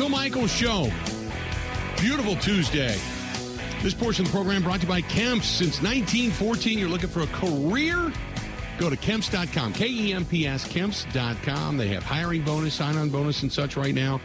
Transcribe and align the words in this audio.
Bill 0.00 0.08
Michaels 0.08 0.50
Show. 0.50 0.90
Beautiful 2.00 2.34
Tuesday. 2.36 2.98
This 3.82 3.92
portion 3.92 4.24
of 4.24 4.32
the 4.32 4.34
program 4.34 4.62
brought 4.62 4.80
to 4.80 4.86
you 4.86 4.88
by 4.88 5.02
Kemps. 5.02 5.42
Since 5.42 5.82
1914, 5.82 6.78
you're 6.78 6.88
looking 6.88 7.10
for 7.10 7.20
a 7.20 7.26
career? 7.26 8.10
Go 8.78 8.88
to 8.88 8.96
Kemps.com, 8.96 9.74
K 9.74 9.86
E 9.86 10.14
M 10.14 10.24
P 10.24 10.46
S, 10.46 10.66
Kemps.com. 10.66 11.76
They 11.76 11.88
have 11.88 12.02
hiring 12.02 12.40
bonus, 12.40 12.72
sign 12.72 12.96
on 12.96 13.10
bonus, 13.10 13.42
and 13.42 13.52
such 13.52 13.76
right 13.76 13.94
now. 13.94 14.22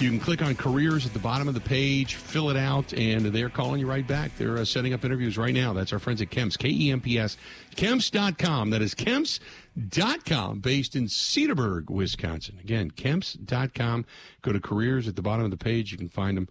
You 0.00 0.10
can 0.10 0.18
click 0.18 0.42
on 0.42 0.56
careers 0.56 1.06
at 1.06 1.12
the 1.12 1.20
bottom 1.20 1.46
of 1.46 1.54
the 1.54 1.60
page, 1.60 2.16
fill 2.16 2.50
it 2.50 2.56
out, 2.56 2.92
and 2.94 3.26
they're 3.26 3.48
calling 3.48 3.78
you 3.80 3.86
right 3.86 4.06
back. 4.06 4.36
They're 4.36 4.58
uh, 4.58 4.64
setting 4.64 4.92
up 4.92 5.04
interviews 5.04 5.38
right 5.38 5.54
now. 5.54 5.72
That's 5.72 5.92
our 5.92 6.00
friends 6.00 6.20
at 6.20 6.30
Kemps, 6.30 6.58
K 6.58 6.68
E 6.68 6.90
M 6.90 7.00
P 7.00 7.16
S, 7.16 7.36
Kemps.com. 7.76 8.70
That 8.70 8.82
is 8.82 8.94
Kemps.com, 8.94 10.60
based 10.60 10.96
in 10.96 11.04
Cedarburg, 11.04 11.90
Wisconsin. 11.90 12.58
Again, 12.60 12.90
Kemps.com. 12.90 14.04
Go 14.42 14.52
to 14.52 14.60
careers 14.60 15.06
at 15.06 15.14
the 15.14 15.22
bottom 15.22 15.44
of 15.44 15.52
the 15.52 15.56
page. 15.56 15.92
You 15.92 15.98
can 15.98 16.08
find 16.08 16.36
them 16.36 16.48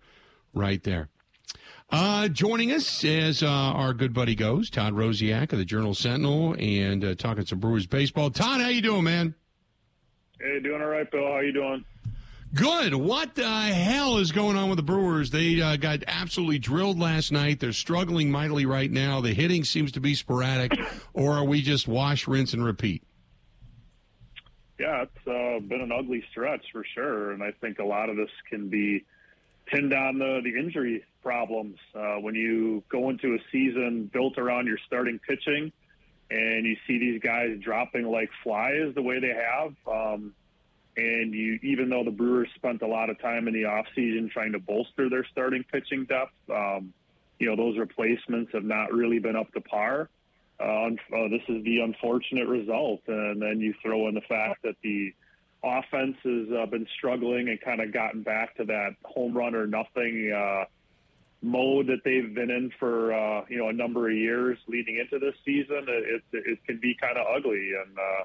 right 0.54 0.82
there. 0.84 1.10
Uh, 1.92 2.30
joining 2.30 2.72
us 2.72 3.04
as 3.04 3.44
uh, 3.44 3.48
our 3.48 3.94
good 3.94 4.14
buddy 4.14 4.36
goes, 4.36 4.70
Todd 4.70 4.94
Rosiak 4.94 5.52
of 5.52 5.60
the 5.60 5.66
Journal 5.66 5.94
Sentinel, 5.94 6.56
and 6.58 7.04
uh, 7.04 7.14
talking 7.14 7.46
some 7.46 7.60
Brewers 7.60 7.86
baseball. 7.86 8.32
Todd, 8.32 8.62
how 8.62 8.70
you 8.70 8.82
doing, 8.82 9.04
man? 9.04 9.36
Hey, 10.40 10.60
doing 10.60 10.82
all 10.82 10.88
right, 10.88 11.10
Bill. 11.12 11.28
How 11.28 11.40
you 11.40 11.52
doing? 11.52 11.86
Good. 12.54 12.94
What 12.94 13.34
the 13.34 13.50
hell 13.50 14.18
is 14.18 14.32
going 14.32 14.58
on 14.58 14.70
with 14.70 14.78
the 14.78 14.84
Brewers? 14.84 15.32
They 15.32 15.60
uh, 15.60 15.76
got 15.76 16.04
absolutely 16.06 16.60
drilled 16.60 17.00
last 17.00 17.32
night. 17.32 17.60
They're 17.60 17.74
struggling 17.74 18.30
mightily 18.30 18.68
right 18.68 18.92
now. 18.92 19.22
The 19.22 19.34
hitting 19.34 19.64
seems 19.64 19.92
to 19.94 20.00
be 20.00 20.14
sporadic, 20.14 20.72
or 21.14 21.32
are 21.32 21.46
we 21.46 21.64
just 21.64 21.88
wash, 21.88 22.28
rinse, 22.28 22.54
and 22.54 22.64
repeat? 22.64 23.02
Yeah, 24.80 25.04
it's 25.04 25.28
uh, 25.28 25.66
been 25.68 25.82
an 25.82 25.92
ugly 25.92 26.24
stretch 26.30 26.66
for 26.72 26.86
sure, 26.94 27.32
and 27.32 27.42
I 27.42 27.52
think 27.60 27.80
a 27.80 27.86
lot 27.86 28.10
of 28.10 28.18
this 28.18 28.30
can 28.50 28.70
be 28.70 29.04
pinned 29.66 29.94
on 29.94 30.20
the 30.20 30.42
the 30.44 30.60
injury 30.60 31.04
problems. 31.24 31.78
Uh, 31.96 32.16
when 32.16 32.36
you 32.36 32.84
go 32.90 33.10
into 33.10 33.34
a 33.34 33.40
season 33.52 34.10
built 34.14 34.38
around 34.38 34.68
your 34.68 34.78
starting 34.86 35.20
pitching, 35.28 35.72
and 36.30 36.66
you 36.66 36.76
see 36.86 37.00
these 37.00 37.20
guys 37.22 37.58
dropping 37.62 38.06
like 38.06 38.30
flies 38.44 38.94
the 38.94 39.02
way 39.02 39.20
they 39.20 39.34
have, 39.34 39.74
um, 39.88 40.34
and 40.96 41.34
you 41.34 41.60
even 41.64 41.90
though 41.90 42.04
the 42.04 42.12
Brewers 42.12 42.50
spent 42.56 42.82
a 42.82 42.88
lot 42.88 43.10
of 43.10 43.20
time 43.20 43.48
in 43.48 43.54
the 43.54 43.66
off 43.66 43.86
season 43.96 44.30
trying 44.32 44.52
to 44.52 44.60
bolster 44.60 45.10
their 45.10 45.26
starting 45.32 45.64
pitching 45.72 46.06
depth, 46.06 46.34
um, 46.50 46.94
you 47.40 47.48
know 47.48 47.56
those 47.56 47.78
replacements 47.78 48.52
have 48.54 48.64
not 48.64 48.92
really 48.94 49.20
been 49.20 49.36
up 49.36 49.52
to 49.54 49.62
par. 49.62 50.10
Uh, 50.60 50.90
uh, 51.14 51.28
this 51.30 51.42
is 51.48 51.64
the 51.64 51.80
unfortunate 51.80 52.48
result, 52.48 53.02
and 53.08 53.42
then 53.42 53.60
you 53.60 53.74
throw 53.82 54.08
in 54.08 54.16
the 54.16 54.22
fact 54.22 54.62
that 54.64 54.76
the 54.84 55.14
offense 55.64 56.18
has 56.24 56.48
uh, 56.52 56.66
been 56.68 56.86
struggling 56.98 57.50
and 57.50 57.60
kind 57.62 57.82
of 57.82 57.92
gotten 57.92 58.22
back 58.22 58.56
to 58.56 58.66
that 58.66 58.96
home 59.04 59.36
run 59.36 59.56
or 59.56 59.66
nothing 59.66 60.32
uh, 60.32 60.66
mode 61.42 61.88
that 61.88 62.04
they've 62.06 62.34
been 62.34 62.52
in 62.52 62.72
for 62.80 63.14
uh, 63.14 63.46
you 63.50 63.58
know 63.58 63.70
a 63.70 63.74
number 63.74 64.10
of 64.10 64.16
years 64.16 64.58
leading 64.68 64.98
into 64.98 65.20
this 65.20 65.36
season. 65.44 65.86
It, 65.88 66.24
it, 66.34 66.44
it 66.46 66.66
can 66.66 66.78
be 66.78 66.96
kind 67.00 67.18
of 67.18 67.26
ugly, 67.36 67.72
and 67.86 67.98
uh, 67.98 68.24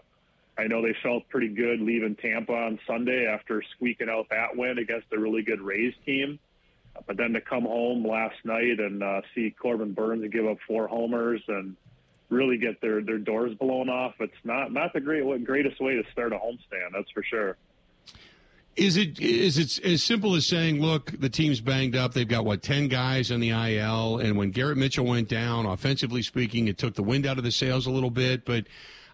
I 0.58 0.66
know 0.66 0.82
they 0.82 0.94
felt 1.02 1.28
pretty 1.28 1.48
good 1.48 1.80
leaving 1.80 2.16
Tampa 2.16 2.52
on 2.52 2.80
Sunday 2.86 3.26
after 3.26 3.62
squeaking 3.76 4.08
out 4.08 4.26
that 4.30 4.56
win 4.56 4.78
against 4.78 5.06
a 5.12 5.18
really 5.18 5.42
good 5.42 5.60
Rays 5.60 5.94
team. 6.04 6.38
But 7.06 7.16
then 7.16 7.32
to 7.34 7.40
come 7.40 7.62
home 7.62 8.04
last 8.04 8.36
night 8.44 8.80
and 8.80 9.02
uh, 9.02 9.20
see 9.34 9.54
Corbin 9.56 9.92
Burnes 9.92 10.28
give 10.32 10.46
up 10.46 10.58
four 10.66 10.88
homers 10.88 11.40
and 11.46 11.76
really 12.28 12.58
get 12.58 12.80
their 12.80 13.00
their 13.02 13.18
doors 13.18 13.54
blown 13.54 13.88
off. 13.88 14.14
It's 14.18 14.32
not 14.42 14.72
not 14.72 14.92
the 14.92 15.00
great 15.00 15.44
greatest 15.44 15.80
way 15.80 15.94
to 15.94 16.02
start 16.10 16.32
a 16.32 16.36
homestand, 16.36 16.92
that's 16.92 17.10
for 17.12 17.22
sure. 17.22 17.56
Is 18.74 18.96
it 18.96 19.20
is 19.20 19.58
it 19.58 19.84
as 19.84 20.02
simple 20.02 20.34
as 20.34 20.46
saying, 20.46 20.80
look, 20.80 21.12
the 21.18 21.28
team's 21.28 21.60
banged 21.60 21.96
up. 21.96 22.14
They've 22.14 22.28
got 22.28 22.44
what 22.44 22.62
ten 22.62 22.88
guys 22.88 23.30
on 23.30 23.40
the 23.40 23.50
IL, 23.50 24.18
and 24.18 24.36
when 24.36 24.50
Garrett 24.50 24.78
Mitchell 24.78 25.06
went 25.06 25.28
down, 25.28 25.66
offensively 25.66 26.22
speaking, 26.22 26.68
it 26.68 26.78
took 26.78 26.94
the 26.94 27.02
wind 27.02 27.26
out 27.26 27.38
of 27.38 27.44
the 27.44 27.52
sails 27.52 27.86
a 27.86 27.90
little 27.90 28.10
bit. 28.10 28.44
But 28.44 28.66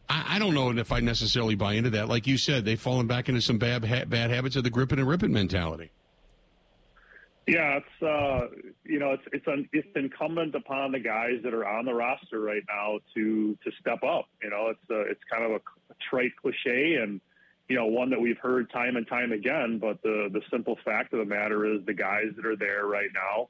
I, 0.09 0.37
I 0.37 0.39
don't 0.39 0.55
know 0.55 0.71
if 0.71 0.93
I 0.93 1.01
necessarily 1.01 1.55
buy 1.55 1.75
into 1.75 1.91
that. 1.91 2.09
Like 2.09 2.27
you 2.27 2.37
said, 2.37 2.65
they've 2.65 2.81
fallen 2.81 3.07
back 3.07 3.29
into 3.29 3.41
some 3.41 3.59
bad 3.59 3.83
bad 4.11 4.31
habits 4.31 4.57
of 4.57 4.65
the 4.65 4.71
gripping 4.71 4.99
and 4.99 5.09
ripping 5.09 5.33
mentality. 5.33 5.91
Yeah, 7.47 7.79
it's 7.79 8.03
uh, 8.03 8.47
you 8.85 8.99
know 8.99 9.13
it's 9.13 9.23
it's 9.33 9.47
un, 9.47 9.69
it's 9.73 9.89
incumbent 9.95 10.55
upon 10.55 10.93
the 10.93 10.99
guys 10.99 11.43
that 11.43 11.53
are 11.53 11.67
on 11.67 11.85
the 11.85 11.93
roster 11.93 12.41
right 12.41 12.63
now 12.69 13.01
to 13.15 13.59
to 13.63 13.71
step 13.81 14.03
up. 14.03 14.29
You 14.43 14.51
know, 14.51 14.69
it's 14.71 14.91
uh, 14.91 15.11
it's 15.11 15.21
kind 15.31 15.45
of 15.45 15.51
a, 15.51 15.57
a 15.57 15.97
trite 16.09 16.33
cliche 16.41 16.97
and 17.03 17.21
you 17.69 17.77
know 17.77 17.87
one 17.87 18.09
that 18.11 18.21
we've 18.21 18.39
heard 18.39 18.71
time 18.71 18.97
and 18.97 19.07
time 19.07 19.33
again. 19.33 19.79
But 19.79 20.03
the 20.03 20.31
the 20.33 20.41
simple 20.51 20.79
fact 20.87 21.13
of 21.13 21.19
the 21.19 21.27
matter 21.27 21.67
is 21.67 21.85
the 21.85 21.93
guys 21.93 22.33
that 22.37 22.47
are 22.47 22.57
there 22.57 22.87
right 22.87 23.11
now 23.13 23.49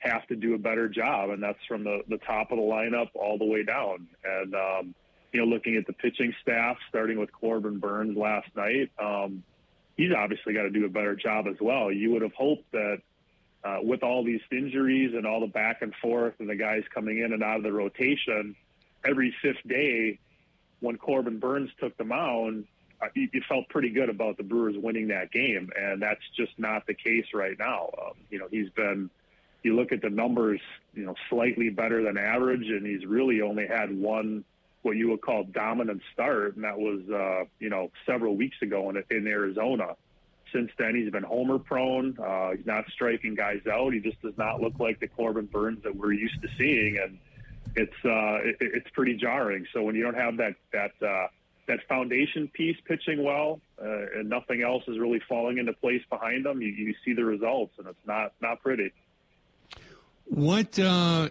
have 0.00 0.26
to 0.26 0.36
do 0.36 0.54
a 0.54 0.58
better 0.58 0.88
job, 0.90 1.30
and 1.30 1.42
that's 1.42 1.64
from 1.66 1.82
the 1.82 2.00
the 2.08 2.18
top 2.18 2.50
of 2.50 2.58
the 2.58 2.62
lineup 2.62 3.08
all 3.14 3.38
the 3.38 3.46
way 3.46 3.62
down. 3.62 4.06
And 4.22 4.54
um, 4.54 4.94
you 5.32 5.40
know, 5.40 5.46
looking 5.46 5.76
at 5.76 5.86
the 5.86 5.92
pitching 5.92 6.34
staff, 6.42 6.76
starting 6.88 7.18
with 7.18 7.32
Corbin 7.32 7.78
Burnes 7.78 8.16
last 8.16 8.48
night. 8.56 8.90
Um, 8.98 9.44
He's 10.00 10.12
obviously 10.16 10.54
got 10.54 10.62
to 10.62 10.70
do 10.70 10.86
a 10.86 10.88
better 10.88 11.14
job 11.14 11.46
as 11.46 11.56
well. 11.60 11.92
You 11.92 12.12
would 12.12 12.22
have 12.22 12.32
hoped 12.32 12.72
that 12.72 13.02
uh, 13.62 13.80
with 13.82 14.02
all 14.02 14.24
these 14.24 14.40
injuries 14.50 15.12
and 15.14 15.26
all 15.26 15.40
the 15.40 15.46
back 15.46 15.82
and 15.82 15.92
forth 16.00 16.32
and 16.38 16.48
the 16.48 16.56
guys 16.56 16.84
coming 16.94 17.18
in 17.18 17.34
and 17.34 17.42
out 17.42 17.58
of 17.58 17.64
the 17.64 17.72
rotation, 17.72 18.56
every 19.06 19.34
fifth 19.42 19.62
day 19.68 20.18
when 20.80 20.96
Corbin 20.96 21.38
Burnes 21.38 21.68
took 21.78 21.94
the 21.98 22.04
mound, 22.04 22.64
uh, 23.02 23.08
you, 23.14 23.28
you 23.30 23.42
felt 23.46 23.68
pretty 23.68 23.90
good 23.90 24.08
about 24.08 24.38
the 24.38 24.42
Brewers 24.42 24.74
winning 24.78 25.08
that 25.08 25.30
game, 25.32 25.68
and 25.78 26.00
that's 26.00 26.22
just 26.34 26.52
not 26.58 26.86
the 26.86 26.94
case 26.94 27.26
right 27.34 27.58
now. 27.58 27.90
Um, 28.00 28.12
you 28.30 28.38
know, 28.38 28.48
he's 28.50 28.70
been. 28.70 29.10
You 29.62 29.76
look 29.76 29.92
at 29.92 30.00
the 30.00 30.08
numbers, 30.08 30.62
you 30.94 31.04
know, 31.04 31.14
slightly 31.28 31.68
better 31.68 32.02
than 32.02 32.16
average, 32.16 32.66
and 32.70 32.86
he's 32.86 33.04
really 33.04 33.42
only 33.42 33.66
had 33.66 33.94
one 33.94 34.46
what 34.82 34.96
you 34.96 35.10
would 35.10 35.20
call 35.20 35.44
dominant 35.44 36.02
start, 36.12 36.56
and 36.56 36.64
that 36.64 36.78
was 36.78 37.00
uh, 37.10 37.44
you 37.58 37.70
know 37.70 37.90
several 38.06 38.36
weeks 38.36 38.56
ago 38.62 38.90
in, 38.90 39.02
in 39.10 39.26
Arizona 39.26 39.96
since 40.52 40.70
then, 40.78 40.94
he's 40.94 41.10
been 41.10 41.22
homer 41.22 41.58
prone. 41.58 42.16
Uh, 42.18 42.52
he's 42.52 42.66
not 42.66 42.84
striking 42.92 43.34
guys 43.34 43.60
out. 43.70 43.92
He 43.92 44.00
just 44.00 44.20
does 44.22 44.36
not 44.36 44.60
look 44.60 44.78
like 44.78 45.00
the 45.00 45.08
Corbin 45.08 45.46
Burnes 45.46 45.82
that 45.84 45.94
we're 45.94 46.12
used 46.12 46.40
to 46.42 46.48
seeing, 46.58 46.98
and 46.98 47.18
it's 47.76 47.92
uh, 48.04 48.48
it, 48.48 48.56
it's 48.60 48.90
pretty 48.92 49.16
jarring. 49.16 49.66
So 49.72 49.82
when 49.82 49.94
you 49.94 50.02
don't 50.02 50.16
have 50.16 50.36
that 50.38 50.54
that 50.72 50.92
uh, 51.06 51.28
that 51.68 51.80
foundation 51.88 52.48
piece 52.48 52.76
pitching 52.84 53.22
well, 53.22 53.60
uh, 53.80 54.18
and 54.18 54.28
nothing 54.28 54.62
else 54.62 54.82
is 54.88 54.98
really 54.98 55.20
falling 55.28 55.58
into 55.58 55.72
place 55.72 56.02
behind 56.10 56.44
them, 56.44 56.60
you, 56.60 56.68
you 56.68 56.94
see 57.04 57.12
the 57.12 57.24
results, 57.24 57.74
and 57.78 57.86
it's 57.86 58.06
not 58.06 58.32
not 58.40 58.62
pretty. 58.62 58.92
What 60.30 60.78
uh, 60.78 61.28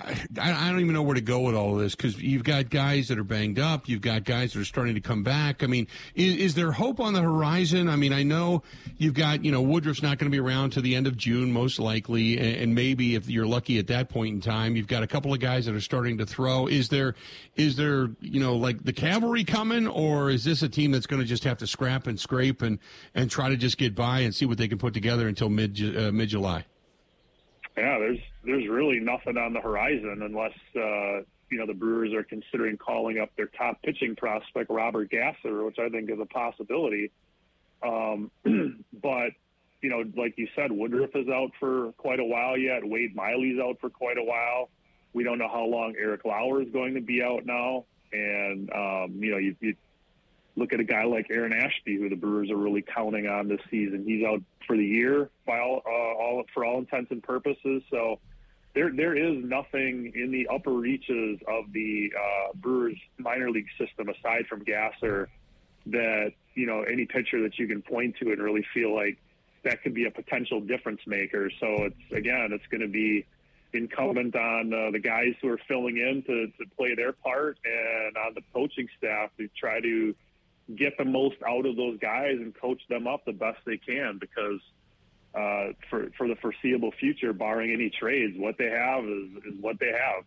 I, 0.00 0.16
I 0.38 0.70
don't 0.70 0.80
even 0.80 0.94
know 0.94 1.02
where 1.02 1.14
to 1.14 1.20
go 1.20 1.40
with 1.40 1.54
all 1.54 1.74
of 1.74 1.80
this 1.80 1.94
because 1.94 2.18
you've 2.18 2.44
got 2.44 2.70
guys 2.70 3.08
that 3.08 3.18
are 3.18 3.24
banged 3.24 3.58
up, 3.58 3.90
you've 3.90 4.00
got 4.00 4.24
guys 4.24 4.54
that 4.54 4.60
are 4.60 4.64
starting 4.64 4.94
to 4.94 5.02
come 5.02 5.22
back. 5.22 5.62
I 5.62 5.66
mean, 5.66 5.86
is, 6.14 6.34
is 6.36 6.54
there 6.54 6.72
hope 6.72 6.98
on 6.98 7.12
the 7.12 7.20
horizon? 7.20 7.90
I 7.90 7.96
mean, 7.96 8.14
I 8.14 8.22
know 8.22 8.62
you've 8.96 9.12
got 9.12 9.44
you 9.44 9.52
know 9.52 9.60
Woodruff's 9.60 10.02
not 10.02 10.16
going 10.16 10.30
to 10.30 10.34
be 10.34 10.40
around 10.40 10.70
to 10.70 10.80
the 10.80 10.94
end 10.94 11.06
of 11.06 11.18
June 11.18 11.52
most 11.52 11.78
likely, 11.78 12.38
and, 12.38 12.56
and 12.56 12.74
maybe 12.74 13.16
if 13.16 13.28
you're 13.28 13.46
lucky 13.46 13.78
at 13.78 13.88
that 13.88 14.08
point 14.08 14.36
in 14.36 14.40
time, 14.40 14.76
you've 14.76 14.86
got 14.86 15.02
a 15.02 15.06
couple 15.06 15.34
of 15.34 15.40
guys 15.40 15.66
that 15.66 15.74
are 15.74 15.80
starting 15.80 16.16
to 16.16 16.24
throw. 16.24 16.68
Is 16.68 16.88
there 16.88 17.16
is 17.56 17.76
there 17.76 18.08
you 18.20 18.40
know 18.40 18.56
like 18.56 18.82
the 18.82 18.94
cavalry 18.94 19.44
coming, 19.44 19.86
or 19.86 20.30
is 20.30 20.44
this 20.44 20.62
a 20.62 20.70
team 20.70 20.90
that's 20.90 21.06
going 21.06 21.20
to 21.20 21.28
just 21.28 21.44
have 21.44 21.58
to 21.58 21.66
scrap 21.66 22.06
and 22.06 22.18
scrape 22.18 22.62
and 22.62 22.78
and 23.14 23.30
try 23.30 23.50
to 23.50 23.58
just 23.58 23.76
get 23.76 23.94
by 23.94 24.20
and 24.20 24.34
see 24.34 24.46
what 24.46 24.56
they 24.56 24.68
can 24.68 24.78
put 24.78 24.94
together 24.94 25.28
until 25.28 25.50
mid 25.50 25.78
uh, 25.94 26.12
mid 26.12 26.30
July? 26.30 26.64
Yeah, 27.78 27.98
there's 27.98 28.18
there's 28.48 28.66
really 28.66 28.98
nothing 28.98 29.36
on 29.36 29.52
the 29.52 29.60
horizon 29.60 30.22
unless 30.22 30.54
uh, 30.74 31.22
you 31.50 31.58
know 31.58 31.66
the 31.66 31.74
Brewers 31.74 32.14
are 32.14 32.24
considering 32.24 32.78
calling 32.78 33.18
up 33.18 33.28
their 33.36 33.46
top 33.46 33.82
pitching 33.82 34.16
prospect 34.16 34.70
Robert 34.70 35.10
Gasser, 35.10 35.64
which 35.64 35.78
I 35.78 35.90
think 35.90 36.10
is 36.10 36.18
a 36.18 36.24
possibility. 36.24 37.10
Um, 37.82 38.30
but 39.02 39.32
you 39.82 39.90
know, 39.90 40.02
like 40.16 40.38
you 40.38 40.48
said, 40.56 40.72
Woodruff 40.72 41.10
is 41.14 41.28
out 41.28 41.50
for 41.60 41.92
quite 41.98 42.20
a 42.20 42.24
while 42.24 42.56
yet. 42.56 42.82
Wade 42.82 43.14
Miley's 43.14 43.60
out 43.60 43.80
for 43.82 43.90
quite 43.90 44.16
a 44.16 44.24
while. 44.24 44.70
We 45.12 45.24
don't 45.24 45.38
know 45.38 45.48
how 45.48 45.64
long 45.64 45.94
Eric 45.98 46.24
Lauer 46.24 46.62
is 46.62 46.70
going 46.70 46.94
to 46.94 47.02
be 47.02 47.22
out 47.22 47.44
now. 47.44 47.84
And 48.14 48.72
um, 48.72 49.18
you 49.22 49.30
know, 49.30 49.36
you, 49.36 49.56
you 49.60 49.74
look 50.56 50.72
at 50.72 50.80
a 50.80 50.84
guy 50.84 51.04
like 51.04 51.26
Aaron 51.30 51.52
Ashby, 51.52 51.98
who 51.98 52.08
the 52.08 52.16
Brewers 52.16 52.50
are 52.50 52.56
really 52.56 52.82
counting 52.82 53.26
on 53.26 53.46
this 53.46 53.60
season. 53.70 54.04
He's 54.06 54.24
out 54.24 54.42
for 54.66 54.74
the 54.74 54.86
year 54.86 55.28
by 55.46 55.58
all, 55.58 55.82
uh, 55.86 55.90
all 55.90 56.44
for 56.54 56.64
all 56.64 56.78
intents 56.78 57.10
and 57.10 57.22
purposes. 57.22 57.82
So 57.90 58.20
there 58.78 58.92
there 58.94 59.16
is 59.16 59.42
nothing 59.44 60.12
in 60.14 60.30
the 60.30 60.46
upper 60.46 60.70
reaches 60.70 61.40
of 61.48 61.72
the 61.72 62.12
uh, 62.16 62.52
Brewers 62.54 62.96
minor 63.18 63.50
league 63.50 63.66
system 63.76 64.08
aside 64.08 64.46
from 64.46 64.62
Gasser 64.62 65.28
that 65.86 66.32
you 66.54 66.66
know 66.66 66.82
any 66.82 67.04
pitcher 67.04 67.42
that 67.42 67.58
you 67.58 67.66
can 67.66 67.82
point 67.82 68.14
to 68.20 68.30
and 68.30 68.40
really 68.40 68.64
feel 68.72 68.94
like 68.94 69.18
that 69.64 69.82
could 69.82 69.94
be 69.94 70.04
a 70.04 70.10
potential 70.12 70.60
difference 70.60 71.00
maker. 71.08 71.50
So 71.58 71.86
it's 71.86 72.12
again, 72.12 72.50
it's 72.52 72.66
going 72.70 72.82
to 72.82 72.88
be 72.88 73.26
incumbent 73.72 74.36
on 74.36 74.72
uh, 74.72 74.92
the 74.92 75.00
guys 75.00 75.34
who 75.42 75.48
are 75.48 75.60
filling 75.66 75.96
in 75.96 76.22
to, 76.22 76.46
to 76.46 76.70
play 76.76 76.94
their 76.94 77.12
part 77.12 77.58
and 77.64 78.16
on 78.16 78.34
the 78.34 78.42
coaching 78.54 78.88
staff 78.96 79.30
to 79.38 79.48
try 79.58 79.80
to 79.80 80.14
get 80.76 80.96
the 80.98 81.04
most 81.04 81.36
out 81.46 81.66
of 81.66 81.74
those 81.76 81.98
guys 81.98 82.36
and 82.36 82.54
coach 82.54 82.80
them 82.88 83.08
up 83.08 83.24
the 83.24 83.32
best 83.32 83.58
they 83.66 83.76
can 83.76 84.18
because 84.18 84.60
uh, 85.38 85.72
for 85.88 86.08
for 86.16 86.26
the 86.26 86.36
foreseeable 86.36 86.92
future, 86.98 87.32
barring 87.32 87.72
any 87.72 87.90
trades, 87.90 88.34
what 88.36 88.56
they 88.58 88.70
have 88.70 89.04
is, 89.04 89.30
is 89.46 89.60
what 89.60 89.78
they 89.78 89.92
have. 89.92 90.24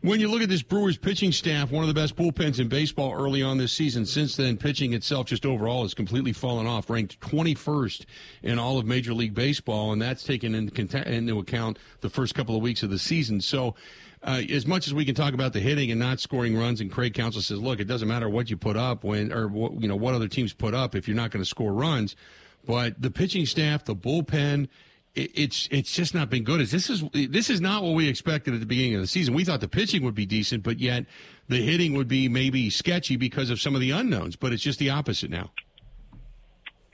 When 0.00 0.18
you 0.18 0.28
look 0.28 0.42
at 0.42 0.48
this 0.48 0.62
Brewers 0.62 0.98
pitching 0.98 1.30
staff, 1.30 1.70
one 1.70 1.84
of 1.84 1.88
the 1.88 1.94
best 1.94 2.16
bullpens 2.16 2.58
in 2.58 2.68
baseball 2.68 3.12
early 3.12 3.40
on 3.42 3.58
this 3.58 3.72
season. 3.72 4.04
Since 4.04 4.34
then, 4.34 4.56
pitching 4.56 4.94
itself 4.94 5.26
just 5.26 5.46
overall 5.46 5.82
has 5.82 5.94
completely 5.94 6.32
fallen 6.32 6.66
off, 6.66 6.90
ranked 6.90 7.20
21st 7.20 8.06
in 8.42 8.58
all 8.58 8.78
of 8.78 8.86
Major 8.86 9.14
League 9.14 9.34
Baseball, 9.34 9.92
and 9.92 10.02
that's 10.02 10.24
taken 10.24 10.54
into 10.56 11.38
account 11.38 11.78
the 12.00 12.10
first 12.10 12.34
couple 12.34 12.56
of 12.56 12.62
weeks 12.62 12.82
of 12.82 12.90
the 12.90 12.98
season. 12.98 13.40
So, 13.40 13.76
uh, 14.22 14.42
as 14.50 14.66
much 14.66 14.86
as 14.86 14.92
we 14.92 15.04
can 15.04 15.14
talk 15.14 15.34
about 15.34 15.52
the 15.52 15.60
hitting 15.60 15.90
and 15.90 16.00
not 16.00 16.18
scoring 16.18 16.56
runs, 16.56 16.80
and 16.80 16.90
Craig 16.90 17.14
Counsell 17.14 17.42
says, 17.42 17.58
look, 17.58 17.78
it 17.78 17.86
doesn't 17.86 18.08
matter 18.08 18.28
what 18.28 18.50
you 18.50 18.56
put 18.56 18.76
up 18.76 19.04
when, 19.04 19.32
or 19.32 19.48
you 19.78 19.86
know, 19.86 19.96
what 19.96 20.14
other 20.14 20.28
teams 20.28 20.52
put 20.52 20.74
up 20.74 20.96
if 20.96 21.06
you're 21.06 21.16
not 21.16 21.30
going 21.30 21.42
to 21.42 21.48
score 21.48 21.72
runs. 21.72 22.16
But 22.66 23.00
the 23.00 23.10
pitching 23.10 23.46
staff, 23.46 23.84
the 23.84 23.96
bullpen, 23.96 24.68
it, 25.14 25.30
it's 25.34 25.68
it's 25.70 25.92
just 25.92 26.14
not 26.14 26.30
been 26.30 26.44
good. 26.44 26.60
As 26.60 26.70
this 26.70 26.90
is 26.90 27.04
this 27.12 27.50
is 27.50 27.60
not 27.60 27.82
what 27.82 27.94
we 27.94 28.08
expected 28.08 28.54
at 28.54 28.60
the 28.60 28.66
beginning 28.66 28.94
of 28.94 29.00
the 29.00 29.06
season. 29.06 29.34
We 29.34 29.44
thought 29.44 29.60
the 29.60 29.68
pitching 29.68 30.02
would 30.04 30.14
be 30.14 30.26
decent, 30.26 30.62
but 30.62 30.78
yet 30.78 31.06
the 31.48 31.60
hitting 31.62 31.94
would 31.94 32.08
be 32.08 32.28
maybe 32.28 32.70
sketchy 32.70 33.16
because 33.16 33.50
of 33.50 33.60
some 33.60 33.74
of 33.74 33.80
the 33.80 33.90
unknowns. 33.90 34.36
But 34.36 34.52
it's 34.52 34.62
just 34.62 34.78
the 34.78 34.90
opposite 34.90 35.30
now. 35.30 35.50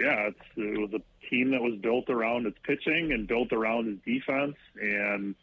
Yeah, 0.00 0.28
it's, 0.28 0.38
it 0.56 0.78
was 0.78 0.92
a 0.92 1.28
team 1.28 1.50
that 1.50 1.62
was 1.62 1.74
built 1.80 2.10
around 2.10 2.46
its 2.46 2.58
pitching 2.62 3.12
and 3.12 3.26
built 3.26 3.52
around 3.52 3.88
its 3.88 4.04
defense, 4.04 4.56
and 4.80 5.34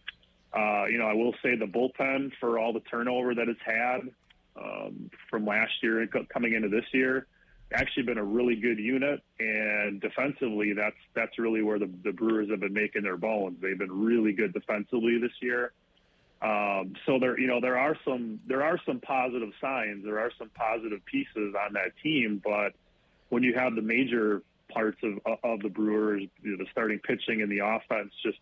uh, 0.54 0.86
you 0.86 0.98
know, 1.00 1.08
I 1.08 1.14
will 1.14 1.34
say 1.44 1.56
the 1.56 1.66
bullpen 1.66 2.32
for 2.40 2.60
all 2.60 2.74
the 2.74 2.80
turnover 2.82 3.34
that 3.34 3.50
it's 3.50 3.60
had 3.66 4.02
um, 4.56 5.10
from 5.30 5.46
last 5.46 5.72
year 5.82 6.08
coming 6.32 6.54
into 6.54 6.70
this 6.70 6.86
year, 6.92 7.26
actually 7.74 8.04
been 8.04 8.18
a 8.18 8.24
really 8.24 8.56
good 8.56 8.80
unit. 8.80 9.22
And 9.40 10.00
defensively, 10.02 10.74
that's 10.74 10.96
that's 11.14 11.38
really 11.40 11.62
where 11.62 11.80
the, 11.80 11.90
the 12.04 12.12
Brewers 12.12 12.50
have 12.50 12.60
been 12.60 12.74
making 12.74 13.04
their 13.04 13.18
bones. 13.18 13.58
They've 13.62 13.78
been 13.78 14.04
really 14.06 14.34
good 14.34 14.54
defensively 14.54 15.20
this 15.20 15.32
year. 15.42 15.72
Um, 16.42 16.94
so 17.06 17.20
there, 17.20 17.40
you 17.40 17.48
know, 17.48 17.62
there 17.62 17.78
are 17.78 17.96
some 18.06 18.40
there 18.48 18.64
are 18.64 18.78
some 18.86 19.00
positive 19.00 19.52
signs. 19.62 20.04
There 20.04 20.20
are 20.20 20.32
some 20.38 20.50
positive 20.50 21.04
pieces 21.06 21.56
on 21.56 21.74
that 21.74 21.92
team, 22.02 22.42
but 22.44 22.74
when 23.30 23.44
you 23.44 23.54
have 23.54 23.76
the 23.76 23.82
major 23.82 24.42
parts 24.70 24.98
of 25.04 25.38
of 25.44 25.62
the 25.62 25.70
Brewers, 25.70 26.24
you 26.42 26.52
know, 26.52 26.58
the 26.58 26.70
starting 26.72 27.00
pitching 27.00 27.42
and 27.42 27.52
the 27.52 27.60
offense 27.60 28.14
just 28.22 28.40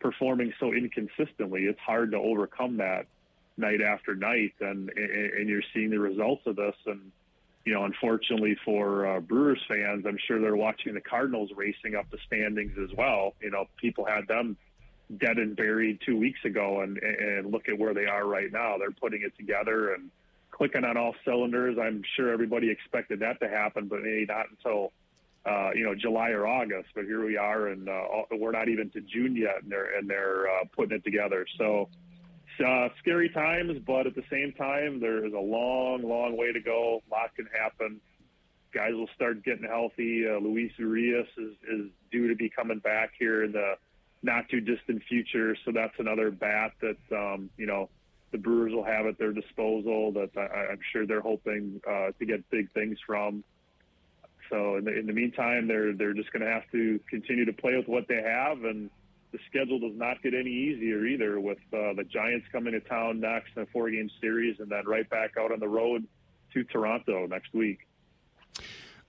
performing 0.00 0.52
so 0.58 0.72
inconsistently, 0.72 1.62
it's 1.62 1.80
hard 1.80 2.10
to 2.10 2.18
overcome 2.18 2.78
that 2.78 3.06
night 3.56 3.80
after 3.80 4.16
night, 4.16 4.54
and 4.60 4.90
and 4.90 5.48
you're 5.48 5.62
seeing 5.72 5.90
the 5.90 6.00
results 6.00 6.42
of 6.46 6.56
this. 6.56 6.74
And 6.86 7.12
you 7.64 7.72
know, 7.72 7.84
unfortunately 7.84 8.56
for 8.64 9.06
uh, 9.06 9.20
Brewers 9.20 9.60
fans, 9.68 10.04
I'm 10.06 10.18
sure 10.26 10.40
they're 10.40 10.56
watching 10.56 10.94
the 10.94 11.00
Cardinals 11.00 11.50
racing 11.56 11.94
up 11.94 12.10
the 12.10 12.18
standings 12.26 12.76
as 12.78 12.94
well. 12.96 13.34
You 13.40 13.50
know, 13.50 13.66
people 13.76 14.04
had 14.04 14.28
them 14.28 14.56
dead 15.18 15.38
and 15.38 15.56
buried 15.56 16.00
two 16.04 16.18
weeks 16.18 16.40
ago, 16.44 16.80
and 16.80 16.98
and 16.98 17.50
look 17.50 17.68
at 17.68 17.78
where 17.78 17.94
they 17.94 18.06
are 18.06 18.26
right 18.26 18.52
now. 18.52 18.76
They're 18.78 18.90
putting 18.90 19.22
it 19.22 19.36
together 19.36 19.94
and 19.94 20.10
clicking 20.50 20.84
on 20.84 20.96
all 20.96 21.14
cylinders. 21.24 21.78
I'm 21.80 22.02
sure 22.16 22.32
everybody 22.32 22.70
expected 22.70 23.20
that 23.20 23.40
to 23.40 23.48
happen, 23.48 23.88
but 23.88 24.02
maybe 24.02 24.26
not 24.26 24.46
until 24.50 24.92
uh, 25.46 25.70
you 25.74 25.84
know, 25.84 25.94
July 25.94 26.30
or 26.30 26.46
August. 26.46 26.88
But 26.94 27.04
here 27.04 27.24
we 27.24 27.36
are, 27.36 27.68
and 27.68 27.88
uh, 27.88 28.02
we're 28.32 28.52
not 28.52 28.68
even 28.68 28.90
to 28.90 29.00
June 29.00 29.36
yet, 29.36 29.62
and 29.62 29.70
they're 29.70 29.96
and 29.96 30.08
they're 30.08 30.48
uh, 30.48 30.64
putting 30.74 30.96
it 30.96 31.04
together. 31.04 31.46
So, 31.58 31.88
uh, 32.60 32.88
scary 32.98 33.28
times, 33.30 33.78
but 33.86 34.06
at 34.06 34.14
the 34.14 34.24
same 34.30 34.52
time, 34.52 35.00
there 35.00 35.24
is 35.24 35.32
a 35.32 35.38
long, 35.38 36.02
long 36.02 36.36
way 36.36 36.52
to 36.52 36.60
go. 36.60 37.02
A 37.10 37.14
lot 37.14 37.34
can 37.34 37.46
happen. 37.46 38.00
Guys 38.72 38.92
will 38.92 39.08
start 39.14 39.44
getting 39.44 39.64
healthy. 39.64 40.26
Uh, 40.28 40.38
Luis 40.38 40.72
Urias 40.78 41.28
is, 41.36 41.52
is 41.70 41.90
due 42.10 42.28
to 42.28 42.34
be 42.34 42.48
coming 42.48 42.80
back 42.80 43.12
here 43.18 43.44
in 43.44 43.52
the 43.52 43.74
not 44.22 44.48
too 44.48 44.60
distant 44.60 45.02
future. 45.08 45.56
So 45.64 45.70
that's 45.72 45.94
another 45.98 46.30
bat 46.30 46.72
that 46.80 47.16
um, 47.16 47.50
you 47.56 47.66
know 47.66 47.88
the 48.32 48.38
Brewers 48.38 48.72
will 48.72 48.84
have 48.84 49.06
at 49.06 49.18
their 49.18 49.32
disposal. 49.32 50.12
That 50.12 50.30
I, 50.36 50.72
I'm 50.72 50.80
sure 50.92 51.06
they're 51.06 51.20
hoping 51.20 51.80
uh, 51.88 52.10
to 52.18 52.26
get 52.26 52.48
big 52.50 52.72
things 52.72 52.98
from. 53.06 53.44
So 54.50 54.76
in 54.76 54.84
the, 54.84 54.98
in 54.98 55.06
the 55.06 55.12
meantime, 55.12 55.68
they're 55.68 55.92
they're 55.92 56.14
just 56.14 56.32
going 56.32 56.44
to 56.44 56.50
have 56.50 56.68
to 56.72 56.98
continue 57.08 57.44
to 57.44 57.52
play 57.52 57.76
with 57.76 57.86
what 57.86 58.08
they 58.08 58.22
have, 58.22 58.64
and 58.64 58.90
the 59.34 59.40
schedule 59.50 59.80
does 59.80 59.98
not 59.98 60.22
get 60.22 60.32
any 60.32 60.48
easier 60.48 61.04
either. 61.04 61.40
With 61.40 61.58
uh, 61.72 61.92
the 61.94 62.04
Giants 62.08 62.46
coming 62.52 62.72
to 62.72 62.80
town 62.80 63.18
next 63.18 63.50
in 63.56 63.62
a 63.62 63.66
four 63.66 63.90
game 63.90 64.08
series, 64.20 64.60
and 64.60 64.70
then 64.70 64.86
right 64.86 65.10
back 65.10 65.32
out 65.36 65.50
on 65.50 65.58
the 65.58 65.66
road 65.66 66.06
to 66.52 66.62
Toronto 66.62 67.26
next 67.26 67.52
week. 67.52 67.80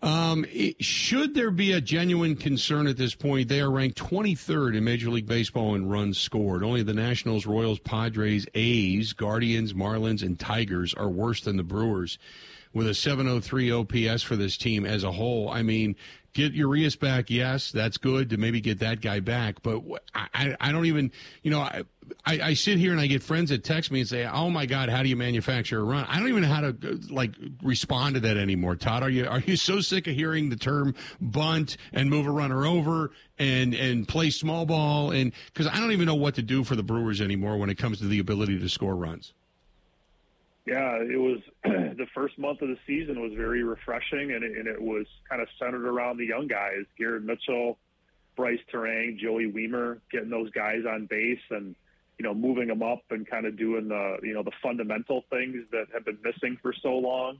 Um, 0.01 0.45
should 0.79 1.35
there 1.35 1.51
be 1.51 1.73
a 1.73 1.81
genuine 1.81 2.35
concern 2.35 2.87
at 2.87 2.97
this 2.97 3.13
point? 3.13 3.49
They 3.49 3.61
are 3.61 3.69
ranked 3.69 3.99
23rd 3.99 4.77
in 4.77 4.83
Major 4.83 5.11
League 5.11 5.27
Baseball 5.27 5.75
in 5.75 5.87
runs 5.87 6.17
scored. 6.17 6.63
Only 6.63 6.81
the 6.81 6.93
Nationals, 6.93 7.45
Royals, 7.45 7.79
Padres, 7.79 8.47
A's, 8.55 9.13
Guardians, 9.13 9.73
Marlins, 9.73 10.23
and 10.23 10.39
Tigers 10.39 10.95
are 10.95 11.09
worse 11.09 11.41
than 11.41 11.55
the 11.55 11.63
Brewers 11.63 12.17
with 12.75 12.87
a 12.87 12.93
703 12.93 13.71
OPS 13.71 14.21
for 14.21 14.35
this 14.35 14.57
team 14.57 14.85
as 14.85 15.03
a 15.03 15.11
whole. 15.11 15.49
I 15.49 15.63
mean, 15.63 15.95
get 16.33 16.51
Urias 16.51 16.97
back, 16.97 17.29
yes, 17.29 17.71
that's 17.71 17.97
good 17.97 18.29
to 18.29 18.37
maybe 18.37 18.59
get 18.59 18.79
that 18.79 18.99
guy 18.99 19.21
back. 19.21 19.63
But 19.63 19.81
I, 20.13 20.55
I 20.59 20.71
don't 20.73 20.85
even, 20.85 21.11
you 21.41 21.51
know, 21.51 21.61
I, 21.61 21.83
I, 22.25 22.39
I, 22.41 22.53
sit 22.53 22.77
here 22.77 22.91
and 22.91 22.99
I 22.99 23.07
get 23.07 23.23
friends 23.23 23.49
that 23.49 23.63
text 23.63 23.91
me 23.91 24.01
and 24.01 24.09
say, 24.09 24.27
"Oh 24.27 24.49
my 24.51 24.67
God, 24.67 24.89
how 24.89 25.01
do 25.01 25.09
you 25.09 25.15
manufacture 25.15 25.79
a 25.79 25.83
run?" 25.83 26.05
I 26.07 26.19
don't 26.19 26.27
even 26.27 26.43
know 26.43 26.49
how 26.49 26.61
to 26.61 26.67
uh, 26.69 26.97
like 27.09 27.31
respond 27.63 28.15
to 28.15 28.21
that 28.21 28.37
anymore. 28.37 28.75
Todd, 28.75 29.01
are 29.01 29.09
you 29.09 29.25
are 29.25 29.39
you 29.39 29.55
so 29.55 29.79
sick 29.79 30.05
of 30.05 30.13
hearing 30.13 30.49
the 30.49 30.55
term 30.55 30.93
bunt 31.19 31.77
and 31.93 32.09
move 32.09 32.27
a 32.27 32.31
runner 32.31 32.65
over 32.67 33.11
and 33.39 33.73
and 33.73 34.07
play 34.07 34.29
small 34.29 34.67
ball 34.67 35.11
and 35.11 35.31
because 35.47 35.65
I 35.65 35.79
don't 35.79 35.93
even 35.93 36.05
know 36.05 36.15
what 36.15 36.35
to 36.35 36.43
do 36.43 36.63
for 36.63 36.75
the 36.75 36.83
Brewers 36.83 37.21
anymore 37.21 37.57
when 37.57 37.71
it 37.71 37.77
comes 37.79 37.99
to 37.99 38.07
the 38.07 38.19
ability 38.19 38.59
to 38.59 38.69
score 38.69 38.95
runs. 38.95 39.33
Yeah, 40.65 40.95
it 40.95 41.19
was 41.19 41.39
the 41.63 42.07
first 42.15 42.39
month 42.39 42.61
of 42.61 42.69
the 42.69 42.77
season 42.87 43.21
was 43.21 43.33
very 43.33 43.63
refreshing, 43.63 44.31
and 44.31 44.43
it, 44.43 44.57
and 44.57 44.67
it 44.67 44.81
was 44.81 45.05
kind 45.29 45.41
of 45.41 45.47
centered 45.59 45.87
around 45.87 46.17
the 46.17 46.25
young 46.25 46.47
guys: 46.47 46.85
Garrett 46.97 47.23
Mitchell, 47.23 47.77
Brice 48.35 48.59
Turang, 48.73 49.17
Joey 49.19 49.51
Wiemer, 49.51 49.99
getting 50.11 50.29
those 50.31 50.49
guys 50.51 50.81
on 50.89 51.05
base, 51.05 51.39
and 51.51 51.75
you 52.17 52.23
know, 52.23 52.33
moving 52.33 52.67
them 52.67 52.81
up 52.81 53.03
and 53.11 53.29
kind 53.29 53.45
of 53.45 53.57
doing 53.57 53.89
the 53.89 54.17
you 54.23 54.33
know 54.33 54.41
the 54.41 54.51
fundamental 54.63 55.23
things 55.29 55.65
that 55.71 55.85
have 55.93 56.05
been 56.05 56.17
missing 56.23 56.57
for 56.61 56.73
so 56.81 56.95
long. 56.97 57.39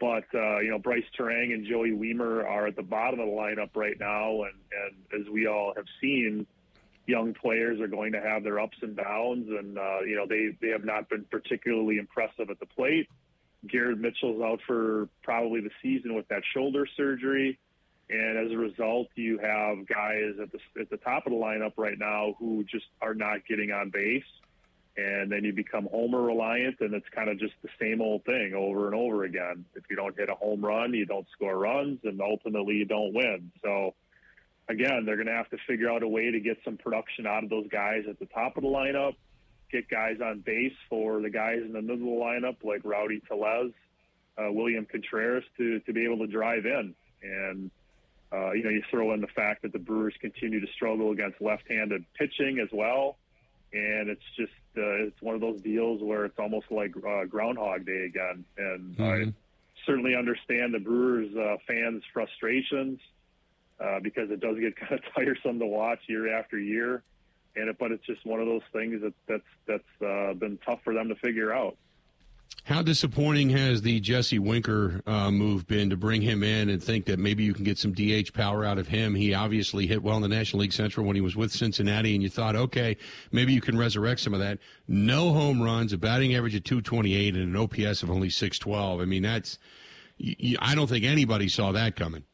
But 0.00 0.24
uh, 0.34 0.60
you 0.60 0.70
know, 0.70 0.78
Brice 0.78 1.04
Turang 1.18 1.52
and 1.52 1.66
Joey 1.66 1.90
Wiemer 1.90 2.44
are 2.44 2.66
at 2.66 2.76
the 2.76 2.82
bottom 2.82 3.20
of 3.20 3.26
the 3.26 3.32
lineup 3.32 3.70
right 3.74 3.98
now, 4.00 4.44
and 4.44 4.54
and 5.12 5.20
as 5.20 5.30
we 5.30 5.46
all 5.46 5.74
have 5.76 5.86
seen, 6.00 6.46
young 7.06 7.34
players 7.34 7.80
are 7.80 7.88
going 7.88 8.12
to 8.12 8.20
have 8.20 8.42
their 8.42 8.60
ups 8.60 8.76
and 8.82 8.96
downs, 8.96 9.48
and 9.48 9.78
uh, 9.78 10.00
you 10.00 10.16
know 10.16 10.26
they 10.26 10.56
they 10.60 10.68
have 10.68 10.84
not 10.84 11.08
been 11.08 11.24
particularly 11.30 11.98
impressive 11.98 12.50
at 12.50 12.60
the 12.60 12.66
plate. 12.66 13.08
Garrett 13.66 13.98
Mitchell's 13.98 14.42
out 14.42 14.60
for 14.66 15.08
probably 15.22 15.60
the 15.60 15.70
season 15.82 16.14
with 16.14 16.28
that 16.28 16.42
shoulder 16.54 16.86
surgery, 16.96 17.58
and 18.10 18.38
as 18.38 18.52
a 18.52 18.56
result, 18.56 19.08
you 19.14 19.38
have 19.38 19.86
guys 19.86 20.34
at 20.40 20.50
the 20.52 20.58
at 20.80 20.90
the 20.90 20.96
top 20.98 21.26
of 21.26 21.32
the 21.32 21.38
lineup 21.38 21.72
right 21.76 21.98
now 21.98 22.34
who 22.38 22.64
just 22.64 22.86
are 23.00 23.14
not 23.14 23.46
getting 23.46 23.72
on 23.72 23.90
base, 23.90 24.24
and 24.96 25.30
then 25.30 25.44
you 25.44 25.52
become 25.52 25.88
homer 25.90 26.22
reliant, 26.22 26.76
and 26.80 26.92
it's 26.94 27.08
kind 27.14 27.28
of 27.28 27.38
just 27.38 27.54
the 27.62 27.68
same 27.80 28.00
old 28.00 28.24
thing 28.24 28.54
over 28.54 28.86
and 28.86 28.94
over 28.94 29.24
again. 29.24 29.64
If 29.74 29.84
you 29.90 29.96
don't 29.96 30.16
hit 30.16 30.28
a 30.28 30.34
home 30.34 30.64
run, 30.64 30.92
you 30.92 31.06
don't 31.06 31.26
score 31.32 31.56
runs, 31.56 32.00
and 32.04 32.20
ultimately 32.20 32.74
you 32.76 32.84
don't 32.84 33.14
win. 33.14 33.50
So 33.62 33.94
again, 34.68 35.04
they're 35.04 35.16
going 35.16 35.26
to 35.26 35.32
have 35.32 35.50
to 35.50 35.58
figure 35.66 35.90
out 35.90 36.02
a 36.02 36.08
way 36.08 36.30
to 36.30 36.40
get 36.40 36.58
some 36.64 36.76
production 36.76 37.26
out 37.26 37.44
of 37.44 37.50
those 37.50 37.68
guys 37.68 38.04
at 38.08 38.18
the 38.18 38.26
top 38.26 38.56
of 38.56 38.62
the 38.62 38.68
lineup, 38.68 39.14
get 39.70 39.88
guys 39.88 40.18
on 40.22 40.40
base 40.40 40.74
for 40.88 41.20
the 41.20 41.30
guys 41.30 41.60
in 41.64 41.72
the 41.72 41.82
middle 41.82 41.94
of 42.12 42.40
the 42.40 42.46
lineup 42.46 42.56
like 42.62 42.80
Rowdy 42.84 43.20
Tellez, 43.28 43.72
uh, 44.38 44.52
William 44.52 44.86
Contreras 44.86 45.44
to, 45.56 45.80
to 45.80 45.92
be 45.92 46.04
able 46.04 46.18
to 46.18 46.26
drive 46.26 46.66
in. 46.66 46.94
And, 47.22 47.70
uh, 48.32 48.52
you 48.52 48.64
know, 48.64 48.70
you 48.70 48.82
throw 48.90 49.12
in 49.14 49.20
the 49.20 49.28
fact 49.28 49.62
that 49.62 49.72
the 49.72 49.78
Brewers 49.78 50.14
continue 50.20 50.60
to 50.60 50.72
struggle 50.72 51.12
against 51.12 51.40
left-handed 51.40 52.04
pitching 52.14 52.58
as 52.58 52.68
well. 52.72 53.16
And 53.72 54.08
it's 54.08 54.22
just, 54.36 54.52
uh, 54.76 55.06
it's 55.06 55.20
one 55.20 55.34
of 55.34 55.40
those 55.40 55.60
deals 55.60 56.02
where 56.02 56.24
it's 56.24 56.38
almost 56.38 56.66
like 56.70 56.94
uh, 56.96 57.24
Groundhog 57.24 57.84
Day 57.86 58.04
again. 58.04 58.44
And 58.56 58.96
mm-hmm. 58.96 59.30
I 59.30 59.32
certainly 59.84 60.14
understand 60.14 60.74
the 60.74 60.80
Brewers 60.80 61.34
uh, 61.36 61.56
fans' 61.66 62.02
frustrations 62.12 63.00
uh, 63.80 64.00
because 64.00 64.30
it 64.30 64.40
does 64.40 64.58
get 64.58 64.76
kind 64.80 64.92
of 64.94 65.00
tiresome 65.14 65.58
to 65.58 65.66
watch 65.66 66.00
year 66.08 66.36
after 66.36 66.58
year. 66.58 67.02
And 67.56 67.70
it, 67.70 67.78
but 67.78 67.90
it's 67.90 68.04
just 68.04 68.24
one 68.26 68.40
of 68.40 68.46
those 68.46 68.62
things 68.72 69.00
that 69.02 69.14
that's 69.26 69.42
that's 69.66 70.02
uh, 70.04 70.34
been 70.34 70.58
tough 70.64 70.80
for 70.84 70.92
them 70.92 71.08
to 71.08 71.14
figure 71.16 71.52
out. 71.52 71.76
How 72.64 72.82
disappointing 72.82 73.50
has 73.50 73.82
the 73.82 74.00
Jesse 74.00 74.40
Winker 74.40 75.00
uh, 75.06 75.30
move 75.30 75.68
been 75.68 75.90
to 75.90 75.96
bring 75.96 76.20
him 76.20 76.42
in 76.42 76.68
and 76.68 76.82
think 76.82 77.04
that 77.06 77.18
maybe 77.18 77.44
you 77.44 77.54
can 77.54 77.62
get 77.62 77.78
some 77.78 77.92
DH 77.92 78.32
power 78.34 78.64
out 78.64 78.78
of 78.78 78.88
him? 78.88 79.14
He 79.14 79.34
obviously 79.34 79.86
hit 79.86 80.02
well 80.02 80.16
in 80.16 80.22
the 80.22 80.28
National 80.28 80.62
League 80.62 80.72
Central 80.72 81.06
when 81.06 81.14
he 81.14 81.22
was 81.22 81.36
with 81.36 81.52
Cincinnati, 81.52 82.14
and 82.14 82.24
you 82.24 82.28
thought, 82.28 82.56
okay, 82.56 82.96
maybe 83.30 83.52
you 83.52 83.60
can 83.60 83.78
resurrect 83.78 84.20
some 84.20 84.34
of 84.34 84.40
that. 84.40 84.58
No 84.88 85.32
home 85.32 85.62
runs, 85.62 85.92
a 85.92 85.98
batting 85.98 86.34
average 86.34 86.56
of 86.56 86.64
228, 86.64 87.36
and 87.36 87.54
an 87.54 87.56
OPS 87.56 88.02
of 88.02 88.10
only 88.10 88.30
612. 88.30 89.00
I 89.00 89.04
mean, 89.04 89.22
that's 89.22 89.58
I 90.60 90.74
don't 90.74 90.88
think 90.88 91.04
anybody 91.04 91.48
saw 91.48 91.72
that 91.72 91.94
coming. 91.94 92.24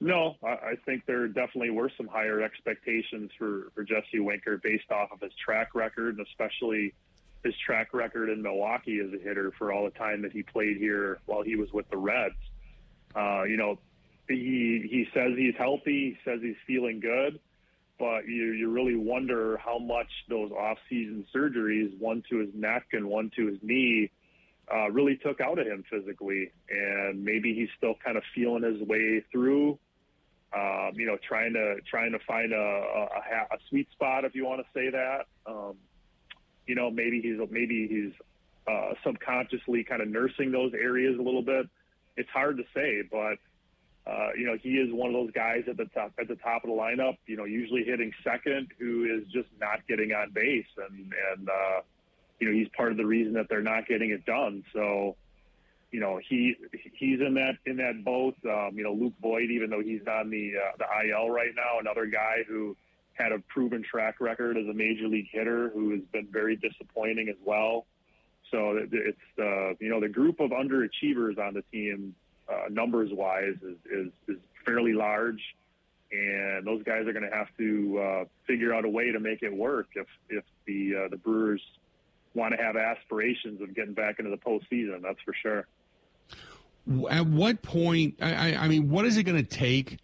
No, 0.00 0.36
I 0.44 0.76
think 0.86 1.06
there 1.06 1.26
definitely 1.26 1.70
were 1.70 1.90
some 1.96 2.06
higher 2.06 2.40
expectations 2.40 3.32
for, 3.36 3.72
for 3.74 3.82
Jesse 3.82 4.20
Winker 4.20 4.56
based 4.56 4.92
off 4.92 5.10
of 5.10 5.20
his 5.20 5.32
track 5.44 5.74
record, 5.74 6.18
and 6.18 6.26
especially 6.26 6.94
his 7.42 7.54
track 7.58 7.92
record 7.92 8.30
in 8.30 8.40
Milwaukee 8.40 9.00
as 9.00 9.12
a 9.12 9.22
hitter 9.22 9.52
for 9.58 9.72
all 9.72 9.84
the 9.84 9.90
time 9.90 10.22
that 10.22 10.30
he 10.30 10.44
played 10.44 10.76
here 10.76 11.18
while 11.26 11.42
he 11.42 11.56
was 11.56 11.72
with 11.72 11.88
the 11.90 11.96
Reds. 11.96 12.34
Uh, 13.16 13.42
you 13.42 13.56
know, 13.56 13.78
he 14.28 14.86
he 14.88 15.08
says 15.12 15.32
he's 15.36 15.56
healthy, 15.56 16.16
he 16.16 16.18
says 16.24 16.40
he's 16.42 16.56
feeling 16.64 17.00
good, 17.00 17.40
but 17.98 18.28
you 18.28 18.52
you 18.52 18.70
really 18.70 18.94
wonder 18.94 19.56
how 19.56 19.78
much 19.80 20.10
those 20.28 20.52
off-season 20.52 21.26
surgeries, 21.34 21.98
one 21.98 22.22
to 22.30 22.38
his 22.38 22.50
neck 22.54 22.86
and 22.92 23.08
one 23.08 23.32
to 23.34 23.46
his 23.46 23.58
knee, 23.62 24.10
uh, 24.72 24.88
really 24.92 25.16
took 25.16 25.40
out 25.40 25.58
of 25.58 25.66
him 25.66 25.82
physically, 25.90 26.52
and 26.70 27.24
maybe 27.24 27.52
he's 27.52 27.70
still 27.76 27.94
kind 28.04 28.16
of 28.16 28.22
feeling 28.32 28.62
his 28.62 28.80
way 28.86 29.24
through 29.32 29.76
um, 30.54 30.92
you 30.94 31.06
know, 31.06 31.18
trying 31.26 31.52
to 31.52 31.76
trying 31.88 32.12
to 32.12 32.18
find 32.26 32.52
a, 32.52 32.56
a, 32.56 33.54
a 33.54 33.58
sweet 33.68 33.90
spot, 33.92 34.24
if 34.24 34.34
you 34.34 34.44
want 34.44 34.60
to 34.60 34.66
say 34.72 34.90
that. 34.90 35.26
Um, 35.46 35.74
you 36.66 36.74
know, 36.74 36.90
maybe 36.90 37.20
he's 37.20 37.38
maybe 37.50 37.86
he's 37.88 38.12
uh, 38.66 38.94
subconsciously 39.04 39.84
kind 39.84 40.02
of 40.02 40.08
nursing 40.08 40.52
those 40.52 40.72
areas 40.74 41.18
a 41.18 41.22
little 41.22 41.42
bit. 41.42 41.66
It's 42.16 42.30
hard 42.30 42.56
to 42.58 42.64
say, 42.74 43.02
but 43.10 43.38
uh, 44.06 44.30
you 44.36 44.46
know, 44.46 44.56
he 44.56 44.70
is 44.78 44.92
one 44.92 45.08
of 45.08 45.14
those 45.14 45.30
guys 45.32 45.64
at 45.68 45.76
the 45.76 45.84
top 45.86 46.12
at 46.18 46.28
the 46.28 46.36
top 46.36 46.64
of 46.64 46.70
the 46.70 46.76
lineup. 46.76 47.18
You 47.26 47.36
know, 47.36 47.44
usually 47.44 47.84
hitting 47.84 48.12
second, 48.24 48.68
who 48.78 49.04
is 49.04 49.30
just 49.30 49.48
not 49.60 49.86
getting 49.86 50.12
on 50.12 50.30
base, 50.32 50.66
and 50.78 51.12
and 51.32 51.48
uh, 51.48 51.80
you 52.40 52.48
know, 52.48 52.54
he's 52.54 52.68
part 52.76 52.90
of 52.90 52.96
the 52.96 53.04
reason 53.04 53.34
that 53.34 53.48
they're 53.50 53.60
not 53.60 53.86
getting 53.86 54.10
it 54.10 54.24
done. 54.24 54.64
So 54.72 55.16
you 55.90 56.00
know 56.00 56.20
he 56.28 56.54
he's 56.94 57.20
in 57.20 57.34
that 57.34 57.56
in 57.66 57.76
that 57.78 58.04
boat. 58.04 58.36
Um, 58.44 58.72
you 58.74 58.84
know 58.84 58.92
Luke 58.92 59.14
Voit, 59.22 59.50
even 59.50 59.70
though 59.70 59.82
he's 59.82 60.06
on 60.06 60.30
the 60.30 60.52
uh, 60.56 60.76
the 60.78 61.08
IL 61.08 61.30
right 61.30 61.52
now, 61.54 61.78
another 61.80 62.06
guy 62.06 62.44
who 62.46 62.76
had 63.14 63.32
a 63.32 63.38
proven 63.48 63.82
track 63.82 64.20
record 64.20 64.56
as 64.56 64.66
a 64.66 64.72
major 64.72 65.08
league 65.08 65.28
hitter 65.30 65.70
who 65.70 65.90
has 65.90 66.00
been 66.12 66.28
very 66.30 66.56
disappointing 66.56 67.28
as 67.28 67.36
well. 67.44 67.86
So 68.50 68.78
it's 68.90 69.18
uh, 69.38 69.74
you 69.80 69.90
know 69.90 70.00
the 70.00 70.08
group 70.08 70.40
of 70.40 70.50
underachievers 70.50 71.38
on 71.38 71.54
the 71.54 71.62
team, 71.72 72.14
uh, 72.48 72.68
numbers 72.70 73.10
wise, 73.12 73.56
is, 73.62 73.76
is 73.90 74.12
is 74.28 74.36
fairly 74.64 74.92
large, 74.92 75.42
and 76.12 76.66
those 76.66 76.82
guys 76.82 77.06
are 77.06 77.12
going 77.12 77.28
to 77.28 77.36
have 77.36 77.48
to 77.58 77.98
uh, 77.98 78.24
figure 78.46 78.72
out 78.72 78.84
a 78.84 78.88
way 78.88 79.12
to 79.12 79.20
make 79.20 79.42
it 79.42 79.54
work 79.54 79.88
if 79.94 80.06
if 80.30 80.44
the 80.66 81.04
uh, 81.04 81.08
the 81.08 81.16
Brewers 81.16 81.62
want 82.34 82.54
to 82.56 82.62
have 82.62 82.76
aspirations 82.76 83.60
of 83.60 83.74
getting 83.74 83.94
back 83.94 84.18
into 84.18 84.30
the 84.30 84.36
postseason. 84.36 85.02
That's 85.02 85.20
for 85.24 85.34
sure. 85.34 85.66
At 87.10 87.26
what 87.26 87.62
point? 87.62 88.16
I, 88.20 88.54
I 88.54 88.68
mean, 88.68 88.88
what 88.88 89.04
is 89.04 89.16
it 89.16 89.24
going 89.24 89.42
to 89.42 89.48
take 89.48 89.98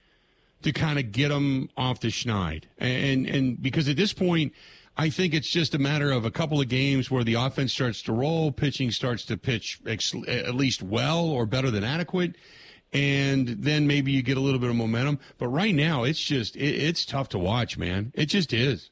to 0.62 0.72
kind 0.72 0.98
of 0.98 1.12
get 1.12 1.28
them 1.28 1.70
off 1.76 2.00
the 2.00 2.08
schneid? 2.08 2.64
And 2.78 3.26
and 3.26 3.60
because 3.60 3.88
at 3.88 3.96
this 3.96 4.12
point, 4.12 4.52
I 4.96 5.10
think 5.10 5.34
it's 5.34 5.48
just 5.48 5.74
a 5.74 5.78
matter 5.78 6.12
of 6.12 6.24
a 6.24 6.30
couple 6.30 6.60
of 6.60 6.68
games 6.68 7.10
where 7.10 7.24
the 7.24 7.34
offense 7.34 7.72
starts 7.72 8.02
to 8.02 8.12
roll, 8.12 8.52
pitching 8.52 8.90
starts 8.90 9.24
to 9.26 9.36
pitch 9.36 9.80
ex- 9.86 10.14
at 10.28 10.54
least 10.54 10.82
well 10.82 11.24
or 11.24 11.46
better 11.46 11.70
than 11.70 11.84
adequate, 11.84 12.36
and 12.92 13.48
then 13.48 13.86
maybe 13.86 14.12
you 14.12 14.22
get 14.22 14.36
a 14.36 14.40
little 14.40 14.60
bit 14.60 14.70
of 14.70 14.76
momentum. 14.76 15.18
But 15.38 15.48
right 15.48 15.74
now, 15.74 16.04
it's 16.04 16.20
just 16.20 16.54
it, 16.54 16.74
it's 16.74 17.04
tough 17.04 17.28
to 17.30 17.38
watch, 17.38 17.76
man. 17.76 18.12
It 18.14 18.26
just 18.26 18.52
is. 18.52 18.90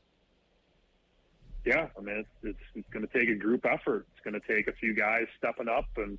Yeah, 1.64 1.87
I 1.96 2.00
mean, 2.00 2.25
it's, 2.42 2.58
it's 2.75 2.88
going 2.90 3.06
to 3.06 3.18
take 3.18 3.28
a 3.28 3.37
group 3.37 3.64
effort. 3.64 4.06
It's 4.14 4.25
going 4.25 4.40
to 4.40 4.46
take 4.46 4.66
a 4.66 4.72
few 4.72 4.94
guys 4.94 5.26
stepping 5.38 5.68
up 5.68 5.87
and 5.96 6.18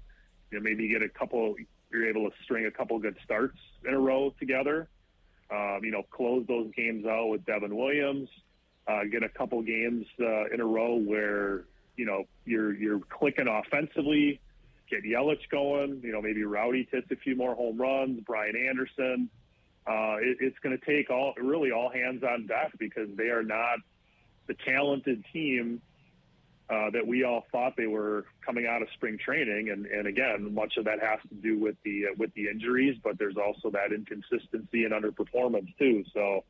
you 0.54 0.60
know, 0.60 0.64
maybe 0.64 0.88
get 0.88 1.02
a 1.02 1.10
couple, 1.10 1.56
you're 1.92 2.08
able 2.08 2.30
to 2.30 2.36
string 2.44 2.68
a 2.68 2.72
couple 2.72 3.00
good 3.00 3.18
starts 3.24 3.58
in 3.88 3.94
a 3.94 4.00
row 4.00 4.34
together. 4.40 4.88
Um, 5.50 5.80
you 5.82 5.92
know, 5.92 6.04
close 6.12 6.46
those 6.48 6.72
games 6.76 7.08
out 7.08 7.30
with 7.30 7.44
Devin 7.46 7.76
Williams. 7.76 8.30
Uh, 8.88 9.02
get 9.12 9.24
a 9.24 9.30
couple 9.30 9.62
games 9.64 10.06
uh, 10.20 10.46
in 10.54 10.62
a 10.62 10.66
row 10.66 10.96
where 10.96 11.66
you 11.96 12.06
know 12.06 12.26
you're 12.46 12.74
you're 12.74 13.00
clicking 13.00 13.48
offensively. 13.48 14.40
Get 14.92 15.04
Yelich 15.04 15.50
going. 15.50 16.02
You 16.04 16.12
know, 16.12 16.22
maybe 16.22 16.44
Rowdy 16.44 16.88
hits 16.92 17.10
a 17.10 17.16
few 17.16 17.36
more 17.36 17.56
home 17.56 17.78
runs. 17.78 18.22
Brian 18.26 18.56
Anderson. 18.56 19.30
Uh, 19.88 20.16
it, 20.22 20.38
it's 20.40 20.60
going 20.60 20.78
to 20.78 20.86
take 20.86 21.10
all 21.10 21.34
really 21.42 21.72
all 21.72 21.90
hands 21.90 22.24
on 22.24 22.46
deck 22.46 22.74
because 22.78 23.10
they 23.18 23.30
are 23.30 23.44
not 23.44 23.80
the 24.48 24.54
talented 24.66 25.26
team 25.34 25.82
uh, 26.70 26.90
that 26.92 27.06
we 27.06 27.24
all 27.24 27.46
thought 27.52 27.76
they 27.76 27.88
were 27.88 28.26
coming 28.46 28.66
out 28.66 28.82
of 28.82 28.88
spring 28.94 29.18
training, 29.18 29.70
and, 29.70 29.86
and 29.86 30.08
again, 30.08 30.54
much 30.54 30.78
of 30.78 30.86
that 30.86 31.00
has 31.02 31.20
to 31.28 31.36
do 31.36 31.60
with 31.60 31.76
the 31.84 32.06
uh, 32.06 32.14
with 32.18 32.34
the 32.36 32.48
injuries, 32.48 32.98
but 33.04 33.18
there's 33.18 33.36
also 33.38 33.70
that 33.70 33.92
inconsistency 33.92 34.86
and 34.86 34.94
underperformance 34.94 35.76
too. 35.78 36.04
So, 36.14 36.46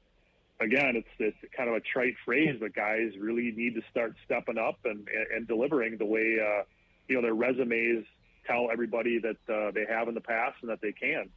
again, 0.60 0.96
it's 0.96 1.08
it's 1.17 1.38
kind 1.55 1.70
of 1.70 1.75
a 1.75 1.79
trite 1.79 2.15
phrase, 2.24 2.58
but 2.60 2.75
guys 2.75 3.12
really 3.20 3.51
need 3.55 3.74
to 3.75 3.82
start 3.89 4.15
stepping 4.24 4.58
up 4.58 4.77
and 4.86 5.08
and, 5.08 5.27
and 5.36 5.48
delivering 5.48 5.98
the 5.98 6.05
way 6.05 6.38
uh, 6.39 6.63
you 7.08 7.15
know 7.15 7.22
their 7.22 7.36
resumes 7.36 8.05
tell 8.46 8.70
everybody 8.72 9.20
that 9.20 9.38
uh, 9.53 9.72
they 9.72 9.86
have 9.89 10.08
in 10.08 10.13
the 10.13 10.22
past 10.22 10.58
and 10.62 10.70
that 10.70 10.82
they 10.82 10.91
can. 10.91 11.29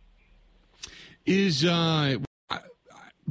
Is 1.24 1.64
uh, 1.64 2.18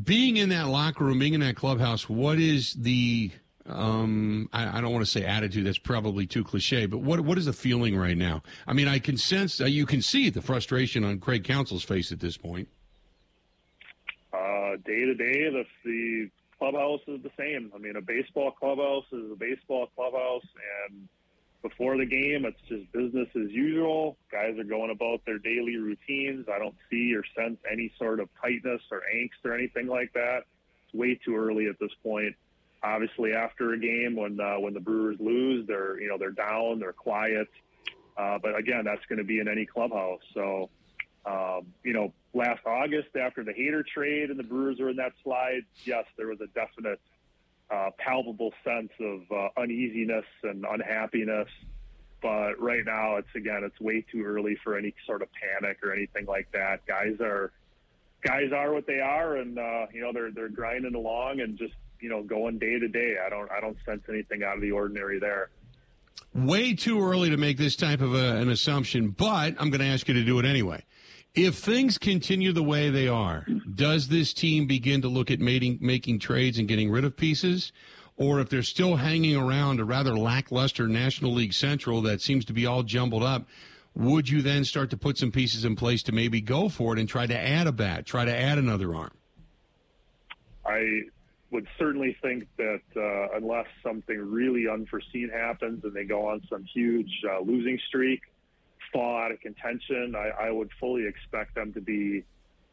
being 0.01 0.37
in 0.37 0.49
that 0.49 0.67
locker 0.67 1.03
room, 1.03 1.19
being 1.19 1.33
in 1.33 1.41
that 1.41 1.55
clubhouse, 1.55 2.09
what 2.09 2.39
is 2.39 2.73
the 2.73 3.31
um, 3.67 4.47
I, 4.53 4.77
I, 4.77 4.81
don't 4.81 4.93
want 4.93 5.03
to 5.03 5.11
say 5.11 5.23
attitude. 5.23 5.65
That's 5.65 5.79
probably 5.79 6.27
too 6.27 6.43
cliche. 6.43 6.85
But 6.85 6.99
what 6.99 7.21
what 7.21 7.37
is 7.37 7.45
the 7.45 7.53
feeling 7.53 7.97
right 7.97 8.17
now? 8.17 8.43
I 8.67 8.73
mean, 8.73 8.87
I 8.87 8.99
can 8.99 9.17
sense, 9.17 9.59
uh, 9.59 9.65
you 9.65 9.87
can 9.87 10.01
see 10.01 10.29
the 10.29 10.41
frustration 10.41 11.03
on 11.03 11.19
Craig 11.19 11.43
Counsell's 11.43 11.83
face 11.83 12.11
at 12.11 12.19
this 12.19 12.37
point. 12.37 12.67
Uh, 14.31 14.75
day 14.85 15.05
to 15.05 15.15
day, 15.15 15.49
the 15.49 15.63
the 15.83 16.29
clubhouse 16.59 17.01
is 17.07 17.23
the 17.23 17.31
same. 17.37 17.71
I 17.73 17.79
mean, 17.79 17.95
a 17.95 18.01
baseball 18.01 18.51
clubhouse 18.51 19.05
is 19.11 19.31
a 19.31 19.35
baseball 19.35 19.87
clubhouse, 19.95 20.45
and 20.89 21.07
before 21.63 21.97
the 21.97 22.05
game, 22.05 22.45
it's 22.45 22.61
just 22.69 22.91
business 22.91 23.29
as 23.35 23.49
usual. 23.49 24.15
Guys 24.31 24.59
are 24.59 24.63
going 24.63 24.91
about 24.91 25.25
their 25.25 25.39
daily 25.39 25.77
routines. 25.77 26.45
I 26.53 26.59
don't 26.59 26.75
see 26.91 27.15
or 27.15 27.23
sense 27.35 27.57
any 27.71 27.91
sort 27.97 28.19
of 28.19 28.29
tightness 28.39 28.81
or 28.91 29.01
angst 29.11 29.43
or 29.43 29.55
anything 29.55 29.87
like 29.87 30.13
that. 30.13 30.43
It's 30.85 30.93
way 30.93 31.19
too 31.25 31.35
early 31.35 31.65
at 31.65 31.79
this 31.79 31.91
point 32.03 32.35
obviously 32.85 33.33
after 33.33 33.73
a 33.73 33.79
game 33.79 34.15
when 34.15 34.39
uh, 34.39 34.55
when 34.59 34.73
the 34.73 34.79
Brewers 34.79 35.17
lose, 35.19 35.67
they're 35.67 35.99
you 35.99 36.07
know 36.07 36.17
they're 36.17 36.31
down, 36.31 36.79
they're 36.79 36.93
quiet. 36.93 37.47
Uh, 38.17 38.37
but 38.41 38.57
again, 38.57 38.85
that's 38.85 39.05
going 39.09 39.17
to 39.17 39.25
be 39.25 39.39
in 39.39 39.47
any 39.47 39.65
clubhouse. 39.65 40.21
So 40.33 40.69
um, 41.25 41.73
you 41.83 41.93
know, 41.93 42.13
last 42.33 42.65
August 42.65 43.15
after 43.19 43.43
the 43.43 43.51
Hader 43.51 43.85
trade 43.85 44.29
and 44.29 44.37
the 44.37 44.43
Brewers 44.43 44.79
were 44.79 44.89
in 44.89 44.97
that 44.97 45.13
slide, 45.23 45.63
yes, 45.83 46.05
there 46.17 46.27
was 46.27 46.39
a 46.39 46.47
definite 46.47 46.99
uh, 47.71 47.89
palpable 47.97 48.53
sense 48.63 48.91
of 48.99 49.21
uh, 49.31 49.49
uneasiness 49.59 50.25
and 50.43 50.65
unhappiness. 50.69 51.49
But 52.21 52.59
right 52.59 52.85
now, 52.85 53.17
it's 53.17 53.27
again, 53.35 53.63
it's 53.63 53.79
way 53.81 54.05
too 54.11 54.23
early 54.23 54.57
for 54.63 54.77
any 54.77 54.93
sort 55.05 55.21
of 55.21 55.29
panic 55.33 55.79
or 55.83 55.93
anything 55.93 56.25
like 56.25 56.51
that. 56.53 56.85
Guys 56.85 57.17
are 57.19 57.51
guys 58.23 58.51
are 58.53 58.71
what 58.71 58.87
they 58.87 58.99
are, 58.99 59.37
and 59.37 59.57
uh, 59.57 59.87
you 59.91 60.01
know 60.01 60.11
they're 60.13 60.31
they're 60.31 60.49
grinding 60.49 60.95
along 60.95 61.41
and 61.41 61.57
just 61.57 61.73
you 61.99 62.09
know 62.09 62.23
going 62.23 62.57
day 62.59 62.79
to 62.79 62.87
day. 62.87 63.15
I 63.25 63.29
don't 63.29 63.49
I 63.51 63.59
don't 63.59 63.77
sense 63.85 64.03
anything 64.09 64.43
out 64.43 64.55
of 64.55 64.61
the 64.61 64.71
ordinary 64.71 65.19
there. 65.19 65.49
Way 66.33 66.73
too 66.73 67.01
early 67.01 67.29
to 67.29 67.37
make 67.37 67.57
this 67.57 67.75
type 67.75 68.01
of 68.01 68.13
a, 68.13 68.37
an 68.37 68.49
assumption, 68.49 69.09
but 69.09 69.55
I'm 69.57 69.69
going 69.69 69.79
to 69.79 69.87
ask 69.87 70.07
you 70.07 70.13
to 70.13 70.23
do 70.23 70.37
it 70.39 70.45
anyway. 70.45 70.83
If 71.33 71.55
things 71.55 71.97
continue 71.97 72.53
the 72.53 72.63
way 72.63 72.89
they 72.89 73.07
are, 73.09 73.45
does 73.73 74.07
this 74.07 74.33
team 74.33 74.67
begin 74.67 75.01
to 75.01 75.09
look 75.09 75.29
at 75.29 75.41
making, 75.41 75.79
making 75.81 76.19
trades 76.19 76.57
and 76.57 76.67
getting 76.67 76.89
rid 76.89 77.03
of 77.03 77.17
pieces? 77.17 77.73
Or 78.17 78.39
if 78.39 78.49
they're 78.49 78.63
still 78.63 78.95
hanging 78.95 79.35
around 79.35 79.81
a 79.81 79.85
rather 79.85 80.17
lackluster 80.17 80.87
National 80.87 81.33
League 81.33 81.53
Central 81.53 82.01
that 82.03 82.21
seems 82.21 82.45
to 82.45 82.53
be 82.53 82.65
all 82.65 82.83
jumbled 82.83 83.23
up, 83.23 83.47
would 83.95 84.29
you 84.29 84.41
then 84.41 84.63
start 84.63 84.89
to 84.91 84.97
put 84.97 85.17
some 85.17 85.31
pieces 85.31 85.65
in 85.65 85.75
place 85.75 86.03
to 86.03 86.13
maybe 86.13 86.39
go 86.39 86.69
for 86.69 86.93
it 86.93 86.99
and 86.99 87.07
try 87.07 87.25
to 87.25 87.37
add 87.37 87.67
a 87.67 87.71
bat, 87.73 88.05
try 88.05 88.23
to 88.23 88.35
add 88.35 88.57
another 88.57 88.95
arm? 88.95 89.11
I 90.65 91.01
would 91.51 91.67
certainly 91.77 92.17
think 92.21 92.47
that 92.57 92.81
uh, 92.95 93.37
unless 93.37 93.67
something 93.83 94.17
really 94.17 94.67
unforeseen 94.67 95.29
happens 95.29 95.83
and 95.83 95.93
they 95.93 96.03
go 96.03 96.27
on 96.27 96.41
some 96.49 96.63
huge 96.63 97.11
uh, 97.29 97.39
losing 97.41 97.79
streak, 97.87 98.21
fall 98.91 99.17
out 99.17 99.31
of 99.31 99.39
contention, 99.39 100.15
I, 100.15 100.47
I 100.47 100.51
would 100.51 100.69
fully 100.79 101.05
expect 101.07 101.55
them 101.55 101.73
to 101.73 101.81
be 101.81 102.23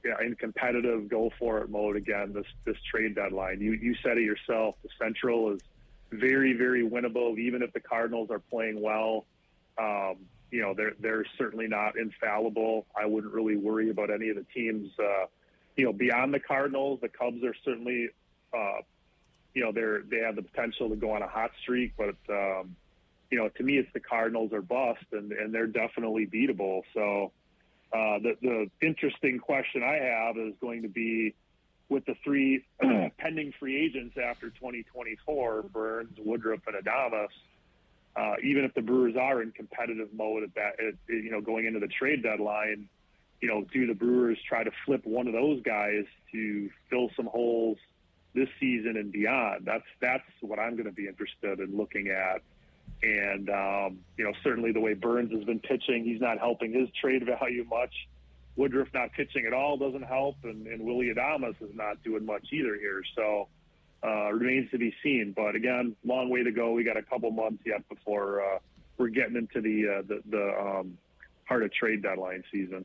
yeah, 0.05 0.15
in 0.25 0.35
competitive 0.35 1.09
go 1.09 1.31
for 1.39 1.59
it 1.59 1.71
mode 1.71 1.97
again 1.97 2.33
this 2.33 2.47
this 2.65 2.77
trade 2.91 3.15
deadline. 3.15 3.61
You 3.61 3.73
you 3.73 3.95
said 4.03 4.19
it 4.19 4.25
yourself. 4.25 4.75
The 4.83 4.89
Central 5.01 5.53
is 5.53 5.61
very 6.11 6.55
very 6.55 6.83
winnable, 6.83 7.39
even 7.39 7.63
if 7.63 7.73
the 7.73 7.81
Cardinals 7.81 8.31
are 8.31 8.41
playing 8.41 8.81
well. 8.81 9.27
Um, 9.79 10.17
you 10.51 10.61
know 10.61 10.75
they're 10.75 10.95
they're 10.99 11.25
certainly 11.39 11.69
not 11.69 11.97
infallible. 11.97 12.87
I 12.97 13.07
wouldn't 13.07 13.33
really 13.33 13.57
worry 13.57 13.91
about 13.91 14.11
any 14.11 14.29
of 14.29 14.37
the 14.37 14.47
teams. 14.55 14.91
Uh, 14.99 15.27
you 15.77 15.85
know, 15.85 15.93
beyond 15.93 16.35
the 16.35 16.41
Cardinals, 16.41 17.01
the 17.01 17.09
Cubs 17.09 17.43
are 17.45 17.55
certainly 17.65 18.11
uh, 18.55 18.83
you 19.55 19.63
know, 19.63 19.73
they're 19.73 20.03
they 20.03 20.19
have 20.19 20.37
the 20.37 20.43
potential 20.43 20.89
to 20.89 20.97
go 20.97 21.13
on 21.13 21.23
a 21.23 21.29
hot 21.29 21.51
streak, 21.63 21.93
but 21.97 22.17
um, 22.29 22.77
you 23.31 23.39
know, 23.39 23.49
to 23.49 23.63
me, 23.63 23.79
it's 23.79 23.93
the 23.93 24.01
Cardinals 24.01 24.53
are 24.53 24.63
bust, 24.63 25.05
and 25.13 25.33
and 25.33 25.53
they're 25.55 25.67
definitely 25.67 26.27
beatable. 26.27 26.83
So, 26.95 27.33
Uh, 27.93 28.19
the, 28.21 28.33
the 28.41 28.71
interesting 28.81 29.39
question 29.39 29.83
I 29.83 29.97
have 29.97 30.39
is 30.39 30.55
going 30.61 30.81
to 30.83 30.89
be 30.89 31.35
with 31.91 32.07
the 32.07 32.15
three 32.25 32.65
pending 33.19 33.53
free 33.61 33.77
agents 33.85 34.17
after 34.17 34.49
2024, 34.49 35.65
Burnes, 35.65 36.17
Woodruff, 36.19 36.61
and 36.67 36.77
Adames. 36.83 37.29
Uh, 38.17 38.35
even 38.43 38.65
if 38.65 38.73
the 38.75 38.81
Brewers 38.81 39.15
are 39.17 39.43
in 39.43 39.53
competitive 39.53 40.09
mode 40.13 40.43
at 40.43 40.55
that, 40.55 40.81
at, 40.81 40.95
you 41.09 41.31
know, 41.31 41.43
going 41.43 41.67
into 41.67 41.81
the 41.81 41.89
trade 41.89 42.23
deadline, 42.23 42.89
you 43.43 43.49
know, 43.49 43.65
do 43.73 43.87
the 43.87 43.95
Brewers 43.95 44.39
try 44.49 44.65
to 44.65 44.71
flip 44.87 45.05
one 45.05 45.27
of 45.27 45.35
those 45.35 45.63
guys 45.63 46.05
to 46.33 46.71
fill 46.89 47.11
some 47.15 47.27
holes 47.27 47.79
this 48.35 48.49
season 48.61 48.97
and 48.97 49.13
beyond? 49.13 49.65
That's 49.65 49.85
that's 50.01 50.25
what 50.41 50.59
I'm 50.59 50.73
going 50.73 50.87
to 50.87 50.93
be 50.93 51.07
interested 51.07 51.61
in 51.61 51.77
looking 51.77 52.09
at. 52.09 52.43
And 53.03 53.51
um, 53.51 53.99
you 54.17 54.25
know, 54.25 54.33
certainly 54.43 54.73
the 54.73 54.81
way 54.81 54.95
Burnes 54.95 55.33
has 55.33 55.45
been 55.45 55.61
pitching, 55.61 56.05
he's 56.05 56.21
not 56.21 56.39
helping 56.39 56.73
his 56.73 56.89
trade 57.01 57.25
value 57.27 57.65
much. 57.65 57.95
Woodruff 58.55 58.89
not 58.93 59.13
pitching 59.13 59.47
at 59.47 59.55
all 59.55 59.79
doesn't 59.79 60.03
help, 60.03 60.37
and, 60.45 60.67
and 60.67 60.85
Willy 60.85 61.13
Adames 61.15 61.61
is 61.63 61.75
not 61.75 62.03
doing 62.03 62.27
much 62.27 62.49
either 62.53 62.77
here. 62.77 63.03
So 63.17 63.49
uh, 64.05 64.31
remains 64.33 64.71
to 64.73 64.79
be 64.79 64.95
seen. 65.03 65.33
But 65.35 65.55
again, 65.55 65.97
long 66.05 66.29
way 66.29 66.43
to 66.43 66.53
go. 66.53 66.73
We 66.73 66.85
got 66.85 66.97
a 66.97 67.03
couple 67.03 67.31
months 67.31 67.63
yet 67.65 67.89
before 67.89 68.43
uh, 68.43 68.59
we're 68.99 69.09
getting 69.09 69.37
into 69.37 69.61
the 69.61 69.99
uh, 69.99 70.03
the, 70.07 70.23
the 70.29 70.61
um, 70.61 70.99
heart 71.45 71.63
of 71.63 71.73
trade 71.73 72.03
deadline 72.03 72.45
season. 72.53 72.85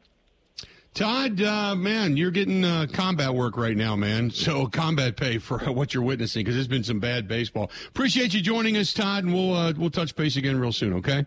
Todd, 0.98 1.40
uh, 1.44 1.76
man, 1.76 2.18
you're 2.18 2.32
getting 2.32 2.66
uh, 2.66 2.88
combat 2.92 3.36
work 3.36 3.56
right 3.56 3.78
now, 3.78 3.96
man. 3.96 4.32
So 4.38 4.66
combat 4.66 5.16
pay 5.16 5.38
for 5.38 5.60
what 5.72 5.94
you're 5.94 6.02
witnessing 6.02 6.42
because 6.44 6.56
there's 6.56 6.68
been 6.68 6.84
some 6.84 7.00
bad 7.00 7.28
baseball. 7.28 7.70
Appreciate 7.88 8.34
you 8.34 8.42
joining 8.42 8.78
us, 8.78 8.94
Todd, 8.94 9.26
and 9.26 9.34
we'll 9.34 9.54
uh, 9.54 9.74
we'll 9.78 9.92
touch 9.92 10.16
base 10.16 10.38
again 10.38 10.60
real 10.60 10.72
soon. 10.72 10.94
Okay. 10.94 11.24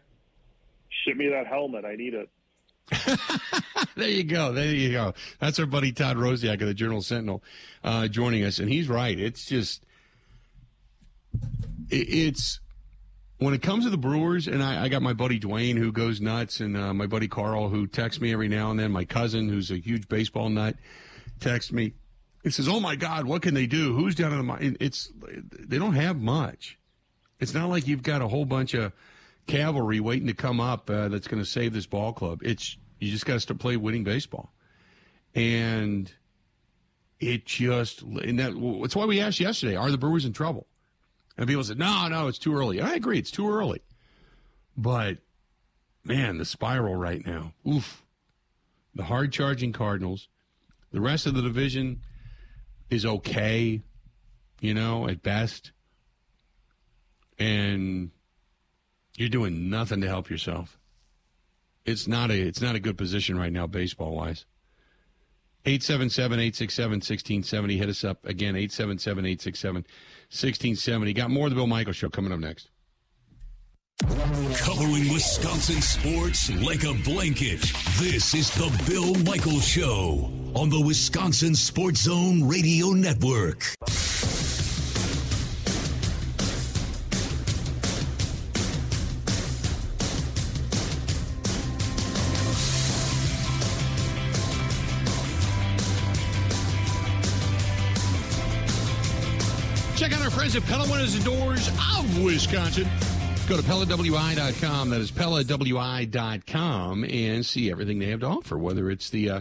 Ship 1.04 1.16
me 1.16 1.28
that 1.28 1.46
helmet. 1.46 1.84
I 1.84 1.94
need 1.94 2.14
it. 2.14 2.28
there 3.94 4.08
you 4.08 4.24
go. 4.24 4.52
There 4.52 4.66
you 4.66 4.90
go. 4.90 5.14
That's 5.38 5.60
our 5.60 5.66
buddy 5.66 5.92
Todd 5.92 6.16
Rosiak 6.16 6.54
of 6.54 6.66
the 6.66 6.74
Journal 6.74 7.00
Sentinel 7.00 7.42
uh, 7.84 8.08
joining 8.08 8.42
us, 8.42 8.58
and 8.58 8.68
he's 8.68 8.88
right. 8.88 9.18
It's 9.18 9.46
just 9.46 9.84
it, 11.90 12.08
it's 12.08 12.58
when 13.40 13.54
it 13.54 13.62
comes 13.62 13.84
to 13.84 13.90
the 13.90 13.96
Brewers, 13.96 14.46
and 14.46 14.62
I, 14.62 14.84
I 14.84 14.88
got 14.88 15.00
my 15.02 15.14
buddy 15.14 15.40
Dwayne 15.40 15.76
who 15.76 15.90
goes 15.90 16.20
nuts, 16.20 16.60
and 16.60 16.76
uh, 16.76 16.92
my 16.92 17.06
buddy 17.06 17.26
Carl 17.26 17.70
who 17.70 17.86
texts 17.86 18.20
me 18.20 18.32
every 18.32 18.48
now 18.48 18.70
and 18.70 18.78
then. 18.78 18.92
My 18.92 19.04
cousin 19.04 19.48
who's 19.48 19.70
a 19.70 19.78
huge 19.78 20.08
baseball 20.08 20.50
nut 20.50 20.76
texts 21.40 21.72
me. 21.72 21.94
He 22.42 22.50
says, 22.50 22.68
"Oh 22.68 22.80
my 22.80 22.96
God, 22.96 23.24
what 23.24 23.42
can 23.42 23.54
they 23.54 23.66
do? 23.66 23.94
Who's 23.94 24.14
down 24.14 24.32
in 24.32 24.38
the 24.38 24.44
mine?" 24.44 24.76
It's 24.78 25.10
they 25.58 25.78
don't 25.78 25.94
have 25.94 26.20
much. 26.20 26.78
It's 27.40 27.54
not 27.54 27.70
like 27.70 27.86
you've 27.86 28.02
got 28.02 28.20
a 28.20 28.28
whole 28.28 28.44
bunch 28.44 28.74
of 28.74 28.92
cavalry 29.46 30.00
waiting 30.00 30.26
to 30.26 30.34
come 30.34 30.60
up 30.60 30.88
uh, 30.90 31.08
that's 31.08 31.26
going 31.26 31.42
to 31.42 31.48
save 31.48 31.72
this 31.72 31.86
ball 31.86 32.12
club. 32.12 32.40
It's 32.44 32.76
you 32.98 33.10
just 33.10 33.24
got 33.24 33.40
to 33.40 33.54
play 33.54 33.78
winning 33.78 34.04
baseball, 34.04 34.52
and 35.34 36.12
it 37.20 37.46
just 37.46 38.02
and 38.02 38.38
that, 38.38 38.52
that's 38.82 38.96
why 38.96 39.06
we 39.06 39.20
asked 39.20 39.40
yesterday: 39.40 39.76
Are 39.76 39.90
the 39.90 39.98
Brewers 39.98 40.26
in 40.26 40.34
trouble? 40.34 40.66
And 41.40 41.48
people 41.48 41.64
said, 41.64 41.78
no, 41.78 42.06
no, 42.08 42.28
it's 42.28 42.38
too 42.38 42.54
early. 42.54 42.82
I 42.82 42.94
agree, 42.94 43.18
it's 43.18 43.30
too 43.30 43.50
early. 43.50 43.80
But, 44.76 45.18
man, 46.04 46.36
the 46.36 46.44
spiral 46.44 46.94
right 46.94 47.26
now. 47.26 47.54
Oof. 47.66 48.04
The 48.94 49.04
hard 49.04 49.32
charging 49.32 49.72
Cardinals. 49.72 50.28
The 50.92 51.00
rest 51.00 51.24
of 51.24 51.34
the 51.34 51.40
division 51.40 52.02
is 52.90 53.06
okay, 53.06 53.80
you 54.60 54.74
know, 54.74 55.08
at 55.08 55.22
best. 55.22 55.72
And 57.38 58.10
you're 59.16 59.30
doing 59.30 59.70
nothing 59.70 60.02
to 60.02 60.08
help 60.08 60.28
yourself. 60.28 60.78
It's 61.86 62.06
not 62.06 62.30
a 62.30 62.38
it's 62.38 62.60
not 62.60 62.74
a 62.74 62.80
good 62.80 62.98
position 62.98 63.38
right 63.38 63.52
now 63.52 63.66
baseball 63.66 64.14
wise. 64.14 64.44
877-867-1670 65.64 67.76
hit 67.76 67.88
us 67.88 68.04
up 68.04 68.24
again 68.26 68.54
877-867 68.54 69.84
1670. 70.32 71.12
Got 71.12 71.30
more 71.30 71.46
of 71.46 71.50
the 71.50 71.56
Bill 71.56 71.66
Michael 71.66 71.92
Show 71.92 72.08
coming 72.08 72.32
up 72.32 72.38
next. 72.38 72.70
Covering 74.00 75.12
Wisconsin 75.12 75.82
sports 75.82 76.50
like 76.62 76.84
a 76.84 76.94
blanket. 77.04 77.60
This 77.98 78.32
is 78.34 78.50
the 78.52 78.70
Bill 78.88 79.14
Michael 79.24 79.60
Show 79.60 80.32
on 80.54 80.70
the 80.70 80.80
Wisconsin 80.80 81.54
Sports 81.54 82.04
Zone 82.04 82.48
Radio 82.48 82.92
Network. 82.92 83.66
Friends 100.50 100.68
at 100.68 100.72
Pella 100.72 100.90
Windows 100.90 101.14
and 101.14 101.24
Doors 101.24 101.68
of 101.68 102.24
Wisconsin. 102.24 102.88
Go 103.48 103.56
to 103.56 103.62
PellaWI.com. 103.62 104.90
That 104.90 105.00
is 105.00 105.12
PellaWI.com 105.12 107.04
and 107.04 107.46
see 107.46 107.70
everything 107.70 108.00
they 108.00 108.06
have 108.06 108.20
to 108.20 108.26
offer, 108.26 108.58
whether 108.58 108.90
it's 108.90 109.10
the. 109.10 109.30
Uh, 109.30 109.40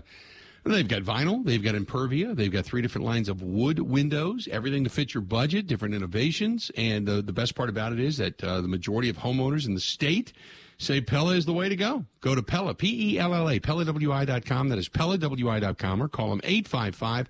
They've 0.65 0.87
got 0.87 1.01
vinyl, 1.01 1.43
they've 1.43 1.63
got 1.63 1.73
Impervia, 1.73 2.35
they've 2.35 2.51
got 2.51 2.63
three 2.63 2.83
different 2.83 3.07
lines 3.07 3.27
of 3.27 3.41
wood 3.41 3.79
windows, 3.79 4.47
everything 4.51 4.83
to 4.83 4.89
fit 4.91 5.15
your 5.15 5.21
budget, 5.21 5.65
different 5.65 5.95
innovations. 5.95 6.69
And 6.77 7.09
uh, 7.09 7.21
the 7.21 7.33
best 7.33 7.55
part 7.55 7.69
about 7.69 7.91
it 7.91 7.99
is 7.99 8.17
that 8.17 8.43
uh, 8.43 8.61
the 8.61 8.67
majority 8.67 9.09
of 9.09 9.17
homeowners 9.17 9.65
in 9.65 9.73
the 9.73 9.79
state 9.79 10.31
say 10.77 11.01
Pella 11.01 11.33
is 11.33 11.47
the 11.47 11.53
way 11.53 11.69
to 11.69 11.75
go. 11.75 12.05
Go 12.21 12.35
to 12.35 12.43
Pella, 12.43 12.75
P 12.75 13.13
E 13.13 13.19
L 13.19 13.33
L 13.33 13.49
A, 13.49 13.59
PellaWI.com. 13.59 14.69
That 14.69 14.77
is 14.77 14.89
PellaWI.com 14.89 16.03
or 16.03 16.07
call 16.07 16.29
them 16.29 16.41
855 16.43 17.29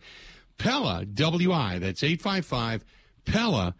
Pella 0.58 1.06
WI. 1.06 1.80
That's 1.80 2.04
855 2.04 2.84
Pella 3.32 3.76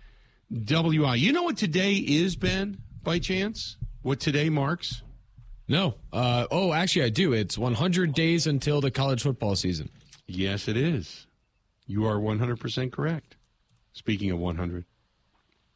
WI. 0.52 1.16
You 1.16 1.32
know 1.34 1.44
what 1.44 1.58
today 1.58 1.94
is, 1.94 2.36
Ben, 2.36 2.78
by 3.04 3.20
chance? 3.20 3.78
What 4.02 4.20
today 4.20 4.50
marks? 4.50 5.04
No. 5.68 5.96
Uh, 6.12 6.48
oh, 6.50 6.74
actually, 6.74 7.06
I 7.06 7.10
do. 7.10 7.34
It's 7.34 7.58
100 7.58 8.14
days 8.14 8.48
until 8.48 8.82
the 8.82 8.92
college 8.92 9.22
football 9.24 9.56
season. 9.56 9.90
Yes, 10.28 10.68
it 10.68 10.78
is. 10.78 11.28
You 11.86 12.06
are 12.06 12.18
100% 12.18 12.92
correct. 12.92 13.36
Speaking 13.94 14.32
of 14.32 14.40
100. 14.40 14.86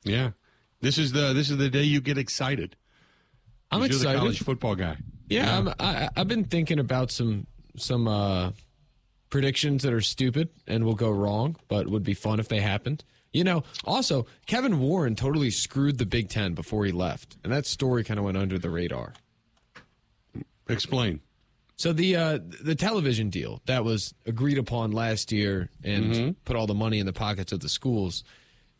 Yeah. 0.03 0.31
This 0.81 0.97
is 0.97 1.11
the 1.13 1.31
this 1.33 1.49
is 1.49 1.57
the 1.57 1.69
day 1.69 1.83
you 1.83 2.01
get 2.01 2.17
excited. 2.17 2.75
I'm 3.71 3.79
You're 3.79 3.87
excited. 3.87 4.15
the 4.15 4.19
college 4.19 4.43
football 4.43 4.75
guy. 4.75 4.97
Yeah, 5.29 5.63
Yeah. 5.63 5.73
I, 5.79 6.09
I've 6.15 6.27
been 6.27 6.43
thinking 6.43 6.77
about 6.77 7.09
some 7.09 7.47
some 7.77 8.07
uh, 8.07 8.51
predictions 9.29 9.83
that 9.83 9.93
are 9.93 10.01
stupid 10.01 10.49
and 10.67 10.83
will 10.83 10.95
go 10.95 11.09
wrong, 11.09 11.55
but 11.69 11.87
would 11.87 12.03
be 12.03 12.13
fun 12.13 12.39
if 12.39 12.49
they 12.49 12.59
happened. 12.59 13.03
You 13.33 13.43
know, 13.43 13.63
also 13.83 14.27
Kevin 14.45 14.79
Warren 14.79 15.15
totally 15.15 15.49
screwed 15.49 15.97
the 15.97 16.05
Big 16.05 16.29
Ten 16.29 16.53
before 16.53 16.85
he 16.85 16.91
left, 16.91 17.35
and 17.43 17.51
that 17.51 17.65
story 17.65 18.03
kind 18.03 18.19
of 18.19 18.25
went 18.25 18.37
under 18.37 18.59
the 18.59 18.69
radar. 18.69 19.13
Explain. 20.69 21.19
So 21.75 21.91
the 21.91 22.15
uh, 22.15 22.39
the 22.61 22.75
television 22.75 23.29
deal 23.29 23.61
that 23.65 23.83
was 23.83 24.13
agreed 24.27 24.59
upon 24.59 24.91
last 24.91 25.31
year 25.31 25.69
and 25.83 26.35
put 26.45 26.55
all 26.55 26.67
the 26.67 26.75
money 26.75 26.99
in 26.99 27.07
the 27.07 27.13
pockets 27.13 27.51
of 27.51 27.59
the 27.59 27.69
schools. 27.69 28.23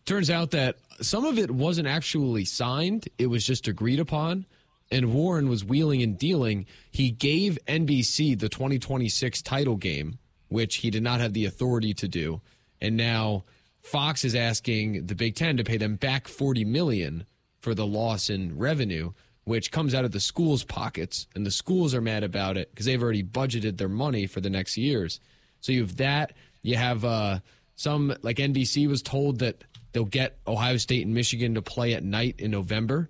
Turns 0.06 0.30
out 0.30 0.52
that 0.52 0.78
some 1.02 1.26
of 1.26 1.40
it 1.40 1.50
wasn't 1.50 1.88
actually 1.88 2.46
signed; 2.46 3.10
it 3.18 3.28
was 3.28 3.46
just 3.46 3.68
agreed 3.68 4.00
upon. 4.00 4.46
And 4.92 5.12
Warren 5.12 5.50
was 5.50 5.66
wheeling 5.66 6.04
and 6.04 6.16
dealing. 6.18 6.68
He 6.92 7.10
gave 7.10 7.58
NBC 7.68 8.38
the 8.38 8.50
2026 8.50 9.42
title 9.42 9.76
game, 9.76 10.20
which 10.50 10.78
he 10.78 10.92
did 10.92 11.02
not 11.02 11.20
have 11.20 11.34
the 11.34 11.46
authority 11.46 11.96
to 11.96 12.08
do. 12.08 12.42
And 12.80 12.96
now 12.96 13.44
Fox 13.84 14.24
is 14.26 14.34
asking 14.34 15.06
the 15.08 15.16
Big 15.16 15.36
Ten 15.36 15.58
to 15.58 15.64
pay 15.64 15.78
them 15.78 15.96
back 15.98 16.28
40 16.28 16.66
million 16.66 17.26
for 17.60 17.76
the 17.76 17.86
loss 17.86 18.30
in 18.30 18.58
revenue, 18.58 19.12
which 19.44 19.72
comes 19.72 19.94
out 19.94 20.06
of 20.06 20.12
the 20.12 20.20
schools' 20.20 20.64
pockets, 20.64 21.28
and 21.36 21.46
the 21.46 21.52
schools 21.52 21.94
are 21.94 22.02
mad 22.02 22.24
about 22.24 22.58
it 22.58 22.72
because 22.72 22.86
they've 22.86 23.02
already 23.04 23.24
budgeted 23.24 23.78
their 23.78 23.90
money 23.90 24.26
for 24.26 24.40
the 24.42 24.50
next 24.50 24.78
years. 24.78 25.20
So 25.60 25.72
you 25.72 25.82
have 25.82 25.98
that. 25.98 26.34
You 26.62 26.78
have 26.78 27.04
uh, 27.06 27.40
some 27.76 28.16
like 28.22 28.38
NBC 28.38 28.88
was 28.88 29.02
told 29.02 29.40
that 29.40 29.64
they'll 29.92 30.06
get 30.06 30.38
Ohio 30.48 30.78
State 30.78 31.06
and 31.06 31.14
Michigan 31.14 31.56
to 31.56 31.62
play 31.62 31.94
at 31.94 32.04
night 32.04 32.36
in 32.40 32.52
November, 32.52 33.10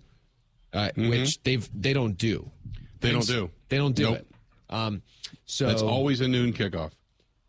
uh, 0.74 0.90
which 0.98 1.42
they've 1.44 1.70
they 1.80 1.94
don't 1.94 2.18
do. 2.18 2.50
They 3.00 3.12
don't 3.12 3.28
do. 3.28 3.52
They 3.70 3.78
don't 3.78 3.96
do 3.96 4.04
Nope. 4.04 4.16
it. 4.18 4.28
Um, 4.70 5.02
so 5.46 5.68
That's 5.68 5.82
always 5.84 6.20
a 6.22 6.28
noon 6.28 6.54
kickoff. 6.54 6.92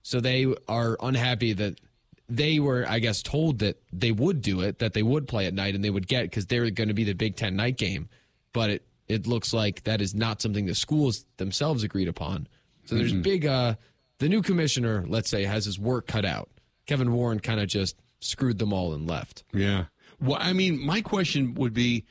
so 0.02 0.20
they 0.20 0.52
are 0.68 0.98
unhappy 1.00 1.54
that 1.54 1.80
they 2.28 2.58
were, 2.58 2.86
I 2.88 2.98
guess, 2.98 3.22
told 3.22 3.58
that 3.58 3.82
they 3.92 4.12
would 4.12 4.40
do 4.40 4.60
it, 4.60 4.78
that 4.78 4.94
they 4.94 5.02
would 5.02 5.28
play 5.28 5.46
at 5.46 5.54
night 5.54 5.74
and 5.74 5.84
they 5.84 5.90
would 5.90 6.08
get 6.08 6.22
because 6.24 6.46
they're 6.46 6.70
going 6.70 6.88
to 6.88 6.94
be 6.94 7.04
the 7.04 7.12
Big 7.12 7.36
Ten 7.36 7.56
night 7.56 7.76
game. 7.76 8.08
But 8.52 8.70
it, 8.70 8.86
it 9.08 9.26
looks 9.26 9.52
like 9.52 9.84
that 9.84 10.00
is 10.00 10.14
not 10.14 10.40
something 10.40 10.66
the 10.66 10.74
schools 10.74 11.26
themselves 11.36 11.82
agreed 11.82 12.08
upon. 12.08 12.48
So 12.86 12.94
there's 12.94 13.12
big, 13.12 13.46
uh, 13.46 13.74
the 14.18 14.28
new 14.28 14.42
commissioner, 14.42 15.04
let's 15.06 15.30
say, 15.30 15.44
has 15.44 15.64
his 15.64 15.78
work 15.78 16.06
cut 16.06 16.24
out. 16.24 16.50
Kevin 16.86 17.12
Warren 17.12 17.40
kind 17.40 17.60
of 17.60 17.68
just 17.68 17.96
screwed 18.20 18.58
them 18.58 18.72
all 18.72 18.92
and 18.92 19.06
left. 19.06 19.42
Yeah. 19.52 19.86
Well, 20.20 20.38
I 20.40 20.52
mean, 20.52 20.84
my 20.84 21.00
question 21.00 21.54
would 21.54 21.74
be 21.74 22.04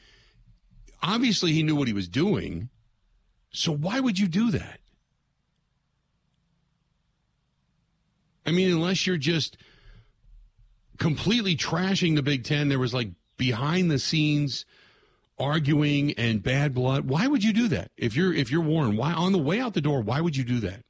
obviously 1.02 1.54
he 1.54 1.64
knew 1.64 1.76
what 1.76 1.88
he 1.88 1.94
was 1.94 2.08
doing. 2.08 2.70
So 3.52 3.72
why 3.72 4.00
would 4.00 4.18
you 4.18 4.28
do 4.28 4.52
that? 4.52 4.80
I 8.46 8.52
mean, 8.52 8.72
unless 8.72 9.08
you're 9.08 9.18
just 9.18 9.58
completely 10.98 11.56
trashing 11.56 12.16
the 12.16 12.24
Big 12.24 12.44
Ten, 12.44 12.70
there 12.70 12.80
was 12.80 12.94
like 12.94 13.10
behind 13.38 13.90
the 13.90 14.00
scenes 14.00 14.66
arguing 15.40 16.14
and 16.14 16.42
bad 16.44 16.74
blood. 16.74 17.08
Why 17.10 17.28
would 17.28 17.44
you 17.44 17.54
do 17.54 17.68
that? 17.70 17.92
If 17.98 18.16
you're 18.16 18.34
if 18.34 18.52
you're 18.52 18.62
Warren, 18.62 18.96
why 18.96 19.14
on 19.14 19.32
the 19.32 19.40
way 19.40 19.60
out 19.60 19.74
the 19.74 19.82
door, 19.82 20.02
why 20.02 20.22
would 20.22 20.36
you 20.38 20.44
do 20.44 20.60
that? 20.62 20.82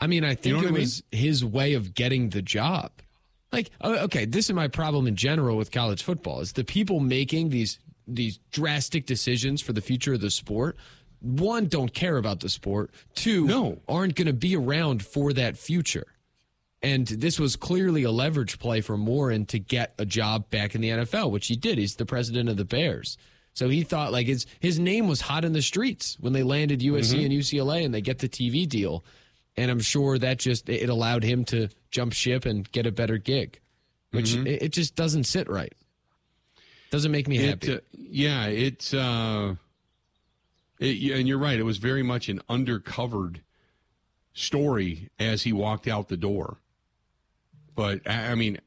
I 0.00 0.06
mean, 0.06 0.24
I 0.24 0.34
think 0.34 0.56
know 0.56 0.64
it 0.64 0.68
I 0.68 0.72
was 0.72 1.02
his 1.12 1.44
way 1.44 1.74
of 1.74 1.94
getting 1.94 2.30
the 2.30 2.42
job. 2.42 2.90
Like, 3.52 3.70
okay, 3.82 4.24
this 4.24 4.46
is 4.46 4.52
my 4.54 4.66
problem 4.68 5.06
in 5.06 5.14
general 5.16 5.56
with 5.56 5.70
college 5.70 6.02
football: 6.02 6.40
is 6.40 6.52
the 6.54 6.64
people 6.64 6.98
making 7.00 7.50
these 7.50 7.78
these 8.06 8.38
drastic 8.50 9.06
decisions 9.06 9.62
for 9.62 9.72
the 9.72 9.80
future 9.80 10.14
of 10.14 10.20
the 10.20 10.30
sport. 10.30 10.76
One, 11.20 11.66
don't 11.68 11.94
care 11.94 12.18
about 12.18 12.40
the 12.40 12.50
sport. 12.50 12.90
Two, 13.14 13.46
No. 13.46 13.80
aren't 13.88 14.14
going 14.14 14.26
to 14.26 14.34
be 14.34 14.56
around 14.56 15.02
for 15.02 15.32
that 15.32 15.56
future. 15.56 16.06
And 16.84 17.06
this 17.06 17.40
was 17.40 17.56
clearly 17.56 18.02
a 18.02 18.10
leverage 18.10 18.58
play 18.58 18.82
for 18.82 18.94
Warren 18.94 19.46
to 19.46 19.58
get 19.58 19.94
a 19.98 20.04
job 20.04 20.50
back 20.50 20.74
in 20.74 20.82
the 20.82 20.90
NFL, 20.90 21.30
which 21.30 21.46
he 21.46 21.56
did. 21.56 21.78
He's 21.78 21.96
the 21.96 22.04
president 22.04 22.50
of 22.50 22.58
the 22.58 22.66
Bears. 22.66 23.16
So 23.54 23.70
he 23.70 23.84
thought 23.84 24.12
like 24.12 24.26
his 24.26 24.46
his 24.60 24.78
name 24.78 25.08
was 25.08 25.22
hot 25.22 25.46
in 25.46 25.54
the 25.54 25.62
streets 25.62 26.18
when 26.20 26.34
they 26.34 26.42
landed 26.42 26.80
USC 26.80 27.24
and 27.24 27.32
UCLA 27.32 27.86
and 27.86 27.94
they 27.94 28.02
get 28.02 28.18
the 28.18 28.28
TV 28.28 28.68
deal. 28.68 29.02
And 29.56 29.70
I'm 29.70 29.80
sure 29.80 30.18
that 30.18 30.38
just 30.38 30.68
it 30.68 30.90
allowed 30.90 31.24
him 31.24 31.46
to 31.46 31.68
jump 31.90 32.12
ship 32.12 32.44
and 32.44 32.70
get 32.70 32.84
a 32.84 32.92
better 32.92 33.16
gig, 33.16 33.60
which 34.10 34.34
it, 34.34 34.64
it 34.64 34.72
just 34.72 34.94
doesn't 34.94 35.24
sit 35.24 35.48
right. 35.48 35.72
Doesn't 36.90 37.12
make 37.12 37.28
me 37.28 37.38
happy. 37.38 37.72
It, 37.72 37.78
uh, 37.78 37.80
yeah, 37.92 38.46
it's 38.46 38.92
uh, 38.92 39.54
it, 40.80 41.18
and 41.18 41.26
you're 41.26 41.38
right. 41.38 41.58
It 41.58 41.62
was 41.62 41.78
very 41.78 42.02
much 42.02 42.28
an 42.28 42.42
undercovered 42.50 43.38
story 44.34 45.08
as 45.18 45.44
he 45.44 45.52
walked 45.54 45.88
out 45.88 46.08
the 46.08 46.16
door. 46.18 46.58
But 47.74 48.08
I 48.08 48.34
mean, 48.34 48.60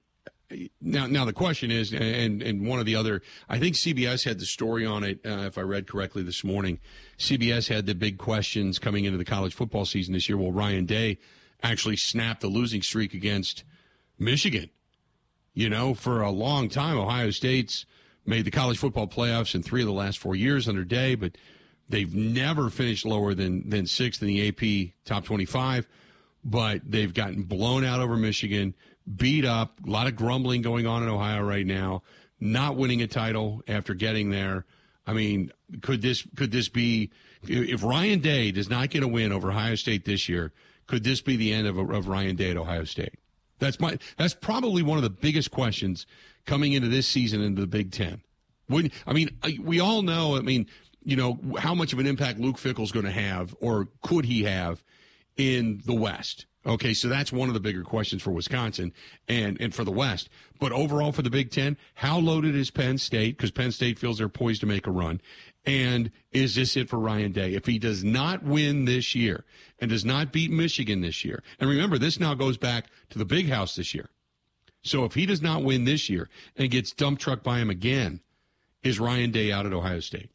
now 0.81 1.07
now 1.07 1.25
the 1.25 1.33
question 1.33 1.71
is, 1.71 1.93
and 1.93 2.41
and 2.41 2.67
one 2.67 2.79
of 2.79 2.85
the 2.85 2.95
other, 2.95 3.21
I 3.49 3.59
think 3.59 3.75
CBS 3.75 4.25
had 4.25 4.39
the 4.39 4.45
story 4.45 4.85
on 4.85 5.03
it. 5.03 5.19
Uh, 5.25 5.45
if 5.45 5.57
I 5.57 5.61
read 5.61 5.87
correctly 5.87 6.23
this 6.23 6.43
morning, 6.43 6.79
CBS 7.17 7.67
had 7.67 7.85
the 7.85 7.95
big 7.95 8.17
questions 8.17 8.79
coming 8.79 9.05
into 9.05 9.17
the 9.17 9.25
college 9.25 9.53
football 9.53 9.85
season 9.85 10.13
this 10.13 10.29
year. 10.29 10.37
Well, 10.37 10.51
Ryan 10.51 10.85
Day 10.85 11.19
actually 11.63 11.97
snapped 11.97 12.41
the 12.41 12.47
losing 12.47 12.81
streak 12.81 13.13
against 13.13 13.63
Michigan. 14.19 14.69
You 15.53 15.69
know, 15.69 15.93
for 15.93 16.21
a 16.21 16.29
long 16.29 16.69
time, 16.69 16.97
Ohio 16.97 17.31
State's 17.31 17.85
made 18.25 18.45
the 18.45 18.51
college 18.51 18.77
football 18.77 19.07
playoffs 19.07 19.55
in 19.55 19.63
three 19.63 19.81
of 19.81 19.87
the 19.87 19.93
last 19.93 20.19
four 20.19 20.35
years 20.35 20.67
under 20.67 20.83
Day, 20.83 21.15
but 21.15 21.37
they've 21.89 22.13
never 22.13 22.69
finished 22.69 23.05
lower 23.05 23.33
than 23.33 23.69
than 23.69 23.85
sixth 23.87 24.21
in 24.21 24.27
the 24.27 24.47
AP 24.47 24.93
top 25.05 25.25
twenty-five. 25.25 25.87
But 26.43 26.89
they've 26.89 27.13
gotten 27.13 27.43
blown 27.43 27.83
out 27.83 27.99
over 27.99 28.15
Michigan, 28.15 28.73
beat 29.15 29.45
up. 29.45 29.79
A 29.85 29.89
lot 29.89 30.07
of 30.07 30.15
grumbling 30.15 30.61
going 30.61 30.85
on 30.85 31.03
in 31.03 31.09
Ohio 31.09 31.43
right 31.43 31.65
now. 31.65 32.03
Not 32.39 32.75
winning 32.75 33.01
a 33.01 33.07
title 33.07 33.63
after 33.67 33.93
getting 33.93 34.29
there. 34.29 34.65
I 35.05 35.13
mean, 35.13 35.51
could 35.81 36.01
this 36.01 36.27
could 36.35 36.51
this 36.51 36.69
be 36.69 37.11
if 37.43 37.83
Ryan 37.83 38.19
Day 38.19 38.51
does 38.51 38.69
not 38.69 38.89
get 38.89 39.03
a 39.03 39.07
win 39.07 39.31
over 39.31 39.49
Ohio 39.49 39.75
State 39.75 40.05
this 40.05 40.27
year? 40.27 40.51
Could 40.85 41.03
this 41.03 41.21
be 41.21 41.35
the 41.35 41.53
end 41.53 41.67
of, 41.67 41.77
of 41.77 42.07
Ryan 42.07 42.35
Day 42.35 42.51
at 42.51 42.57
Ohio 42.57 42.83
State? 42.83 43.15
That's 43.59 43.79
my. 43.79 43.97
That's 44.17 44.33
probably 44.33 44.83
one 44.83 44.97
of 44.97 45.03
the 45.03 45.09
biggest 45.09 45.51
questions 45.51 46.05
coming 46.45 46.73
into 46.73 46.89
this 46.89 47.07
season 47.07 47.41
into 47.41 47.61
the 47.61 47.67
Big 47.67 47.91
Ten. 47.91 48.21
When 48.67 48.91
I 49.05 49.13
mean, 49.13 49.29
we 49.61 49.79
all 49.79 50.01
know. 50.01 50.35
I 50.35 50.41
mean, 50.41 50.67
you 51.03 51.15
know 51.15 51.39
how 51.57 51.73
much 51.73 51.93
of 51.93 51.99
an 51.99 52.07
impact 52.07 52.39
Luke 52.39 52.57
Fickell's 52.57 52.91
going 52.91 53.05
to 53.05 53.11
have, 53.11 53.55
or 53.61 53.87
could 54.01 54.25
he 54.25 54.43
have, 54.43 54.83
in 55.37 55.81
the 55.85 55.95
West? 55.95 56.46
Okay, 56.67 56.93
so 56.93 57.07
that's 57.07 57.31
one 57.31 57.47
of 57.47 57.53
the 57.53 57.61
bigger 57.61 57.83
questions 57.83 58.21
for 58.21 58.31
Wisconsin 58.31 58.91
and 59.29 59.59
and 59.61 59.73
for 59.73 59.85
the 59.85 59.91
West. 59.91 60.29
But 60.59 60.73
overall 60.73 61.13
for 61.13 61.21
the 61.21 61.29
Big 61.29 61.49
Ten, 61.49 61.77
how 61.95 62.19
loaded 62.19 62.55
is 62.55 62.71
Penn 62.71 62.97
State? 62.97 63.37
Because 63.37 63.51
Penn 63.51 63.71
State 63.71 63.97
feels 63.97 64.17
they're 64.17 64.27
poised 64.27 64.59
to 64.61 64.67
make 64.67 64.85
a 64.85 64.91
run. 64.91 65.21
And 65.65 66.11
is 66.31 66.55
this 66.55 66.75
it 66.75 66.89
for 66.89 66.99
Ryan 66.99 67.31
Day? 67.31 67.53
If 67.53 67.65
he 67.65 67.79
does 67.79 68.03
not 68.03 68.43
win 68.43 68.83
this 68.83 69.15
year 69.15 69.45
and 69.79 69.89
does 69.89 70.03
not 70.03 70.33
beat 70.33 70.51
Michigan 70.51 71.01
this 71.01 71.23
year, 71.23 71.41
and 71.59 71.69
remember, 71.69 71.97
this 71.97 72.19
now 72.19 72.33
goes 72.33 72.57
back 72.57 72.87
to 73.11 73.17
the 73.17 73.25
big 73.25 73.47
house 73.47 73.75
this 73.75 73.93
year. 73.93 74.09
So 74.83 75.05
if 75.05 75.13
he 75.13 75.25
does 75.25 75.41
not 75.41 75.63
win 75.63 75.85
this 75.85 76.09
year 76.09 76.29
and 76.57 76.69
gets 76.69 76.91
dump 76.91 77.19
truck 77.19 77.43
by 77.43 77.59
him 77.59 77.69
again, 77.69 78.21
is 78.83 78.99
Ryan 78.99 79.31
Day 79.31 79.51
out 79.51 79.65
at 79.65 79.73
Ohio 79.73 80.01
State? 80.01 80.31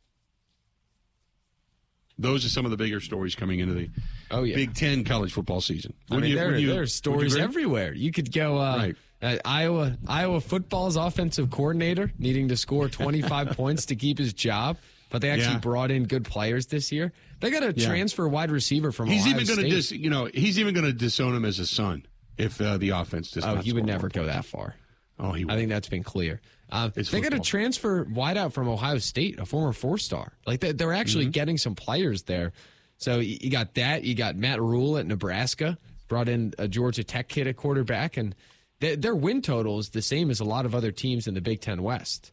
Those 2.22 2.44
are 2.46 2.48
some 2.48 2.64
of 2.64 2.70
the 2.70 2.76
bigger 2.76 3.00
stories 3.00 3.34
coming 3.34 3.60
into 3.60 3.74
the 3.74 3.90
Oh, 4.30 4.44
yeah. 4.44 4.54
Big 4.56 4.74
Ten 4.74 5.04
college 5.04 5.32
football 5.32 5.60
season. 5.60 5.92
I 6.10 6.16
mean, 6.16 6.30
you- 6.30 6.36
there, 6.36 6.56
you- 6.56 6.68
there 6.68 6.76
are 6.76 6.80
would 6.80 6.82
you 6.84 6.86
stories 6.86 7.36
everywhere. 7.36 7.92
You 7.92 8.12
could 8.12 8.32
go 8.32 8.56
uh, 8.58 8.76
Right. 8.78 8.96
uh, 9.20 9.36
Iowa 9.44 9.98
Iowa 10.08 10.40
football's 10.40 10.96
offensive 10.96 11.50
coordinator 11.50 12.12
needing 12.18 12.48
to 12.48 12.56
score 12.56 12.88
25 13.00 13.50
points 13.56 13.86
to 13.86 13.96
keep 13.96 14.18
his 14.18 14.32
job, 14.32 14.78
but 15.10 15.20
they 15.20 15.30
actually 15.30 15.54
Yeah. 15.54 15.58
brought 15.58 15.90
in 15.90 16.04
good 16.04 16.24
players 16.24 16.66
this 16.66 16.90
year. 16.92 17.12
They 17.40 17.50
got 17.50 17.62
a 17.62 17.72
Yeah. 17.76 17.86
transfer 17.88 18.26
wide 18.28 18.50
receiver 18.50 18.92
from 18.92 19.08
He's 19.08 19.22
Ohio 19.26 19.40
even 19.40 19.46
going 19.56 19.68
to 19.68 19.68
dis, 19.68 19.90
you 19.92 20.08
know, 20.10 20.28
he's 20.32 20.58
even 20.58 20.74
going 20.74 20.86
to 20.86 20.92
disown 20.92 21.34
him 21.34 21.44
as 21.44 21.58
a 21.58 21.66
son 21.66 22.06
if 22.38 22.60
uh, 22.60 22.78
the 22.78 22.90
offense 22.90 23.30
does 23.32 23.44
oh, 23.44 23.56
he 23.56 23.72
would 23.72 23.84
never 23.84 24.08
go 24.08 24.24
that 24.26 24.44
far. 24.44 24.76
Oh, 25.18 25.32
he 25.32 25.44
would. 25.44 25.52
I 25.52 25.56
think 25.56 25.68
that's 25.68 25.88
been 25.88 26.02
clear. 26.02 26.40
It's 26.72 27.10
they 27.10 27.20
got 27.20 27.34
a 27.34 27.38
transfer 27.40 28.04
wideout 28.06 28.52
from 28.52 28.66
Ohio 28.68 28.96
State, 28.98 29.38
a 29.38 29.44
former 29.44 29.72
four 29.72 29.98
star. 29.98 30.32
Like 30.46 30.60
they, 30.60 30.72
they're 30.72 30.94
actually 30.94 31.24
Mm-hmm. 31.26 31.30
getting 31.32 31.58
some 31.58 31.74
players 31.74 32.22
there. 32.22 32.52
So 32.96 33.18
you 33.18 33.50
got 33.50 33.74
that. 33.74 34.04
You 34.04 34.14
got 34.14 34.36
Matt 34.36 34.60
Rhule 34.60 34.96
at 34.96 35.06
Nebraska, 35.06 35.76
brought 36.08 36.28
in 36.28 36.54
a 36.58 36.68
Georgia 36.68 37.04
Tech 37.04 37.28
kid 37.28 37.46
at 37.46 37.56
quarterback, 37.56 38.16
and 38.16 38.34
th- 38.80 39.00
their 39.00 39.14
win 39.14 39.42
total 39.42 39.78
is 39.80 39.90
the 39.90 40.00
same 40.02 40.30
as 40.30 40.40
a 40.40 40.44
lot 40.44 40.64
of 40.64 40.74
other 40.74 40.92
teams 40.92 41.26
in 41.26 41.34
the 41.34 41.40
Big 41.42 41.60
Ten 41.60 41.82
West. 41.82 42.32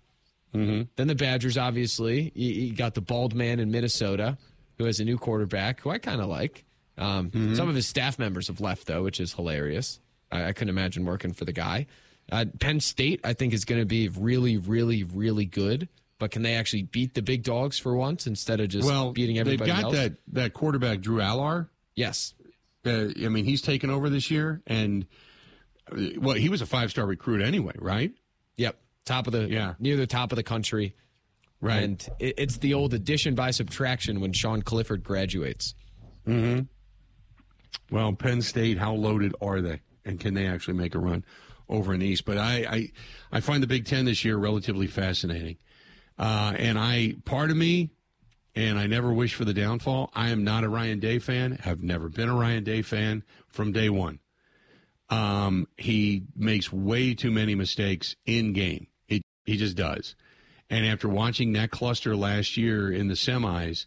Mm-hmm. 0.55 0.83
Then 0.95 1.07
the 1.07 1.15
Badgers, 1.15 1.57
obviously. 1.57 2.31
You, 2.33 2.51
you 2.67 2.73
got 2.75 2.93
the 2.93 3.01
bald 3.01 3.35
man 3.35 3.59
in 3.59 3.71
Minnesota, 3.71 4.37
who 4.77 4.85
has 4.85 4.99
a 4.99 5.05
new 5.05 5.17
quarterback, 5.17 5.81
who 5.81 5.89
I 5.89 5.97
kind 5.97 6.21
of 6.21 6.29
like. 6.29 6.63
Um, 6.97 7.29
Mm-hmm. 7.31 7.55
Some 7.55 7.67
of 7.69 7.75
his 7.75 7.87
staff 7.87 8.17
members 8.19 8.47
have 8.47 8.61
left, 8.61 8.87
though, 8.87 9.03
which 9.03 9.19
is 9.19 9.33
hilarious. 9.33 9.99
I, 10.31 10.45
I 10.45 10.53
couldn't 10.53 10.69
imagine 10.69 11.03
working 11.05 11.33
for 11.33 11.45
the 11.45 11.51
guy. 11.53 11.87
Uh, 12.31 12.45
Penn 12.59 12.79
State, 12.79 13.21
I 13.23 13.33
think, 13.33 13.53
is 13.53 13.65
going 13.65 13.81
to 13.81 13.85
be 13.85 14.09
really, 14.09 14.57
really, 14.57 15.03
really 15.03 15.45
good. 15.45 15.89
But 16.19 16.31
can 16.31 16.41
they 16.41 16.55
actually 16.55 16.83
beat 16.83 17.13
the 17.13 17.21
big 17.21 17.43
dogs 17.43 17.79
for 17.79 17.95
once 17.95 18.27
instead 18.27 18.59
of 18.59 18.67
just 18.67 18.85
well, 18.85 19.13
beating 19.13 19.37
they've 19.37 19.47
everybody 19.47 19.71
got 19.71 19.83
else? 19.83 19.95
that 19.95 20.13
that 20.33 20.53
quarterback 20.53 20.99
Drew 20.99 21.19
Allar. 21.19 21.69
Yes. 21.95 22.33
Uh, 22.85 23.07
I 23.23 23.29
mean, 23.29 23.45
he's 23.45 23.61
taken 23.61 23.89
over 23.89 24.09
this 24.09 24.29
year, 24.29 24.61
and 24.67 25.05
uh, 25.91 25.95
well, 26.17 26.35
he 26.35 26.49
was 26.49 26.61
a 26.61 26.65
five 26.65 26.91
star 26.91 27.05
recruit 27.05 27.41
anyway, 27.41 27.73
right? 27.77 28.11
Yep. 28.57 28.77
Top 29.05 29.27
of 29.27 29.33
the 29.33 29.49
Yeah. 29.49 29.75
near 29.79 29.95
the 29.95 30.07
top 30.07 30.31
of 30.33 30.35
the 30.35 30.43
country. 30.43 30.93
Right. 31.61 31.83
And 31.83 32.09
it, 32.19 32.35
it's 32.37 32.57
the 32.57 32.73
old 32.73 32.93
addition 32.93 33.35
by 33.35 33.51
subtraction 33.51 34.19
when 34.19 34.33
Sean 34.33 34.61
Clifford 34.61 35.03
graduates. 35.03 35.73
Mm-hmm. 36.27 36.63
Well, 37.95 38.13
Penn 38.13 38.41
State, 38.41 38.77
how 38.77 38.93
loaded 38.93 39.33
are 39.41 39.61
they, 39.61 39.81
and 40.05 40.19
can 40.19 40.33
they 40.33 40.47
actually 40.47 40.75
make 40.75 40.95
a 40.95 40.99
run 40.99 41.23
over 41.69 41.93
in 41.93 41.99
the 41.99 42.08
East? 42.08 42.25
But 42.25 42.38
I, 42.38 42.65
I, 42.69 42.91
I 43.32 43.39
find 43.39 43.63
the 43.63 43.67
Big 43.67 43.86
Ten 43.86 44.05
this 44.05 44.25
year 44.25 44.38
relatively 44.38 44.88
fascinating, 44.88 45.58
uh, 46.17 46.53
and 46.58 46.77
I, 46.77 47.15
part 47.25 47.51
of 47.51 47.58
me, 47.58 47.91
and 48.55 48.77
I 48.79 48.88
never 48.88 49.13
wish 49.13 49.36
for 49.36 49.45
the 49.45 49.53
downfall. 49.53 50.12
I 50.13 50.29
am 50.29 50.43
not 50.43 50.63
a 50.63 50.69
Ryan 50.69 50.99
Day 50.99 51.19
fan. 51.19 51.53
Have 51.63 51.82
never 51.82 52.10
been 52.10 52.29
a 52.29 52.36
Ryan 52.36 52.63
Day 52.63 52.82
fan 52.82 53.23
from 53.47 53.71
day 53.71 53.89
one. 53.89 54.19
Um, 55.10 55.67
he 55.77 56.23
makes 56.36 56.71
way 56.71 57.13
too 57.13 57.32
many 57.32 57.55
mistakes 57.55 58.15
in 58.25 58.53
game. 58.53 58.88
It, 59.08 59.23
he 59.45 59.58
just 59.58 59.75
does. 59.75 60.15
And 60.69 60.86
after 60.86 61.10
watching 61.10 61.53
that 61.53 61.71
cluster 61.71 62.15
last 62.15 62.58
year 62.58 62.91
in 62.91 63.08
the 63.08 63.15
semis, 63.15 63.86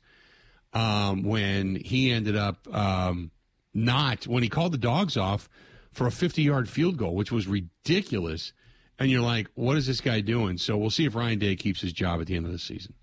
um, 0.73 1.23
when 1.23 1.77
he 1.77 2.11
ended 2.11 2.37
up 2.37 2.67
um, 2.75 3.31
not 3.75 4.27
when 4.27 4.43
he 4.43 4.49
called 4.49 4.73
the 4.73 4.79
dogs 4.79 5.17
off 5.17 5.49
for 5.93 6.07
a 6.07 6.11
50 6.11 6.43
yard 6.43 6.69
field 6.69 6.97
goal, 6.97 7.15
which 7.15 7.31
was 7.33 7.47
ridiculous. 7.47 8.53
And 8.99 9.11
you're 9.11 9.23
like, 9.23 9.49
what 9.55 9.77
is 9.77 9.87
this 9.87 10.01
guy 10.01 10.21
doing? 10.21 10.59
So 10.59 10.77
we'll 10.77 10.91
see 10.91 11.05
if 11.05 11.15
Ryan 11.15 11.39
Day 11.39 11.57
keeps 11.57 11.81
his 11.81 11.93
job 11.93 12.21
at 12.21 12.27
the 12.27 12.37
end 12.37 12.47
of 12.47 12.53
the 12.53 12.59
season. 12.59 12.95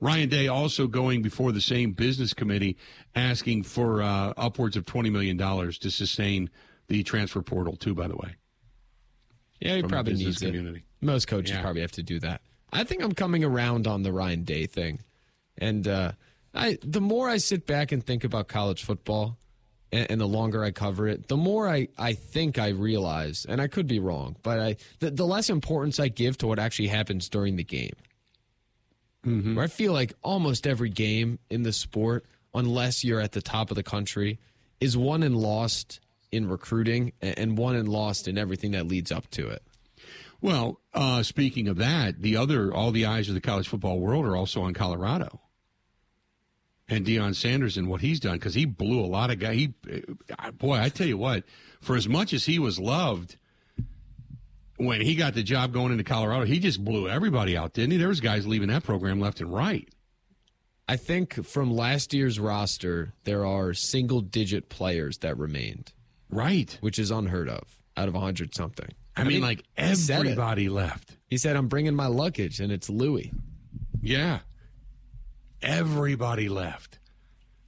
Ryan 0.00 0.28
Day 0.28 0.48
also 0.48 0.86
going 0.86 1.22
before 1.22 1.52
the 1.52 1.60
same 1.60 1.92
business 1.92 2.34
committee 2.34 2.76
asking 3.14 3.62
for 3.62 4.02
uh, 4.02 4.34
upwards 4.36 4.76
of 4.76 4.84
$20 4.84 5.10
million 5.12 5.38
to 5.38 5.90
sustain 5.90 6.50
the 6.88 7.02
transfer 7.04 7.42
portal, 7.42 7.76
too, 7.76 7.94
by 7.94 8.08
the 8.08 8.16
way. 8.16 8.34
Yeah, 9.60 9.76
he 9.76 9.82
probably 9.82 10.14
needs 10.14 10.42
it. 10.42 10.82
Most 11.00 11.26
coaches 11.28 11.52
Yeah. 11.52 11.62
probably 11.62 11.80
have 11.82 11.92
to 11.92 12.02
do 12.02 12.18
that. 12.20 12.42
I 12.72 12.84
think 12.84 13.02
I'm 13.02 13.12
coming 13.12 13.44
around 13.44 13.86
on 13.86 14.02
the 14.02 14.12
Ryan 14.12 14.42
Day 14.42 14.66
thing, 14.66 14.98
and 15.56 15.86
uh, 15.86 16.12
I 16.52 16.76
the 16.82 17.00
more 17.00 17.28
I 17.28 17.36
sit 17.36 17.66
back 17.66 17.92
and 17.92 18.04
think 18.04 18.24
about 18.24 18.48
college 18.48 18.82
football, 18.82 19.38
and, 19.94 20.10
and 20.10 20.20
the 20.20 20.26
longer 20.26 20.64
I 20.64 20.72
cover 20.72 21.06
it, 21.06 21.28
the 21.28 21.36
more 21.36 21.68
I, 21.68 21.88
I 21.96 22.14
think 22.14 22.58
I 22.58 22.68
realize, 22.70 23.46
and 23.48 23.60
I 23.60 23.68
could 23.68 23.86
be 23.86 24.00
wrong, 24.00 24.36
but 24.42 24.58
I 24.58 24.76
the, 24.98 25.10
the 25.10 25.24
less 25.24 25.48
importance 25.48 26.00
I 26.00 26.08
give 26.08 26.36
to 26.38 26.46
what 26.48 26.58
actually 26.58 26.88
happens 26.88 27.28
during 27.28 27.56
the 27.56 27.64
game. 27.64 27.94
Where 29.54 29.64
I 29.64 29.68
feel 29.68 29.92
like 29.92 30.12
almost 30.22 30.66
every 30.66 30.90
game 30.90 31.38
in 31.48 31.62
the 31.62 31.72
sport, 31.72 32.26
unless 32.52 33.04
you're 33.04 33.20
at 33.20 33.32
the 33.32 33.40
top 33.40 33.70
of 33.70 33.76
the 33.76 33.82
country, 33.82 34.38
is 34.80 34.98
won 34.98 35.22
and 35.22 35.36
lost 35.36 36.00
in 36.30 36.48
recruiting 36.48 37.12
and 37.22 37.56
won 37.56 37.76
and 37.76 37.88
lost 37.88 38.28
in 38.28 38.36
everything 38.36 38.72
that 38.72 38.86
leads 38.86 39.10
up 39.12 39.30
to 39.30 39.48
it. 39.48 39.62
Well, 40.42 40.80
uh, 40.92 41.22
speaking 41.22 41.68
of 41.68 41.76
that, 41.76 42.20
the 42.20 42.36
other 42.36 42.74
all 42.74 42.90
the 42.90 43.06
eyes 43.06 43.28
of 43.28 43.34
the 43.34 43.40
college 43.40 43.68
football 43.68 43.98
world 43.98 44.26
are 44.26 44.36
also 44.36 44.60
on 44.62 44.74
Colorado 44.74 45.40
and 46.88 47.06
Deion 47.06 47.34
Sanders 47.34 47.76
and 47.76 47.88
what 47.88 48.00
he's 48.00 48.20
done 48.20 48.34
because 48.34 48.54
he 48.54 48.64
blew 48.64 49.00
a 49.00 49.06
lot 49.06 49.30
of 49.30 49.38
guys. 49.38 49.56
He, 49.56 49.74
uh, 50.38 50.50
boy, 50.52 50.78
I 50.78 50.88
tell 50.88 51.06
you 51.06 51.16
what, 51.18 51.44
for 51.80 51.96
as 51.96 52.08
much 52.08 52.32
as 52.32 52.44
he 52.44 52.58
was 52.58 52.78
loved 52.78 53.36
when 54.76 55.00
he 55.00 55.14
got 55.14 55.34
the 55.34 55.42
job 55.42 55.72
going 55.72 55.92
into 55.92 56.04
Colorado, 56.04 56.44
he 56.44 56.58
just 56.58 56.84
blew 56.84 57.08
everybody 57.08 57.56
out, 57.56 57.72
didn't 57.72 57.92
he? 57.92 57.96
There 57.96 58.08
was 58.08 58.20
guys 58.20 58.46
leaving 58.46 58.68
that 58.68 58.84
program 58.84 59.20
left 59.20 59.40
and 59.40 59.52
right. 59.52 59.88
I 60.86 60.96
think 60.96 61.44
from 61.46 61.74
last 61.74 62.12
year's 62.12 62.38
roster, 62.38 63.14
there 63.24 63.46
are 63.46 63.72
single 63.72 64.20
digit 64.20 64.68
players 64.68 65.18
that 65.18 65.38
remained. 65.38 65.92
Right. 66.28 66.76
Which 66.80 66.98
is 66.98 67.10
unheard 67.10 67.48
of 67.48 67.78
out 67.96 68.08
of 68.08 68.14
100 68.14 68.54
something. 68.54 68.88
I, 69.16 69.20
I 69.20 69.24
mean, 69.24 69.34
mean, 69.34 69.42
like 69.42 69.64
everybody 69.76 70.68
left. 70.68 71.16
He 71.28 71.38
said, 71.38 71.56
I'm 71.56 71.68
bringing 71.68 71.94
my 71.94 72.08
luggage, 72.08 72.60
and 72.60 72.72
it's 72.72 72.90
Louis. 72.90 73.32
Yeah. 74.02 74.40
Everybody 75.64 76.48
left. 76.48 76.98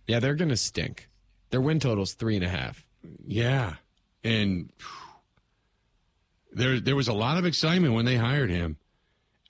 Yeah, 0.06 0.20
they're 0.20 0.34
going 0.34 0.50
to 0.50 0.56
stink. 0.56 1.08
Their 1.50 1.60
win 1.60 1.80
total's 1.80 2.14
three 2.14 2.36
and 2.36 2.44
a 2.44 2.48
half. 2.48 2.86
Yeah. 3.26 3.74
And 4.22 4.70
there, 6.52 6.78
there 6.78 6.96
was 6.96 7.08
a 7.08 7.12
lot 7.12 7.38
of 7.38 7.46
excitement 7.46 7.94
when 7.94 8.04
they 8.04 8.16
hired 8.16 8.50
him. 8.50 8.76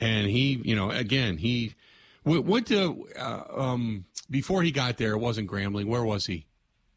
And 0.00 0.26
he, 0.26 0.60
you 0.62 0.76
know, 0.76 0.90
again, 0.90 1.38
he 1.38 1.74
what, 2.26 2.66
to, 2.66 3.06
uh, 3.16 3.42
um, 3.54 4.04
before 4.28 4.62
he 4.62 4.72
got 4.72 4.96
there, 4.96 5.12
it 5.12 5.18
wasn't 5.18 5.48
Grambling. 5.48 5.86
Where 5.86 6.02
was 6.02 6.26
he? 6.26 6.46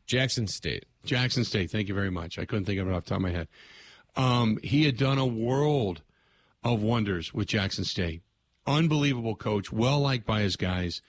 Jackson 0.07 0.47
State. 0.47 0.85
Jackson 1.05 1.43
State. 1.43 1.69
Thank 1.69 1.87
you 1.87 1.93
very 1.93 2.09
much. 2.09 2.39
I 2.39 2.45
couldn't 2.45 2.65
think 2.65 2.79
of 2.79 2.87
it 2.87 2.93
off 2.93 3.03
the 3.03 3.09
top 3.09 3.17
of 3.17 3.21
my 3.21 3.31
head. 3.31 3.47
Um, 4.15 4.57
he 4.63 4.85
had 4.85 4.97
done 4.97 5.19
a 5.19 5.25
world 5.27 6.01
of 6.63 6.81
wonders 6.81 7.31
with 7.31 7.47
Jackson 7.47 7.83
State. 7.83 8.23
Unbelievable 8.65 9.35
coach, 9.35 9.71
well 9.71 9.99
liked 9.99 10.25
by 10.25 10.41
his 10.41 10.55
guys. 10.55 11.01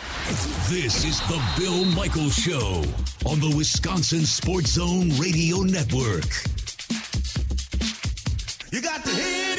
This 0.71 1.03
is 1.03 1.19
the 1.27 1.41
Bill 1.59 1.83
Michaels 1.83 2.33
Show 2.33 2.81
on 3.25 3.41
the 3.41 3.53
Wisconsin 3.57 4.25
Sports 4.25 4.69
Zone 4.69 5.09
Radio 5.19 5.63
Network. 5.63 6.31
You 8.71 8.81
got 8.81 9.03
to 9.03 9.09
hit 9.09 9.50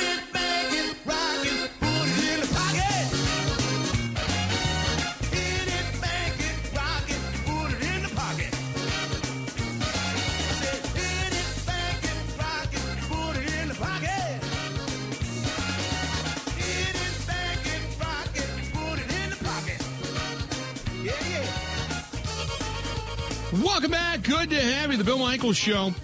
Welcome 23.73 23.93
back. 23.93 24.23
Good 24.23 24.51
to 24.51 24.61
have 24.61 24.93
you. 24.93 24.99
The 24.99 25.03
Bill 25.03 25.19
Michaels 25.19 25.57
Show. 25.57 25.95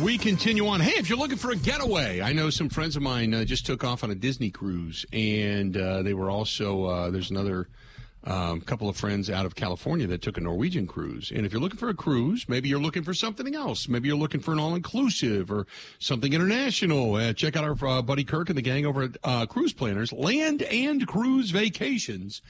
We 0.00 0.16
continue 0.16 0.66
on. 0.66 0.80
Hey, 0.80 0.98
if 0.98 1.10
you're 1.10 1.18
looking 1.18 1.36
for 1.36 1.50
a 1.50 1.56
getaway, 1.56 2.22
I 2.22 2.32
know 2.32 2.48
some 2.48 2.70
friends 2.70 2.96
of 2.96 3.02
mine 3.02 3.34
uh, 3.34 3.44
just 3.44 3.66
took 3.66 3.84
off 3.84 4.02
on 4.02 4.10
a 4.10 4.14
Disney 4.14 4.48
cruise, 4.48 5.04
and 5.12 5.76
uh, 5.76 6.00
they 6.00 6.14
were 6.14 6.30
also 6.30 6.86
uh, 6.86 7.10
there's 7.10 7.30
another 7.30 7.68
um, 8.24 8.60
couple 8.60 8.88
of 8.88 8.96
friends 8.96 9.28
out 9.28 9.44
of 9.44 9.54
California 9.54 10.06
that 10.06 10.22
took 10.22 10.36
a 10.36 10.40
Norwegian 10.40 10.86
cruise. 10.86 11.32
And 11.34 11.44
if 11.44 11.52
you're 11.52 11.60
looking 11.60 11.78
for 11.78 11.88
a 11.88 11.94
cruise, 11.94 12.48
maybe 12.48 12.68
you're 12.68 12.80
looking 12.80 13.02
for 13.02 13.14
something 13.14 13.54
else. 13.54 13.88
Maybe 13.88 14.08
you're 14.08 14.16
looking 14.16 14.40
for 14.40 14.52
an 14.52 14.60
all 14.60 14.74
inclusive 14.74 15.50
or 15.50 15.66
something 15.98 16.32
international. 16.32 17.16
Uh, 17.16 17.32
check 17.32 17.56
out 17.56 17.64
our 17.64 17.88
uh, 17.88 18.02
buddy 18.02 18.24
Kirk 18.24 18.48
and 18.48 18.56
the 18.56 18.62
gang 18.62 18.86
over 18.86 19.02
at 19.02 19.16
uh, 19.24 19.46
Cruise 19.46 19.72
Planners, 19.72 20.12
Land 20.12 20.62
and 20.62 21.06
Cruise 21.06 21.50
Vacations. 21.50 22.42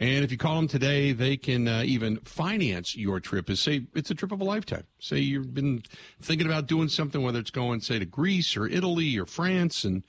And 0.00 0.24
if 0.24 0.30
you 0.30 0.38
call 0.38 0.56
them 0.56 0.68
today, 0.68 1.12
they 1.12 1.36
can 1.36 1.66
uh, 1.66 1.82
even 1.84 2.18
finance 2.18 2.96
your 2.96 3.20
trip. 3.20 3.50
Is 3.50 3.60
say 3.60 3.86
it's 3.94 4.10
a 4.10 4.14
trip 4.14 4.32
of 4.32 4.40
a 4.40 4.44
lifetime. 4.44 4.84
Say 5.00 5.18
you've 5.18 5.52
been 5.52 5.82
thinking 6.20 6.46
about 6.46 6.66
doing 6.68 6.88
something, 6.88 7.20
whether 7.20 7.40
it's 7.40 7.50
going 7.50 7.80
say 7.80 7.98
to 7.98 8.06
Greece 8.06 8.56
or 8.56 8.66
Italy 8.66 9.18
or 9.18 9.26
France, 9.26 9.84
and 9.84 10.04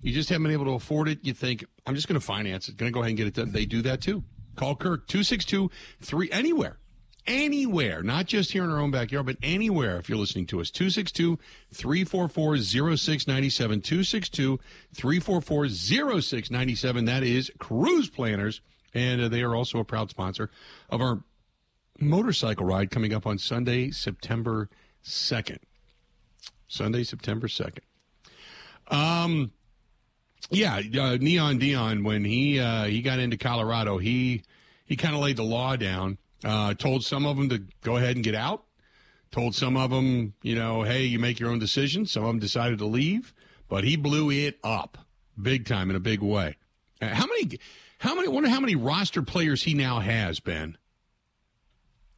you 0.00 0.12
just 0.12 0.28
haven't 0.28 0.44
been 0.44 0.52
able 0.52 0.66
to 0.66 0.72
afford 0.72 1.08
it. 1.08 1.18
You 1.22 1.34
think 1.34 1.64
I'm 1.86 1.96
just 1.96 2.06
going 2.06 2.18
to 2.18 2.24
finance 2.24 2.68
it, 2.68 2.76
going 2.76 2.90
to 2.90 2.94
go 2.94 3.00
ahead 3.00 3.10
and 3.10 3.18
get 3.18 3.26
it 3.26 3.34
done. 3.34 3.50
They 3.50 3.66
do 3.66 3.82
that 3.82 4.00
too. 4.00 4.22
Call 4.56 4.76
Kirk 4.76 5.06
two 5.06 5.22
six 5.22 5.44
two 5.44 5.70
three 6.00 6.30
anywhere. 6.30 6.78
Anywhere, 7.24 8.02
not 8.02 8.26
just 8.26 8.50
here 8.50 8.64
in 8.64 8.70
our 8.70 8.80
own 8.80 8.90
backyard, 8.90 9.26
but 9.26 9.36
anywhere 9.44 9.96
if 9.98 10.08
you're 10.08 10.18
listening 10.18 10.44
to 10.46 10.60
us. 10.60 10.72
262 10.72 11.38
344 11.72 12.56
0697. 12.56 13.80
262 13.80 14.58
344 14.92 15.68
0697. 15.68 17.04
That 17.04 17.22
is 17.22 17.52
Cruise 17.60 18.10
Planners 18.10 18.60
and 18.94 19.20
uh, 19.20 19.28
they 19.28 19.42
are 19.42 19.54
also 19.54 19.78
a 19.78 19.84
proud 19.84 20.10
sponsor 20.10 20.50
of 20.90 21.00
our 21.00 21.22
motorcycle 21.98 22.66
ride 22.66 22.90
coming 22.90 23.12
up 23.12 23.26
on 23.26 23.38
Sunday, 23.38 23.90
September 23.90 24.68
2nd. 25.04 25.58
Sunday, 26.68 27.04
September 27.04 27.48
2nd. 27.48 27.80
Um, 28.88 29.52
yeah, 30.50 30.76
uh, 30.76 31.16
Neon 31.20 31.58
Deion, 31.58 32.04
when 32.04 32.24
he 32.24 32.58
uh, 32.60 32.84
he 32.84 33.02
got 33.02 33.18
into 33.18 33.36
Colorado, 33.36 33.98
he 33.98 34.42
he 34.84 34.96
kind 34.96 35.14
of 35.14 35.20
laid 35.20 35.36
the 35.36 35.44
law 35.44 35.76
down. 35.76 36.18
Uh, 36.44 36.74
told 36.74 37.04
some 37.04 37.24
of 37.24 37.36
them 37.36 37.48
to 37.48 37.62
go 37.82 37.96
ahead 37.96 38.16
and 38.16 38.24
get 38.24 38.34
out. 38.34 38.64
Told 39.30 39.54
some 39.54 39.76
of 39.76 39.90
them, 39.90 40.34
you 40.42 40.54
know, 40.56 40.82
hey, 40.82 41.04
you 41.04 41.18
make 41.18 41.38
your 41.38 41.50
own 41.50 41.58
decision. 41.58 42.04
Some 42.04 42.24
of 42.24 42.28
them 42.28 42.38
decided 42.38 42.78
to 42.78 42.86
leave, 42.86 43.32
but 43.68 43.84
he 43.84 43.96
blew 43.96 44.30
it 44.30 44.58
up 44.62 44.98
big 45.40 45.66
time 45.66 45.88
in 45.88 45.96
a 45.96 46.00
big 46.00 46.20
way. 46.20 46.56
Uh, 47.00 47.08
how 47.08 47.26
many? 47.26 47.58
How 47.98 48.14
many? 48.14 48.28
Wonder 48.28 48.48
how 48.48 48.60
many 48.60 48.74
roster 48.74 49.22
players 49.22 49.62
he 49.62 49.74
now 49.74 50.00
has, 50.00 50.40
Ben. 50.40 50.76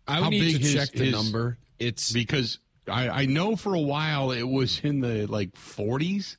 I 0.07 0.21
would 0.21 0.31
need 0.31 0.55
to 0.55 0.59
his, 0.59 0.75
check 0.75 0.93
the 0.93 1.05
his, 1.05 1.13
number. 1.13 1.59
It's 1.79 2.13
because 2.13 2.59
I, 2.89 3.09
I 3.09 3.27
know 3.27 3.57
for 3.57 3.75
a 3.75 3.81
while 3.81 4.33
it 4.33 4.43
was 4.43 4.81
in 4.81 5.01
the 5.01 5.27
like 5.27 5.53
40s, 5.53 6.37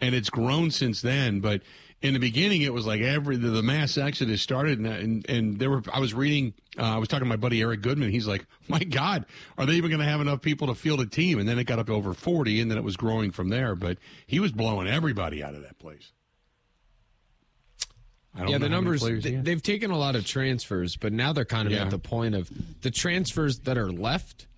and 0.00 0.14
it's 0.14 0.30
grown 0.30 0.70
since 0.70 1.00
then. 1.00 1.40
But 1.40 1.62
in 2.02 2.12
the 2.12 2.20
beginning, 2.20 2.62
it 2.62 2.72
was 2.74 2.84
like 2.86 3.00
every 3.00 3.36
the, 3.36 3.48
the 3.48 3.62
mass 3.62 3.96
exodus 3.96 4.42
started, 4.42 4.78
and, 4.78 4.86
and 4.86 5.30
and 5.30 5.58
there 5.58 5.70
were. 5.70 5.82
I 5.92 6.00
was 6.00 6.12
reading. 6.14 6.52
Uh, 6.78 6.82
I 6.82 6.98
was 6.98 7.08
talking 7.08 7.24
to 7.24 7.28
my 7.28 7.36
buddy 7.36 7.60
Eric 7.62 7.80
Goodman. 7.82 8.10
He's 8.10 8.26
like, 8.26 8.44
"My 8.68 8.80
God, 8.80 9.24
are 9.56 9.64
they 9.66 9.74
even 9.74 9.90
going 9.90 10.00
to 10.00 10.06
have 10.06 10.20
enough 10.20 10.42
people 10.42 10.66
to 10.66 10.74
field 10.74 11.00
a 11.00 11.06
team?" 11.06 11.38
And 11.38 11.48
then 11.48 11.58
it 11.58 11.64
got 11.64 11.78
up 11.78 11.86
to 11.86 11.92
over 11.94 12.12
40, 12.14 12.60
and 12.60 12.70
then 12.70 12.76
it 12.78 12.84
was 12.84 12.96
growing 12.96 13.30
from 13.30 13.48
there. 13.48 13.74
But 13.74 13.98
he 14.26 14.38
was 14.40 14.52
blowing 14.52 14.86
everybody 14.88 15.42
out 15.42 15.54
of 15.54 15.62
that 15.62 15.78
place. 15.78 16.12
I 18.36 18.40
don't 18.40 18.48
yeah, 18.48 18.58
the 18.58 18.68
numbers 18.68 19.00
they, 19.02 19.36
they've 19.36 19.62
taken 19.62 19.92
a 19.92 19.96
lot 19.98 20.16
of 20.16 20.26
transfers, 20.26 20.96
but 20.96 21.12
now 21.12 21.32
they're 21.32 21.44
kind 21.44 21.68
of 21.68 21.72
Yeah. 21.72 21.82
at 21.84 21.90
the 21.90 22.00
point 22.00 22.34
of 22.34 22.50
the 22.82 22.90
transfers 22.90 23.60
that 23.60 23.78
are 23.78 23.92
left 23.92 24.48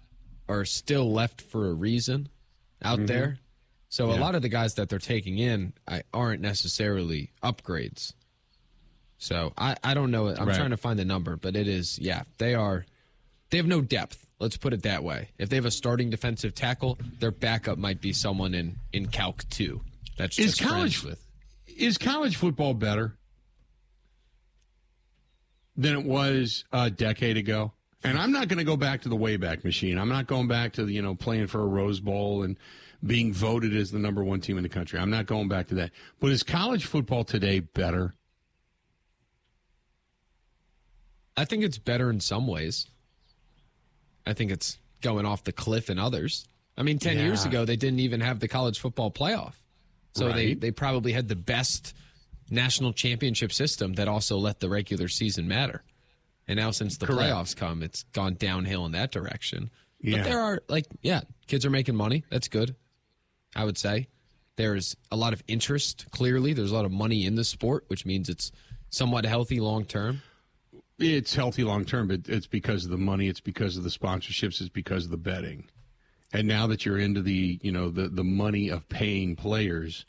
are 0.48 0.64
still 0.64 1.12
left 1.12 1.42
for 1.42 1.68
a 1.68 1.74
reason 1.74 2.30
out 2.82 2.96
Mm-hmm. 3.00 3.06
there. 3.06 3.38
So 3.96 4.10
a 4.10 4.18
lot 4.20 4.34
of 4.34 4.42
the 4.42 4.50
guys 4.50 4.74
that 4.74 4.90
they're 4.90 4.98
taking 4.98 5.38
in 5.38 5.72
I, 5.88 6.02
aren't 6.12 6.42
necessarily 6.42 7.30
upgrades. 7.42 8.12
So 9.16 9.54
I, 9.56 9.74
I 9.82 9.94
don't 9.94 10.10
know. 10.10 10.28
I'm 10.28 10.46
Right. 10.46 10.54
trying 10.56 10.70
to 10.70 10.76
find 10.76 10.98
the 10.98 11.04
number, 11.06 11.36
but 11.36 11.56
it 11.56 11.66
is 11.66 11.98
yeah 11.98 12.24
they 12.36 12.54
are 12.54 12.84
they 13.48 13.56
have 13.56 13.66
no 13.66 13.80
depth. 13.80 14.26
Let's 14.38 14.58
put 14.58 14.74
it 14.74 14.82
that 14.82 15.02
way. 15.02 15.30
If 15.38 15.48
they 15.48 15.56
have 15.56 15.64
a 15.64 15.70
starting 15.70 16.10
defensive 16.10 16.54
tackle, 16.54 16.98
their 17.20 17.30
backup 17.30 17.78
might 17.78 18.02
be 18.02 18.12
someone 18.12 18.54
in 18.54 18.76
in 18.92 19.06
Calc 19.06 19.48
two. 19.48 19.80
That's 20.18 20.38
Is 20.38 20.58
just 20.58 20.68
college- 20.70 21.02
with. 21.02 21.24
is 21.66 21.96
college 21.96 22.36
football 22.36 22.74
better 22.74 23.16
than 25.76 25.96
it 25.96 26.04
was 26.04 26.64
a 26.72 26.90
decade 26.90 27.36
ago? 27.38 27.72
And 28.04 28.18
I'm 28.18 28.30
not 28.30 28.48
going 28.48 28.58
to 28.58 28.64
go 28.64 28.76
back 28.76 29.00
to 29.02 29.08
the 29.08 29.16
Wayback 29.16 29.64
Machine. 29.64 29.98
I'm 29.98 30.08
not 30.10 30.26
going 30.26 30.48
back 30.48 30.74
to 30.74 30.84
the, 30.84 30.92
you 30.92 31.02
know 31.02 31.14
playing 31.14 31.46
for 31.48 31.62
a 31.62 31.66
Rose 31.66 31.98
Bowl 32.00 32.42
and 32.42 32.56
being 33.04 33.32
voted 33.32 33.74
as 33.74 33.90
the 33.90 33.98
number 33.98 34.22
one 34.24 34.40
team 34.40 34.56
in 34.56 34.62
the 34.62 34.68
country. 34.68 34.98
I'm 34.98 35.10
not 35.10 35.26
going 35.26 35.48
back 35.48 35.68
to 35.68 35.74
that. 35.76 35.90
But 36.20 36.30
is 36.30 36.42
college 36.42 36.86
football 36.86 37.24
today 37.24 37.60
better? 37.60 38.14
I 41.36 41.44
think 41.44 41.64
it's 41.64 41.78
better 41.78 42.08
in 42.10 42.20
some 42.20 42.46
ways. 42.46 42.86
I 44.26 44.32
think 44.32 44.50
it's 44.50 44.78
going 45.02 45.26
off 45.26 45.44
the 45.44 45.52
cliff 45.52 45.90
in 45.90 45.98
others. 45.98 46.46
I 46.78 46.82
mean, 46.82 46.98
10 46.98 47.18
years 47.18 47.44
ago, 47.44 47.64
they 47.64 47.76
didn't 47.76 48.00
even 48.00 48.20
have 48.20 48.40
the 48.40 48.48
college 48.48 48.78
football 48.78 49.10
playoff. 49.10 49.54
So 50.14 50.32
they, 50.32 50.54
they 50.54 50.70
probably 50.70 51.12
had 51.12 51.28
the 51.28 51.36
best 51.36 51.94
national 52.50 52.92
championship 52.92 53.52
system 53.52 53.94
that 53.94 54.08
also 54.08 54.38
let 54.38 54.60
the 54.60 54.68
regular 54.68 55.08
season 55.08 55.46
matter. 55.46 55.82
And 56.48 56.58
now, 56.58 56.70
since 56.70 56.96
the 56.96 57.06
Correct. 57.06 57.22
playoffs 57.22 57.56
come, 57.56 57.82
it's 57.82 58.04
gone 58.12 58.34
downhill 58.34 58.86
in 58.86 58.92
that 58.92 59.10
direction. 59.10 59.70
Yeah. 60.00 60.18
But 60.18 60.24
there 60.24 60.40
are, 60.40 60.62
like, 60.68 60.86
yeah, 61.02 61.22
kids 61.46 61.66
are 61.66 61.70
making 61.70 61.96
money. 61.96 62.24
That's 62.30 62.48
good, 62.48 62.76
I 63.56 63.64
would 63.64 63.78
say. 63.78 64.06
There's 64.56 64.96
a 65.10 65.16
lot 65.16 65.32
of 65.32 65.42
interest, 65.48 66.06
clearly. 66.10 66.52
There's 66.52 66.70
a 66.70 66.74
lot 66.74 66.84
of 66.84 66.92
money 66.92 67.26
in 67.26 67.34
the 67.34 67.44
sport, 67.44 67.84
which 67.88 68.06
means 68.06 68.28
it's 68.28 68.52
somewhat 68.88 69.26
healthy 69.26 69.60
long 69.60 69.84
term. 69.84 70.22
It's 70.98 71.34
healthy 71.34 71.64
long 71.64 71.84
term, 71.84 72.08
but 72.08 72.20
it's 72.26 72.46
because 72.46 72.84
of 72.84 72.90
the 72.90 72.96
money. 72.96 73.28
It's 73.28 73.40
because 73.40 73.76
of 73.76 73.82
the 73.82 73.90
sponsorships. 73.90 74.60
It's 74.60 74.70
because 74.70 75.04
of 75.04 75.10
the 75.10 75.18
betting. 75.18 75.68
And 76.32 76.48
now 76.48 76.66
that 76.68 76.86
you're 76.86 76.98
into 76.98 77.22
the 77.22 77.58
you 77.62 77.70
know 77.70 77.90
the 77.90 78.08
the 78.08 78.24
money 78.24 78.68
of 78.68 78.88
paying 78.88 79.36
players 79.36 80.06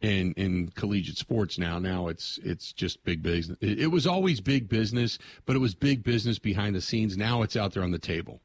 in 0.00 0.32
in 0.34 0.68
collegiate 0.74 1.16
sports 1.16 1.58
now, 1.58 1.78
now 1.78 2.08
it's 2.08 2.38
it's 2.44 2.72
just 2.72 3.02
big 3.04 3.22
business. 3.22 3.56
It, 3.60 3.80
it 3.80 3.86
was 3.86 4.06
always 4.06 4.40
big 4.40 4.68
business, 4.68 5.18
but 5.46 5.56
it 5.56 5.60
was 5.60 5.74
big 5.74 6.04
business 6.04 6.38
behind 6.38 6.76
the 6.76 6.80
scenes. 6.80 7.16
Now 7.16 7.42
it's 7.42 7.56
out 7.56 7.72
there 7.72 7.82
on 7.82 7.90
the 7.90 7.98
table. 7.98 8.40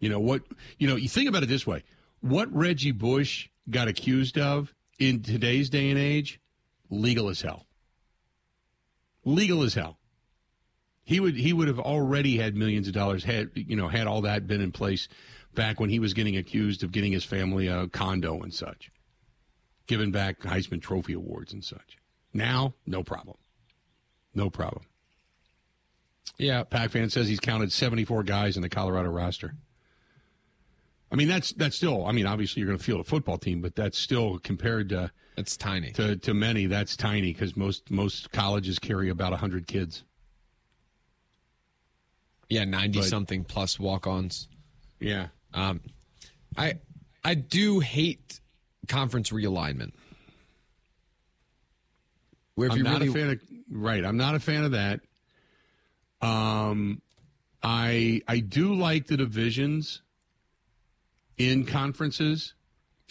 You 0.00 0.10
know 0.10 0.20
what? 0.20 0.42
You 0.78 0.86
know 0.86 0.96
you 0.96 1.08
think 1.08 1.28
about 1.28 1.42
it 1.42 1.48
this 1.48 1.66
way: 1.66 1.82
what 2.22 2.52
Reggie 2.54 2.92
Bush 2.92 3.48
got 3.68 3.88
accused 3.88 4.38
of 4.38 4.72
in 4.98 5.22
today's 5.22 5.68
day 5.68 5.90
and 5.90 5.98
age, 5.98 6.40
legal 6.88 7.28
as 7.28 7.42
hell. 7.42 7.66
Legal 9.24 9.62
as 9.62 9.74
hell. 9.74 9.98
He 11.04 11.20
would 11.20 11.36
he 11.36 11.52
would 11.52 11.68
have 11.68 11.80
already 11.80 12.38
had 12.38 12.56
millions 12.56 12.86
of 12.86 12.94
dollars 12.94 13.24
had 13.24 13.50
you 13.54 13.76
know 13.76 13.88
had 13.88 14.06
all 14.06 14.22
that 14.22 14.46
been 14.46 14.60
in 14.60 14.72
place 14.72 15.08
back 15.54 15.80
when 15.80 15.90
he 15.90 15.98
was 15.98 16.14
getting 16.14 16.36
accused 16.36 16.82
of 16.82 16.92
getting 16.92 17.12
his 17.12 17.24
family 17.24 17.66
a 17.66 17.88
condo 17.88 18.40
and 18.40 18.54
such, 18.54 18.90
giving 19.86 20.12
back 20.12 20.40
Heisman 20.40 20.80
Trophy 20.80 21.12
awards 21.12 21.52
and 21.52 21.64
such. 21.64 21.98
Now, 22.32 22.74
no 22.86 23.02
problem, 23.02 23.36
no 24.34 24.48
problem. 24.48 24.84
Yeah, 26.38 26.62
Pac 26.62 26.90
fan 26.90 27.10
says 27.10 27.28
he's 27.28 27.40
counted 27.40 27.72
seventy 27.72 28.04
four 28.04 28.22
guys 28.22 28.56
in 28.56 28.62
the 28.62 28.68
Colorado 28.68 29.10
roster. 29.10 29.54
I 31.12 31.14
mean 31.14 31.28
that's 31.28 31.52
that's 31.52 31.76
still 31.76 32.06
I 32.06 32.12
mean 32.12 32.26
obviously 32.26 32.60
you're 32.60 32.68
going 32.68 32.78
to 32.78 32.84
field 32.84 33.00
a 33.00 33.04
football 33.04 33.36
team, 33.36 33.60
but 33.60 33.76
that's 33.76 33.98
still 33.98 34.38
compared 34.38 34.88
to 34.88 35.12
it's 35.36 35.56
tiny. 35.56 35.92
to, 35.92 36.16
to 36.16 36.34
many 36.34 36.66
that's 36.66 36.96
tiny 36.96 37.32
because 37.32 37.54
most 37.54 37.90
most 37.90 38.32
colleges 38.32 38.78
carry 38.78 39.10
about 39.10 39.34
hundred 39.34 39.66
kids. 39.66 40.04
Yeah, 42.48 42.64
ninety 42.64 43.00
But- 43.00 43.08
something 43.08 43.44
plus 43.44 43.78
walk 43.78 44.06
ons. 44.06 44.48
Yeah, 45.00 45.28
Um, 45.52 45.80
I 46.56 46.78
I 47.24 47.34
do 47.34 47.80
hate 47.80 48.40
conference 48.88 49.30
realignment. 49.30 49.92
Where 52.54 52.68
if 52.68 52.74
I'm 52.74 52.82
not 52.82 53.00
really 53.00 53.08
a 53.08 53.12
fan 53.12 53.30
of 53.30 53.40
right. 53.68 54.04
I'm 54.04 54.16
not 54.16 54.34
a 54.34 54.40
fan 54.40 54.64
of 54.64 54.72
that. 54.72 55.00
Um, 56.20 57.02
I 57.62 58.22
I 58.28 58.38
do 58.38 58.74
like 58.74 59.08
the 59.08 59.16
divisions 59.16 60.02
in 61.50 61.64
conferences. 61.64 62.54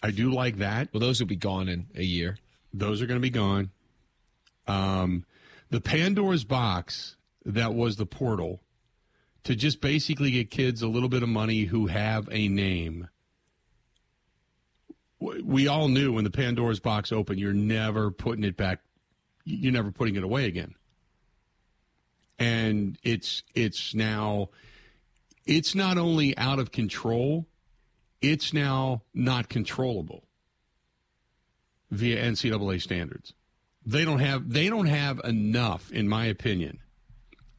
I 0.03 0.11
do 0.11 0.31
like 0.31 0.57
that. 0.57 0.89
well, 0.93 1.01
those 1.01 1.19
will 1.19 1.27
be 1.27 1.35
gone 1.35 1.67
in 1.67 1.87
a 1.95 2.03
year. 2.03 2.37
Those 2.73 3.01
are 3.01 3.05
going 3.05 3.19
to 3.19 3.21
be 3.21 3.29
gone. 3.29 3.71
Um, 4.67 5.25
the 5.69 5.81
Pandora's 5.81 6.43
box 6.43 7.17
that 7.45 7.73
was 7.73 7.97
the 7.97 8.05
portal 8.05 8.61
to 9.43 9.55
just 9.55 9.81
basically 9.81 10.31
get 10.31 10.51
kids 10.51 10.81
a 10.81 10.87
little 10.87 11.09
bit 11.09 11.23
of 11.23 11.29
money 11.29 11.65
who 11.65 11.87
have 11.87 12.29
a 12.31 12.47
name. 12.47 13.09
We 15.19 15.67
all 15.67 15.87
knew 15.87 16.13
when 16.13 16.23
the 16.23 16.31
Pandora's 16.31 16.79
box 16.79 17.11
opened, 17.11 17.39
you're 17.39 17.53
never 17.53 18.11
putting 18.11 18.43
it 18.43 18.57
back. 18.57 18.79
You're 19.43 19.71
never 19.71 19.91
putting 19.91 20.15
it 20.15 20.23
away 20.23 20.45
again. 20.45 20.75
And 22.39 22.97
it's 23.03 23.43
it's 23.53 23.93
now 23.93 24.49
it's 25.45 25.75
not 25.75 25.97
only 25.97 26.35
out 26.37 26.59
of 26.59 26.71
control, 26.71 27.47
it's 28.21 28.53
now 28.53 29.01
not 29.13 29.49
controllable 29.49 30.23
via 31.89 32.23
NCAA 32.23 32.81
standards. 32.81 33.33
They 33.85 34.05
don't 34.05 34.19
have 34.19 34.51
they 34.51 34.69
don't 34.69 34.85
have 34.85 35.19
enough, 35.23 35.91
in 35.91 36.07
my 36.07 36.25
opinion. 36.25 36.79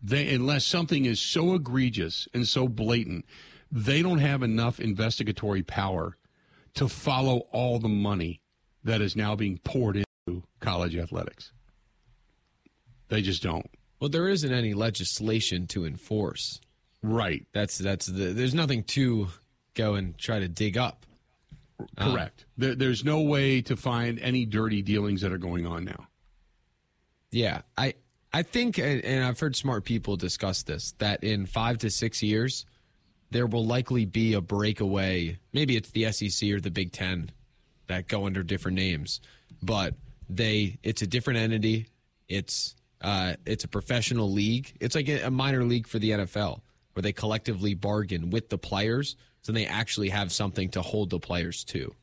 They 0.02 0.32
unless 0.34 0.64
something 0.64 1.04
is 1.04 1.20
so 1.20 1.54
egregious 1.54 2.28
and 2.32 2.46
so 2.46 2.68
blatant, 2.68 3.24
they 3.70 4.02
don't 4.02 4.18
have 4.18 4.42
enough 4.42 4.78
investigatory 4.78 5.62
power 5.62 6.16
to 6.74 6.88
follow 6.88 7.40
all 7.52 7.78
the 7.78 7.88
money 7.88 8.40
that 8.84 9.00
is 9.00 9.16
now 9.16 9.36
being 9.36 9.58
poured 9.58 10.04
into 10.26 10.44
college 10.60 10.96
athletics. 10.96 11.52
They 13.08 13.22
just 13.22 13.42
don't. 13.42 13.68
Well, 14.00 14.08
there 14.08 14.28
isn't 14.28 14.52
any 14.52 14.74
legislation 14.74 15.66
to 15.68 15.84
enforce. 15.84 16.60
Right. 17.02 17.46
That's 17.52 17.78
that's 17.78 18.06
the, 18.06 18.32
there's 18.32 18.54
nothing 18.54 18.84
to 18.84 19.28
go 19.74 19.94
and 19.94 20.16
try 20.18 20.38
to 20.38 20.48
dig 20.48 20.76
up. 20.76 21.06
Correct. 21.98 22.44
There, 22.56 22.74
there's 22.74 23.04
no 23.04 23.22
way 23.22 23.60
to 23.62 23.76
find 23.76 24.18
any 24.20 24.44
dirty 24.46 24.82
dealings 24.82 25.20
that 25.22 25.32
are 25.32 25.38
going 25.38 25.66
on 25.66 25.84
now. 25.84 26.06
Yeah, 27.30 27.62
I 27.76 27.94
I 28.32 28.42
think, 28.42 28.78
and 28.78 29.24
I've 29.24 29.38
heard 29.38 29.56
smart 29.56 29.84
people 29.84 30.16
discuss 30.16 30.62
this, 30.62 30.92
that 30.98 31.22
in 31.22 31.44
five 31.44 31.78
to 31.78 31.90
six 31.90 32.22
years, 32.22 32.64
there 33.30 33.46
will 33.46 33.66
likely 33.66 34.06
be 34.06 34.32
a 34.32 34.40
breakaway. 34.40 35.38
Maybe 35.52 35.76
it's 35.76 35.90
the 35.90 36.10
SEC 36.12 36.50
or 36.50 36.60
the 36.60 36.70
Big 36.70 36.92
Ten 36.92 37.30
that 37.88 38.08
go 38.08 38.26
under 38.26 38.42
different 38.42 38.76
names, 38.76 39.20
but 39.62 39.94
they 40.30 40.78
it's 40.82 41.02
a 41.02 41.06
different 41.06 41.40
entity. 41.40 41.88
It's 42.28 42.74
uh, 43.02 43.34
it's 43.44 43.64
a 43.64 43.68
professional 43.68 44.30
league. 44.30 44.74
It's 44.80 44.94
like 44.94 45.08
a 45.08 45.30
minor 45.30 45.64
league 45.64 45.86
for 45.86 45.98
the 45.98 46.10
NFL, 46.10 46.60
where 46.94 47.02
they 47.02 47.12
collectively 47.12 47.74
bargain 47.74 48.30
with 48.30 48.48
the 48.48 48.58
players, 48.58 49.16
so 49.42 49.52
they 49.52 49.66
actually 49.66 50.08
have 50.08 50.32
something 50.32 50.68
to 50.70 50.82
hold 50.82 51.10
the 51.10 51.18
players 51.18 51.64
to. 51.64 51.94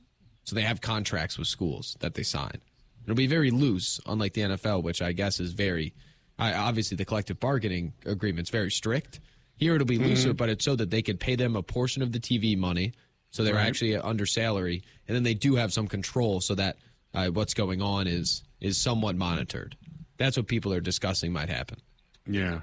So 0.44 0.56
they 0.56 0.62
have 0.62 0.82
contracts 0.82 1.38
with 1.38 1.48
schools 1.48 1.98
that 2.00 2.14
they 2.14 2.24
sign. 2.24 2.62
It'll 3.04 3.16
be 3.16 3.28
very 3.28 3.52
loose, 3.52 4.00
unlike 4.06 4.34
the 4.34 4.42
NFL, 4.42 4.84
which 4.84 5.02
I 5.02 5.14
guess 5.14 5.40
is 5.40 5.54
very. 5.54 5.94
I, 6.38 6.54
obviously, 6.54 6.96
the 6.96 7.06
collective 7.06 7.40
bargaining 7.40 7.94
agreement's 8.06 8.50
very 8.50 8.72
strict. 8.72 9.20
Here, 9.58 9.76
it'll 9.76 9.88
be 9.88 9.98
looser, 9.98 10.34
but 10.34 10.48
it's 10.48 10.64
so 10.64 10.76
that 10.76 10.90
they 10.90 11.02
can 11.02 11.18
pay 11.18 11.36
them 11.36 11.56
a 11.56 11.64
portion 11.64 12.02
of 12.02 12.14
the 12.14 12.20
TV 12.20 12.58
money, 12.58 12.94
so 13.32 13.44
they're 13.44 13.58
actually 13.58 13.98
under 13.98 14.26
salary, 14.26 14.84
and 15.08 15.16
then 15.16 15.24
they 15.24 15.34
do 15.34 15.56
have 15.56 15.74
some 15.74 15.88
control, 15.88 16.40
so 16.40 16.56
that 16.56 16.78
uh, 17.14 17.28
what's 17.28 17.54
going 17.54 17.82
on 17.82 18.08
is 18.08 18.44
is 18.62 18.78
somewhat 18.78 19.16
monitored. 19.16 19.76
That's 20.18 20.38
what 20.38 20.48
people 20.48 20.74
are 20.74 20.82
discussing 20.82 21.34
might 21.34 21.50
happen. 21.50 21.80
Yeah. 22.26 22.62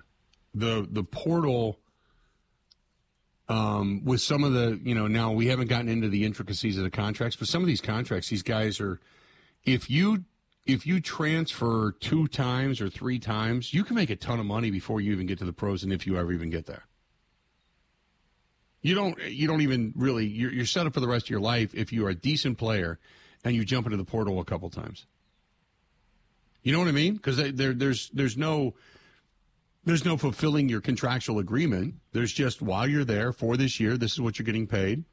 The 0.55 0.87
the 0.91 1.05
portal 1.05 1.79
um 3.49 4.05
with 4.05 4.20
some 4.20 4.44
of 4.44 4.53
the, 4.53 4.80
you 4.82 4.94
know, 4.94 5.07
now 5.07 5.32
we 5.32 5.47
haven't 5.47 5.68
gotten 5.68 5.88
into 5.88 6.09
the 6.09 6.24
intricacies 6.24 6.76
of 6.78 6.84
the 6.84 6.90
contracts, 6.90 7.36
but 7.36 7.49
some 7.49 7.62
of 7.62 7.66
these 7.66 7.80
contracts, 7.80 8.28
these 8.28 8.42
guys 8.42 8.80
are 8.80 9.01
if 9.64 9.90
you 9.90 10.24
if 10.64 10.86
you 10.86 11.01
transfer 11.01 11.92
two 12.01 12.26
times 12.26 12.80
or 12.80 12.88
three 12.88 13.20
times, 13.20 13.72
you 13.72 13.84
can 13.84 13.94
make 13.94 14.11
a 14.11 14.16
ton 14.16 14.40
of 14.40 14.47
money 14.47 14.70
before 14.70 15.01
you 15.01 15.12
even 15.12 15.26
get 15.26 15.38
to 15.38 15.44
the 15.44 15.53
pros 15.53 15.84
and 15.84 15.92
if 15.92 16.07
you 16.07 16.18
ever 16.18 16.32
even 16.32 16.51
get 16.51 16.66
there. 16.66 16.84
You 18.82 18.94
don't 18.94 19.20
you 19.24 19.47
don't 19.47 19.62
even 19.62 19.92
really 19.97 20.26
you're, 20.26 20.53
you're 20.53 20.66
set 20.66 20.86
up 20.86 20.94
for 20.94 21.01
the 21.01 21.09
rest 21.09 21.26
of 21.26 21.30
your 21.30 21.40
life 21.40 21.74
if 21.74 21.92
you 21.92 22.07
are 22.07 22.11
a 22.11 22.14
decent 22.14 22.59
player 22.59 22.99
and 23.44 23.55
you 23.55 23.64
jump 23.64 23.86
into 23.86 23.97
the 23.97 24.05
portal 24.05 24.40
a 24.40 24.44
couple 24.44 24.70
times. 24.70 25.07
You 26.62 26.72
know 26.72 26.80
what 26.80 26.88
I 26.88 26.92
mean? 26.92 27.14
Because 27.14 27.36
there, 27.36 27.72
there's 27.72 28.11
there's 28.11 28.36
no 28.36 28.74
there's 29.87 30.05
no 30.05 30.16
fulfilling 30.16 30.68
your 30.68 30.80
contractual 30.80 31.39
agreement. 31.39 31.95
There's 32.12 32.32
just 32.32 32.61
while 32.61 32.89
you're 32.89 33.05
there 33.05 33.32
for 33.32 33.57
this 33.57 33.78
year, 33.78 33.97
this 33.97 34.12
is 34.12 34.20
what 34.20 34.39
you're 34.39 34.45
getting 34.45 34.66
paid, 34.66 35.05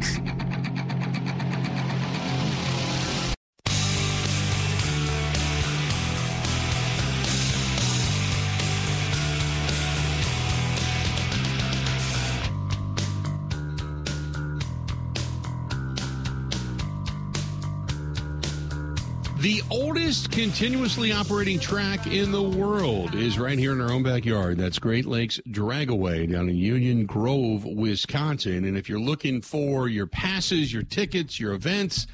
The 19.42 19.64
oldest 19.72 20.30
continuously 20.30 21.12
operating 21.12 21.60
track 21.60 22.06
in 22.06 22.32
the 22.32 22.44
world 22.44 23.16
is 23.16 23.40
right 23.40 23.58
here 23.58 23.72
in 23.72 23.82
our 23.82 23.92
own 23.92 24.04
backyard. 24.04 24.60
That's 24.60 24.78
Great 24.78 25.08
Lakes 25.08 25.40
Dragaway 25.50 26.32
down 26.32 26.48
in 26.48 26.58
Union 26.58 27.08
Grove, 27.08 27.66
Wisconsin. 27.66 28.66
And 28.66 28.78
if 28.78 28.88
you're 28.88 29.00
looking 29.00 29.42
for 29.42 29.88
your 29.88 30.06
passes, 30.06 30.72
your 30.72 30.84
tickets, 30.84 31.40
your 31.40 31.54
events, 31.54 32.06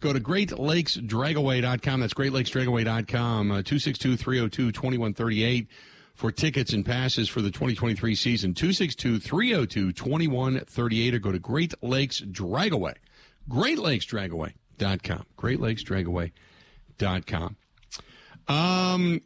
go 0.00 0.14
to 0.14 0.20
greatlakesdragaway.com. 0.20 2.00
That's 2.00 2.14
greatlakesdragaway.com, 2.14 3.50
uh, 3.50 3.56
262 3.56 4.16
302 4.16 4.72
2138 4.72 5.68
for 6.14 6.32
tickets 6.32 6.72
and 6.72 6.86
passes 6.86 7.28
for 7.28 7.42
the 7.42 7.50
2023 7.50 8.14
season. 8.14 8.54
262 8.54 9.20
302 9.20 9.92
2138 9.92 11.14
or 11.14 11.18
go 11.18 11.30
to 11.30 11.38
Great 11.38 11.74
Lakes 11.82 12.22
Dragaway. 12.22 12.94
GreatLakesDragaway.com. 13.50 15.26
Great 15.36 15.60
Lakes 15.60 15.84
Dragaway 15.84 16.32
com. 17.26 17.56
Um, 18.48 19.20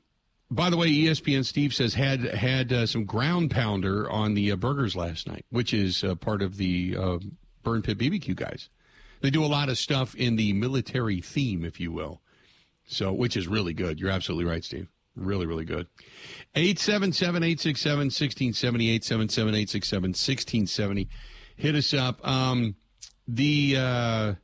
by 0.51 0.71
the 0.71 0.77
way, 0.77 0.89
ESPN 0.89 1.45
Steve 1.45 1.75
says 1.75 1.95
had 1.95 2.21
had 2.21 2.73
uh, 2.73 2.87
some 2.87 3.05
ground 3.05 3.51
pounder 3.51 4.09
on 4.11 4.35
the 4.35 4.53
uh, 4.53 4.57
burgers 4.57 4.95
last 4.95 5.27
night, 5.27 5.45
which 5.51 5.73
is 5.73 6.05
uh, 6.05 6.15
part 6.15 6.43
of 6.43 6.57
the 6.57 6.97
uh, 6.99 7.19
Burn 7.63 7.83
Pit 7.83 7.99
BBQ 7.99 8.37
guys. 8.37 8.69
They 9.21 9.31
do 9.31 9.45
a 9.45 9.47
lot 9.47 9.69
of 9.69 9.79
stuff 9.79 10.15
in 10.15 10.37
the 10.37 10.53
military 10.53 11.21
theme, 11.21 11.65
if 11.65 11.81
you 11.81 11.91
will. 11.91 12.21
So, 12.87 13.13
which 13.13 13.37
is 13.37 13.49
really 13.49 13.73
good. 13.73 13.99
You're 13.99 14.11
absolutely 14.11 14.45
right, 14.45 14.63
Steve. 14.63 14.89
Really, 15.17 15.47
really 15.47 15.65
good. 15.65 15.87
877 16.55 17.43
867 17.43 17.99
1670, 17.99 18.91
877 18.91 19.55
867 19.55 20.03
1670. 20.11 21.09
Hit 21.57 21.75
us 21.75 21.95
up. 21.95 22.27
Um, 22.27 22.75
the 23.27 23.77
uh, 23.79 24.35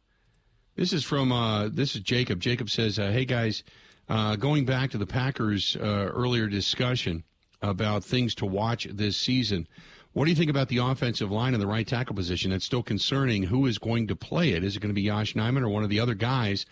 this 0.76 0.92
is 0.92 1.04
from 1.04 1.32
uh, 1.32 1.68
this 1.68 1.94
is 1.94 2.02
Jacob. 2.02 2.40
Jacob 2.40 2.70
says, 2.70 2.98
uh, 2.98 3.10
"Hey 3.10 3.24
guys, 3.24 3.62
uh, 4.08 4.36
going 4.36 4.64
back 4.64 4.90
to 4.90 4.98
the 4.98 5.06
Packers' 5.06 5.76
uh, 5.76 6.10
earlier 6.12 6.46
discussion 6.46 7.24
about 7.62 8.04
things 8.04 8.34
to 8.36 8.46
watch 8.46 8.86
this 8.90 9.16
season." 9.16 9.66
What 10.12 10.24
do 10.24 10.30
you 10.30 10.36
think 10.36 10.50
about 10.50 10.68
the 10.68 10.78
offensive 10.78 11.30
line 11.30 11.54
and 11.54 11.62
the 11.62 11.68
right 11.68 11.86
tackle 11.86 12.16
position? 12.16 12.50
That's 12.50 12.64
still 12.64 12.82
concerning. 12.82 13.44
Who 13.44 13.66
is 13.66 13.78
going 13.78 14.08
to 14.08 14.16
play 14.16 14.50
it? 14.50 14.64
Is 14.64 14.76
it 14.76 14.80
going 14.80 14.90
to 14.90 14.94
be 14.94 15.06
Josh 15.06 15.34
Nijman 15.34 15.62
or 15.62 15.68
one 15.68 15.84
of 15.84 15.88
the 15.88 16.00
other 16.00 16.14
guys? 16.14 16.66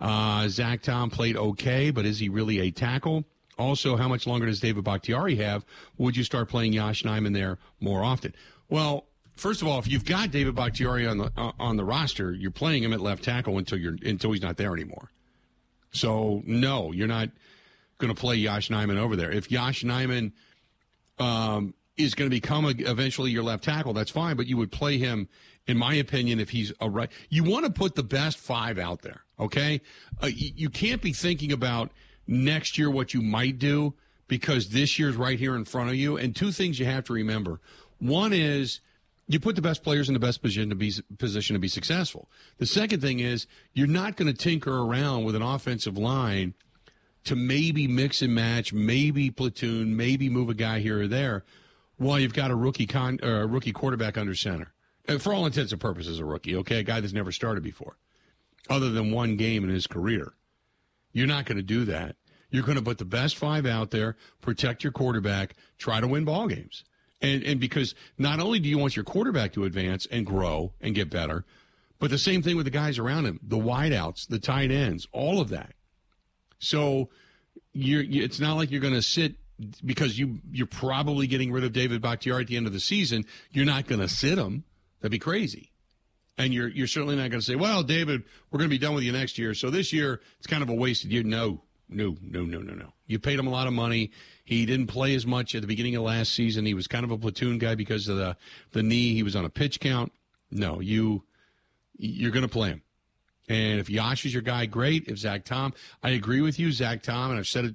Uh, 0.00 0.46
Zach 0.48 0.82
Tom 0.82 1.10
played 1.10 1.36
okay, 1.36 1.90
but 1.90 2.06
is 2.06 2.20
he 2.20 2.28
really 2.28 2.60
a 2.60 2.70
tackle? 2.70 3.24
Also, 3.58 3.96
how 3.96 4.06
much 4.06 4.26
longer 4.26 4.46
does 4.46 4.60
David 4.60 4.84
Bakhtiari 4.84 5.34
have? 5.36 5.64
Would 5.98 6.16
you 6.16 6.22
start 6.22 6.48
playing 6.48 6.74
Yosh 6.74 7.02
Nijman 7.02 7.34
there 7.34 7.58
more 7.80 8.04
often? 8.04 8.34
Well, 8.68 9.06
first 9.36 9.62
of 9.62 9.68
all, 9.68 9.78
if 9.78 9.88
you've 9.88 10.04
got 10.04 10.30
David 10.30 10.54
Bakhtiari 10.54 11.06
on 11.06 11.18
the 11.18 11.32
uh, 11.36 11.52
on 11.58 11.76
the 11.76 11.84
roster, 11.84 12.32
you're 12.32 12.50
playing 12.50 12.82
him 12.82 12.92
at 12.92 13.00
left 13.00 13.22
tackle 13.22 13.58
until 13.58 13.78
you're 13.78 13.96
until 14.04 14.32
he's 14.32 14.42
not 14.42 14.56
there 14.56 14.72
anymore. 14.72 15.10
So 15.92 16.42
no, 16.44 16.92
you're 16.92 17.06
not 17.06 17.30
going 17.98 18.14
to 18.14 18.20
play 18.20 18.36
Yosh 18.36 18.68
Nijman 18.68 18.98
over 18.98 19.16
there. 19.16 19.30
If 19.30 19.50
Yosh 19.50 19.82
Nijman 19.84 20.32
um, 21.18 21.74
is 21.96 22.14
going 22.14 22.28
to 22.30 22.34
become 22.34 22.66
a, 22.66 22.70
eventually 22.70 23.30
your 23.30 23.42
left 23.42 23.64
tackle, 23.64 23.92
that's 23.92 24.10
fine. 24.10 24.36
But 24.36 24.46
you 24.46 24.56
would 24.56 24.72
play 24.72 24.98
him, 24.98 25.28
in 25.66 25.78
my 25.78 25.94
opinion, 25.94 26.40
if 26.40 26.50
he's 26.50 26.72
a 26.80 26.90
right. 26.90 27.10
You 27.30 27.44
want 27.44 27.64
to 27.64 27.70
put 27.70 27.94
the 27.94 28.02
best 28.02 28.38
five 28.38 28.78
out 28.78 29.02
there. 29.02 29.22
Okay, 29.38 29.80
uh, 30.22 30.28
you 30.32 30.70
can't 30.70 31.02
be 31.02 31.12
thinking 31.12 31.52
about 31.52 31.90
next 32.26 32.78
year 32.78 32.90
what 32.90 33.14
you 33.14 33.22
might 33.22 33.58
do 33.58 33.94
because 34.28 34.70
this 34.70 34.98
year's 34.98 35.16
right 35.16 35.38
here 35.38 35.54
in 35.54 35.64
front 35.64 35.90
of 35.90 35.94
you. 35.94 36.16
And 36.16 36.34
two 36.34 36.52
things 36.52 36.78
you 36.78 36.86
have 36.86 37.04
to 37.04 37.12
remember. 37.12 37.60
One 37.98 38.32
is 38.32 38.80
you 39.28 39.40
put 39.40 39.56
the 39.56 39.62
best 39.62 39.82
players 39.82 40.08
in 40.08 40.14
the 40.14 40.20
best 40.20 40.40
position 40.40 40.70
to 40.70 40.76
be 40.76 40.92
position 41.18 41.54
to 41.54 41.60
be 41.60 41.68
successful. 41.68 42.30
The 42.58 42.66
second 42.66 43.00
thing 43.00 43.20
is 43.20 43.46
you're 43.72 43.86
not 43.86 44.16
going 44.16 44.32
to 44.32 44.38
tinker 44.38 44.78
around 44.78 45.24
with 45.24 45.34
an 45.34 45.42
offensive 45.42 45.98
line 45.98 46.54
to 47.24 47.34
maybe 47.34 47.88
mix 47.88 48.22
and 48.22 48.34
match, 48.34 48.72
maybe 48.72 49.30
platoon, 49.30 49.96
maybe 49.96 50.28
move 50.28 50.48
a 50.48 50.54
guy 50.54 50.78
here 50.78 51.02
or 51.02 51.08
there, 51.08 51.44
while 51.96 52.20
you've 52.20 52.34
got 52.34 52.50
a 52.50 52.54
rookie 52.54 52.86
con 52.86 53.18
uh, 53.22 53.46
rookie 53.48 53.72
quarterback 53.72 54.16
under 54.16 54.34
center. 54.34 54.72
And 55.08 55.20
for 55.20 55.32
all 55.32 55.46
intents 55.46 55.72
and 55.72 55.80
purposes, 55.80 56.18
a 56.18 56.24
rookie, 56.24 56.56
okay, 56.56 56.78
a 56.78 56.82
guy 56.82 57.00
that's 57.00 57.12
never 57.12 57.32
started 57.32 57.62
before, 57.62 57.96
other 58.70 58.90
than 58.90 59.12
one 59.12 59.36
game 59.36 59.64
in 59.64 59.70
his 59.70 59.86
career. 59.86 60.34
You're 61.12 61.26
not 61.26 61.46
going 61.46 61.56
to 61.56 61.62
do 61.62 61.84
that. 61.86 62.16
You're 62.50 62.64
going 62.64 62.78
to 62.78 62.82
put 62.82 62.98
the 62.98 63.04
best 63.04 63.36
five 63.36 63.66
out 63.66 63.90
there, 63.90 64.16
protect 64.40 64.84
your 64.84 64.92
quarterback, 64.92 65.54
try 65.78 66.00
to 66.00 66.06
win 66.06 66.24
ball 66.24 66.46
games. 66.46 66.84
And, 67.20 67.42
and 67.44 67.60
because 67.60 67.94
not 68.18 68.40
only 68.40 68.58
do 68.58 68.68
you 68.68 68.78
want 68.78 68.94
your 68.94 69.04
quarterback 69.04 69.52
to 69.54 69.64
advance 69.64 70.06
and 70.10 70.26
grow 70.26 70.72
and 70.80 70.94
get 70.94 71.08
better, 71.08 71.44
but 71.98 72.10
the 72.10 72.18
same 72.18 72.42
thing 72.42 72.56
with 72.56 72.66
the 72.66 72.70
guys 72.70 72.98
around 72.98 73.24
him, 73.24 73.40
the 73.42 73.56
wideouts, 73.56 74.28
the 74.28 74.38
tight 74.38 74.70
ends, 74.70 75.08
all 75.12 75.40
of 75.40 75.48
that. 75.48 75.72
So 76.58 77.08
you're, 77.72 78.02
you, 78.02 78.22
it's 78.22 78.40
not 78.40 78.56
like 78.56 78.70
you're 78.70 78.80
going 78.80 78.94
to 78.94 79.02
sit 79.02 79.36
because 79.84 80.18
you 80.18 80.40
you're 80.50 80.66
probably 80.66 81.26
getting 81.26 81.52
rid 81.52 81.64
of 81.64 81.72
David 81.72 82.02
Bakhtiari 82.02 82.42
at 82.42 82.48
the 82.48 82.56
end 82.56 82.66
of 82.66 82.72
the 82.72 82.80
season. 82.80 83.24
You're 83.50 83.64
not 83.64 83.86
going 83.86 84.00
to 84.00 84.08
sit 84.08 84.38
him. 84.38 84.64
That'd 85.00 85.12
be 85.12 85.18
crazy. 85.18 85.72
And 86.38 86.52
you're 86.52 86.68
you're 86.68 86.86
certainly 86.86 87.16
not 87.16 87.30
going 87.30 87.40
to 87.40 87.46
say, 87.46 87.54
"Well, 87.54 87.82
David, 87.82 88.24
we're 88.50 88.58
going 88.58 88.68
to 88.68 88.74
be 88.74 88.78
done 88.78 88.94
with 88.94 89.04
you 89.04 89.12
next 89.12 89.38
year." 89.38 89.54
So 89.54 89.70
this 89.70 89.92
year 89.92 90.20
it's 90.38 90.46
kind 90.46 90.62
of 90.62 90.68
a 90.68 90.74
wasted 90.74 91.10
year. 91.10 91.22
No, 91.22 91.62
no, 91.88 92.16
no, 92.20 92.44
no, 92.44 92.58
no, 92.58 92.74
no. 92.74 92.92
You 93.06 93.18
paid 93.18 93.38
him 93.38 93.46
a 93.46 93.50
lot 93.50 93.66
of 93.66 93.72
money. 93.72 94.10
He 94.44 94.66
didn't 94.66 94.88
play 94.88 95.14
as 95.14 95.26
much 95.26 95.54
at 95.54 95.60
the 95.60 95.68
beginning 95.68 95.94
of 95.96 96.02
last 96.02 96.34
season. 96.34 96.66
He 96.66 96.74
was 96.74 96.86
kind 96.86 97.04
of 97.04 97.10
a 97.10 97.18
platoon 97.18 97.58
guy 97.58 97.74
because 97.74 98.08
of 98.08 98.16
the 98.16 98.36
the 98.72 98.82
knee. 98.82 99.14
He 99.14 99.22
was 99.22 99.36
on 99.36 99.44
a 99.44 99.50
pitch 99.50 99.80
count. 99.80 100.12
No, 100.50 100.80
you 100.80 101.24
you're 101.96 102.32
going 102.32 102.42
to 102.42 102.48
play 102.48 102.70
him. 102.70 102.82
And 103.48 103.78
if 103.78 103.88
Yosh 103.88 104.26
is 104.26 104.32
your 104.32 104.42
guy, 104.42 104.66
great. 104.66 105.06
If 105.06 105.18
Zach 105.18 105.44
Tom, 105.44 105.72
I 106.02 106.10
agree 106.10 106.40
with 106.40 106.58
you, 106.58 106.72
Zach 106.72 107.02
Tom, 107.02 107.30
and 107.30 107.38
I've 107.38 107.46
said 107.46 107.64
it 107.64 107.74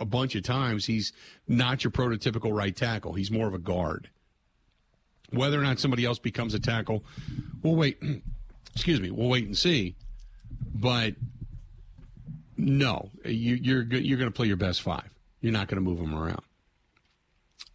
a 0.00 0.04
bunch 0.04 0.34
of 0.34 0.42
times. 0.42 0.86
He's 0.86 1.12
not 1.46 1.84
your 1.84 1.92
prototypical 1.92 2.52
right 2.52 2.74
tackle. 2.74 3.12
He's 3.12 3.30
more 3.30 3.46
of 3.46 3.54
a 3.54 3.58
guard. 3.58 4.10
Whether 5.30 5.58
or 5.58 5.62
not 5.62 5.78
somebody 5.78 6.04
else 6.04 6.18
becomes 6.18 6.54
a 6.54 6.58
tackle, 6.60 7.04
we'll 7.62 7.76
wait. 7.76 8.02
Excuse 8.74 9.00
me. 9.00 9.12
We'll 9.12 9.28
wait 9.28 9.46
and 9.46 9.56
see. 9.56 9.94
But 10.74 11.14
No, 12.56 13.10
you, 13.24 13.54
you're 13.54 13.82
you're 13.82 14.18
going 14.18 14.30
to 14.30 14.34
play 14.34 14.46
your 14.46 14.56
best 14.56 14.82
five. 14.82 15.08
You're 15.40 15.52
not 15.52 15.68
going 15.68 15.82
to 15.82 15.88
move 15.88 15.98
them 15.98 16.14
around. 16.14 16.42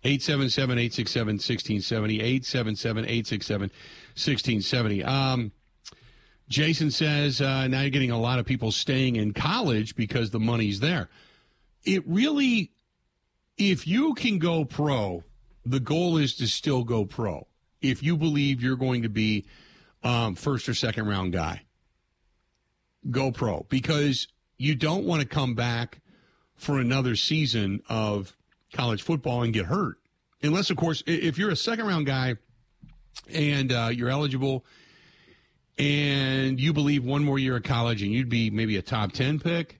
877 0.03 0.77
867 0.77 1.33
1670. 1.35 2.21
877 2.21 3.03
867 3.05 3.61
1670. 4.15 5.03
Um, 5.03 5.51
Jason 6.47 6.89
says 6.89 7.41
uh, 7.41 7.67
now 7.67 7.81
you're 7.81 7.89
getting 7.89 8.11
a 8.11 8.19
lot 8.19 8.39
of 8.39 8.45
people 8.45 8.71
staying 8.71 9.17
in 9.17 9.33
college 9.33 9.95
because 9.95 10.31
the 10.31 10.39
money's 10.39 10.79
there. 10.79 11.09
It 11.83 12.03
really, 12.07 12.71
if 13.57 13.85
you 13.85 14.13
can 14.15 14.39
go 14.39 14.65
pro, 14.65 15.23
the 15.65 15.79
goal 15.79 16.17
is 16.17 16.35
to 16.35 16.47
still 16.47 16.83
go 16.83 17.05
pro. 17.05 17.47
If 17.81 18.01
you 18.01 18.17
believe 18.17 18.63
you're 18.63 18.77
going 18.77 19.03
to 19.03 19.09
be 19.09 19.45
um, 20.03 20.35
first 20.35 20.67
or 20.67 20.73
second 20.73 21.07
round 21.07 21.33
guy, 21.33 21.61
go 23.11 23.31
pro 23.31 23.65
because 23.69 24.27
you 24.59 24.75
don't 24.75 25.05
want 25.05 25.21
to 25.21 25.27
come 25.27 25.55
back 25.55 26.01
for 26.55 26.77
another 26.77 27.15
season 27.15 27.81
of 27.89 28.35
college 28.73 29.01
football 29.01 29.41
and 29.41 29.53
get 29.53 29.65
hurt. 29.65 29.97
Unless, 30.43 30.69
of 30.69 30.77
course, 30.77 31.01
if 31.07 31.37
you're 31.37 31.49
a 31.49 31.55
second 31.55 31.87
round 31.87 32.05
guy 32.05 32.35
and 33.33 33.71
uh, 33.71 33.89
you're 33.91 34.09
eligible 34.09 34.65
and 35.77 36.59
you 36.59 36.73
believe 36.73 37.03
one 37.03 37.23
more 37.23 37.39
year 37.39 37.55
of 37.55 37.63
college 37.63 38.03
and 38.03 38.11
you'd 38.11 38.29
be 38.29 38.49
maybe 38.49 38.75
a 38.75 38.81
top 38.81 39.13
10 39.13 39.39
pick, 39.39 39.79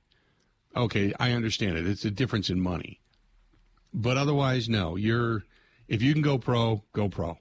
okay, 0.76 1.14
I 1.20 1.34
understand 1.34 1.78
it. 1.78 1.86
It's 1.86 2.06
a 2.06 2.12
difference 2.12 2.50
in 2.50 2.62
money. 2.62 3.02
But 3.94 4.18
otherwise, 4.18 4.70
no. 4.70 4.96
You're 4.96 5.44
if 5.90 6.02
you 6.02 6.14
can 6.14 6.22
go 6.22 6.38
pro, 6.38 6.84
go 6.94 7.10
pro. 7.10 7.38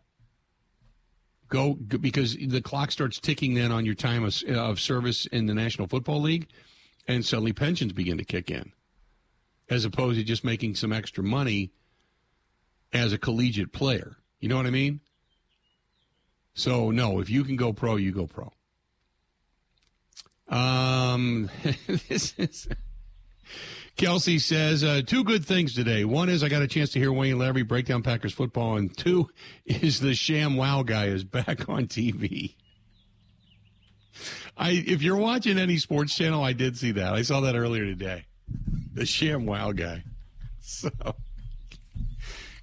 Go 1.48 1.74
because 1.74 2.36
the 2.36 2.60
clock 2.60 2.90
starts 2.90 3.20
ticking 3.20 3.54
then 3.54 3.70
on 3.70 3.84
your 3.84 3.94
time 3.94 4.24
of, 4.24 4.42
of 4.48 4.80
service 4.80 5.26
in 5.26 5.46
the 5.46 5.54
National 5.54 5.86
Football 5.86 6.22
League, 6.22 6.48
and 7.08 7.24
suddenly 7.24 7.54
pensions 7.54 7.92
begin 7.92 8.18
to 8.18 8.24
kick 8.24 8.50
in, 8.50 8.72
as 9.68 9.84
opposed 9.84 10.18
to 10.18 10.24
just 10.24 10.44
making 10.44 10.76
some 10.76 10.92
extra 10.92 11.24
money 11.24 11.72
as 12.92 13.12
a 13.12 13.18
collegiate 13.18 13.72
player. 13.72 14.18
You 14.38 14.48
know 14.48 14.56
what 14.56 14.66
I 14.66 14.70
mean? 14.70 15.00
So 16.54 16.90
no, 16.90 17.18
if 17.18 17.30
you 17.30 17.44
can 17.44 17.56
go 17.56 17.72
pro, 17.72 17.96
you 17.96 18.12
go 18.12 18.26
pro. 18.26 18.52
Um, 20.48 21.50
this 22.08 22.34
is 22.38 22.68
Kelsey 23.96 24.38
says 24.38 24.84
uh, 24.84 25.02
two 25.04 25.24
good 25.24 25.44
things 25.44 25.74
today. 25.74 26.04
One 26.04 26.28
is 26.28 26.44
I 26.44 26.48
got 26.48 26.62
a 26.62 26.68
chance 26.68 26.90
to 26.90 27.00
hear 27.00 27.12
Wayne 27.12 27.36
Larrivee 27.36 27.66
break 27.66 27.86
down 27.86 28.02
Packers 28.02 28.32
football, 28.32 28.76
and 28.76 28.96
two 28.96 29.30
is 29.66 30.00
the 30.00 30.14
Sham 30.14 30.56
Wow 30.56 30.82
guy 30.82 31.06
is 31.06 31.24
back 31.24 31.68
on 31.68 31.86
TV. 31.86 32.54
I 34.58 34.70
if 34.70 35.02
you're 35.02 35.16
watching 35.16 35.58
any 35.58 35.78
sports 35.78 36.14
channel, 36.14 36.42
I 36.42 36.52
did 36.52 36.76
see 36.76 36.92
that. 36.92 37.14
I 37.14 37.22
saw 37.22 37.40
that 37.40 37.54
earlier 37.54 37.84
today. 37.84 38.26
The 38.94 39.06
Sham 39.06 39.46
Wow 39.46 39.72
guy. 39.72 40.04
So 40.60 40.90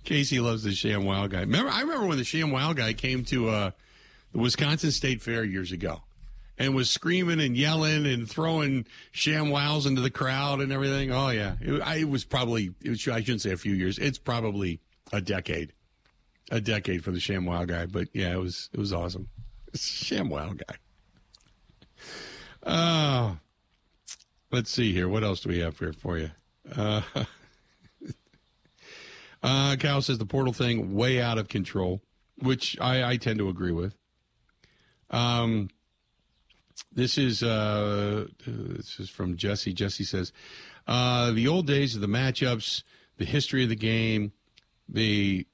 Casey 0.03 0.39
loves 0.39 0.61
the 0.61 0.73
Sham 0.73 1.05
Wow 1.05 1.25
guy. 1.25 1.39
Remember, 1.39 1.71
I 1.71 1.81
remember 1.81 2.05
when 2.05 2.19
the 2.19 2.23
Sham 2.23 2.51
Wow 2.51 2.73
guy 2.73 2.93
came 2.93 3.25
to 3.25 3.49
uh, 3.49 3.71
the 4.31 4.37
Wisconsin 4.37 4.91
State 4.91 5.23
Fair 5.23 5.43
years 5.43 5.71
ago 5.71 6.03
and 6.57 6.75
was 6.75 6.89
screaming 6.89 7.39
and 7.39 7.57
yelling 7.57 8.05
and 8.05 8.29
throwing 8.29 8.85
sham 9.11 9.49
wows 9.49 9.85
into 9.85 10.01
the 10.01 10.11
crowd 10.11 10.61
and 10.61 10.71
everything. 10.71 11.11
Oh 11.11 11.29
yeah, 11.29 11.55
it, 11.59 11.81
I, 11.81 11.95
it 11.97 12.09
was 12.09 12.23
probably 12.23 12.71
it 12.83 12.89
was, 12.89 13.07
I 13.07 13.21
shouldn't 13.21 13.41
say 13.41 13.51
a 13.51 13.57
few 13.57 13.73
years. 13.73 13.97
It's 13.97 14.17
probably 14.17 14.79
a 15.11 15.21
decade, 15.21 15.73
a 16.51 16.61
decade 16.61 17.03
for 17.03 17.11
the 17.11 17.19
sham 17.19 17.45
wow 17.45 17.65
guy. 17.65 17.87
But 17.87 18.09
yeah, 18.13 18.33
it 18.33 18.39
was 18.39 18.69
it 18.73 18.79
was 18.79 18.93
awesome. 18.93 19.29
Sham 19.75 20.29
wow 20.29 20.53
guy. 20.53 20.75
Uh, 22.65 23.35
let's 24.51 24.71
see 24.71 24.91
here. 24.91 25.07
What 25.07 25.23
else 25.23 25.41
do 25.41 25.49
we 25.49 25.59
have 25.59 25.77
here 25.77 25.93
for 25.93 26.17
you? 26.17 26.31
Uh, 26.75 27.01
uh, 29.43 29.75
Cal 29.77 30.01
says 30.01 30.17
the 30.17 30.25
portal 30.25 30.53
thing 30.53 30.95
way 30.95 31.21
out 31.21 31.37
of 31.37 31.47
control, 31.47 32.01
which 32.39 32.79
I, 32.81 33.11
I 33.11 33.17
tend 33.17 33.39
to 33.39 33.49
agree 33.49 33.71
with. 33.71 33.95
Um, 35.11 35.69
this 36.91 37.17
is 37.17 37.43
uh, 37.43 38.25
this 38.45 38.99
is 38.99 39.09
from 39.09 39.37
Jesse. 39.37 39.73
Jesse 39.73 40.03
says, 40.03 40.33
uh, 40.87 41.31
"The 41.31 41.47
old 41.47 41.67
days 41.67 41.95
of 41.95 42.01
the 42.01 42.07
matchups, 42.07 42.83
the 43.17 43.25
history 43.25 43.63
of 43.63 43.69
the 43.69 43.75
game, 43.75 44.31
the 44.89 45.45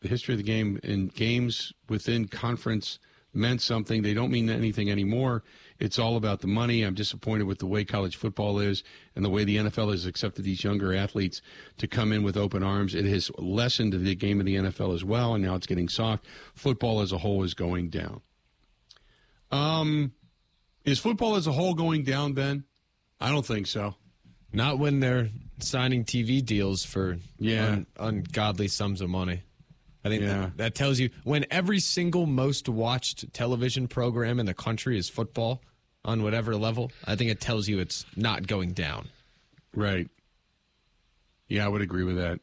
the 0.00 0.08
history 0.08 0.34
of 0.34 0.38
the 0.38 0.44
game 0.44 0.80
and 0.82 1.12
games 1.14 1.72
within 1.88 2.26
conference 2.28 2.98
meant 3.32 3.60
something. 3.60 4.02
They 4.02 4.14
don't 4.14 4.30
mean 4.30 4.48
anything 4.48 4.90
anymore. 4.90 5.42
It's 5.78 5.98
all 5.98 6.16
about 6.16 6.40
the 6.40 6.46
money. 6.46 6.82
I'm 6.82 6.94
disappointed 6.94 7.44
with 7.44 7.58
the 7.58 7.66
way 7.66 7.84
college 7.84 8.16
football 8.16 8.58
is 8.58 8.82
and 9.14 9.24
the 9.24 9.28
way 9.28 9.44
the 9.44 9.56
NFL 9.56 9.90
has 9.90 10.06
accepted 10.06 10.44
these 10.44 10.64
younger 10.64 10.94
athletes 10.94 11.42
to 11.78 11.86
come 11.86 12.12
in 12.12 12.22
with 12.22 12.36
open 12.36 12.62
arms. 12.62 12.94
It 12.94 13.04
has 13.04 13.30
lessened 13.38 13.92
the 13.92 14.14
game 14.14 14.40
of 14.40 14.46
the 14.46 14.56
NFL 14.56 14.94
as 14.94 15.04
well, 15.04 15.34
and 15.34 15.44
now 15.44 15.54
it's 15.54 15.66
getting 15.66 15.88
soft. 15.88 16.24
Football 16.54 17.00
as 17.00 17.12
a 17.12 17.18
whole 17.18 17.42
is 17.42 17.54
going 17.54 17.90
down. 17.90 18.22
Um, 19.50 20.12
is 20.84 20.98
football 20.98 21.36
as 21.36 21.46
a 21.46 21.52
whole 21.52 21.74
going 21.74 22.04
down, 22.04 22.32
Ben? 22.32 22.64
I 23.20 23.30
don't 23.30 23.46
think 23.46 23.66
so. 23.66 23.96
Not 24.52 24.78
when 24.78 25.00
they're 25.00 25.30
signing 25.58 26.04
TV 26.04 26.44
deals 26.44 26.84
for 26.84 27.18
yeah. 27.38 27.66
Un- 27.66 27.86
ungodly 27.98 28.68
sums 28.68 29.00
of 29.00 29.10
money. 29.10 29.42
I 30.06 30.08
think 30.08 30.22
yeah. 30.22 30.28
that, 30.28 30.56
that 30.58 30.74
tells 30.74 31.00
you 31.00 31.10
when 31.24 31.46
every 31.50 31.80
single 31.80 32.26
most 32.26 32.68
watched 32.68 33.32
television 33.32 33.88
program 33.88 34.38
in 34.38 34.46
the 34.46 34.54
country 34.54 34.98
is 34.98 35.08
football 35.08 35.62
on 36.04 36.22
whatever 36.22 36.54
level, 36.54 36.92
I 37.04 37.16
think 37.16 37.30
it 37.30 37.40
tells 37.40 37.66
you 37.66 37.80
it's 37.80 38.06
not 38.14 38.46
going 38.46 38.72
down. 38.72 39.08
Right. 39.74 40.08
Yeah, 41.48 41.64
I 41.64 41.68
would 41.68 41.82
agree 41.82 42.04
with 42.04 42.16
that. 42.16 42.40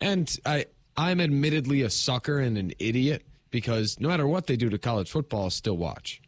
And 0.00 0.34
I 0.46 0.66
I'm 0.96 1.20
admittedly 1.20 1.82
a 1.82 1.90
sucker 1.90 2.40
and 2.40 2.56
an 2.56 2.72
idiot 2.78 3.24
because 3.50 4.00
no 4.00 4.08
matter 4.08 4.26
what 4.26 4.46
they 4.46 4.56
do 4.56 4.70
to 4.70 4.78
college 4.78 5.10
football, 5.10 5.44
I'll 5.44 5.50
still 5.50 5.76
watch. 5.76 6.22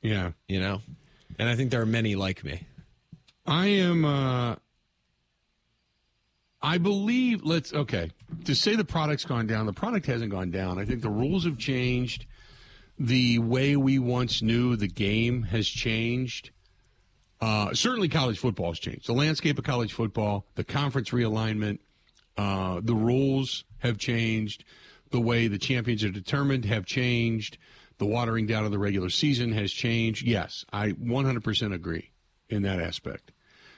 Yeah. 0.00 0.32
You 0.46 0.60
know? 0.60 0.80
And 1.38 1.48
I 1.48 1.56
think 1.56 1.70
there 1.70 1.82
are 1.82 1.86
many 1.86 2.14
like 2.14 2.44
me. 2.44 2.62
I 3.46 3.66
am 3.66 4.04
uh 4.04 4.56
I 6.60 6.78
believe 6.78 7.44
let's 7.44 7.72
okay. 7.72 8.10
To 8.44 8.54
say 8.54 8.74
the 8.74 8.84
product's 8.84 9.24
gone 9.24 9.46
down, 9.46 9.66
the 9.66 9.72
product 9.72 10.06
hasn't 10.06 10.30
gone 10.30 10.50
down. 10.50 10.78
I 10.78 10.84
think 10.84 11.02
the 11.02 11.10
rules 11.10 11.44
have 11.44 11.58
changed. 11.58 12.26
The 12.98 13.38
way 13.38 13.76
we 13.76 13.98
once 13.98 14.42
knew 14.42 14.74
the 14.74 14.88
game 14.88 15.44
has 15.44 15.68
changed. 15.68 16.50
Uh, 17.40 17.72
certainly, 17.72 18.08
college 18.08 18.38
football 18.40 18.70
has 18.72 18.80
changed. 18.80 19.06
The 19.06 19.12
landscape 19.12 19.58
of 19.58 19.64
college 19.64 19.92
football, 19.92 20.46
the 20.56 20.64
conference 20.64 21.10
realignment, 21.10 21.78
uh, 22.36 22.80
the 22.82 22.94
rules 22.94 23.64
have 23.78 23.98
changed. 23.98 24.64
The 25.10 25.20
way 25.20 25.46
the 25.46 25.58
champions 25.58 26.02
are 26.02 26.10
determined 26.10 26.64
have 26.64 26.84
changed 26.84 27.56
the 27.98 28.06
watering 28.06 28.46
down 28.46 28.64
of 28.64 28.70
the 28.70 28.78
regular 28.78 29.10
season 29.10 29.52
has 29.52 29.72
changed. 29.72 30.26
Yes, 30.26 30.64
I 30.72 30.90
100% 30.92 31.74
agree 31.74 32.10
in 32.48 32.62
that 32.62 32.80
aspect. 32.80 33.32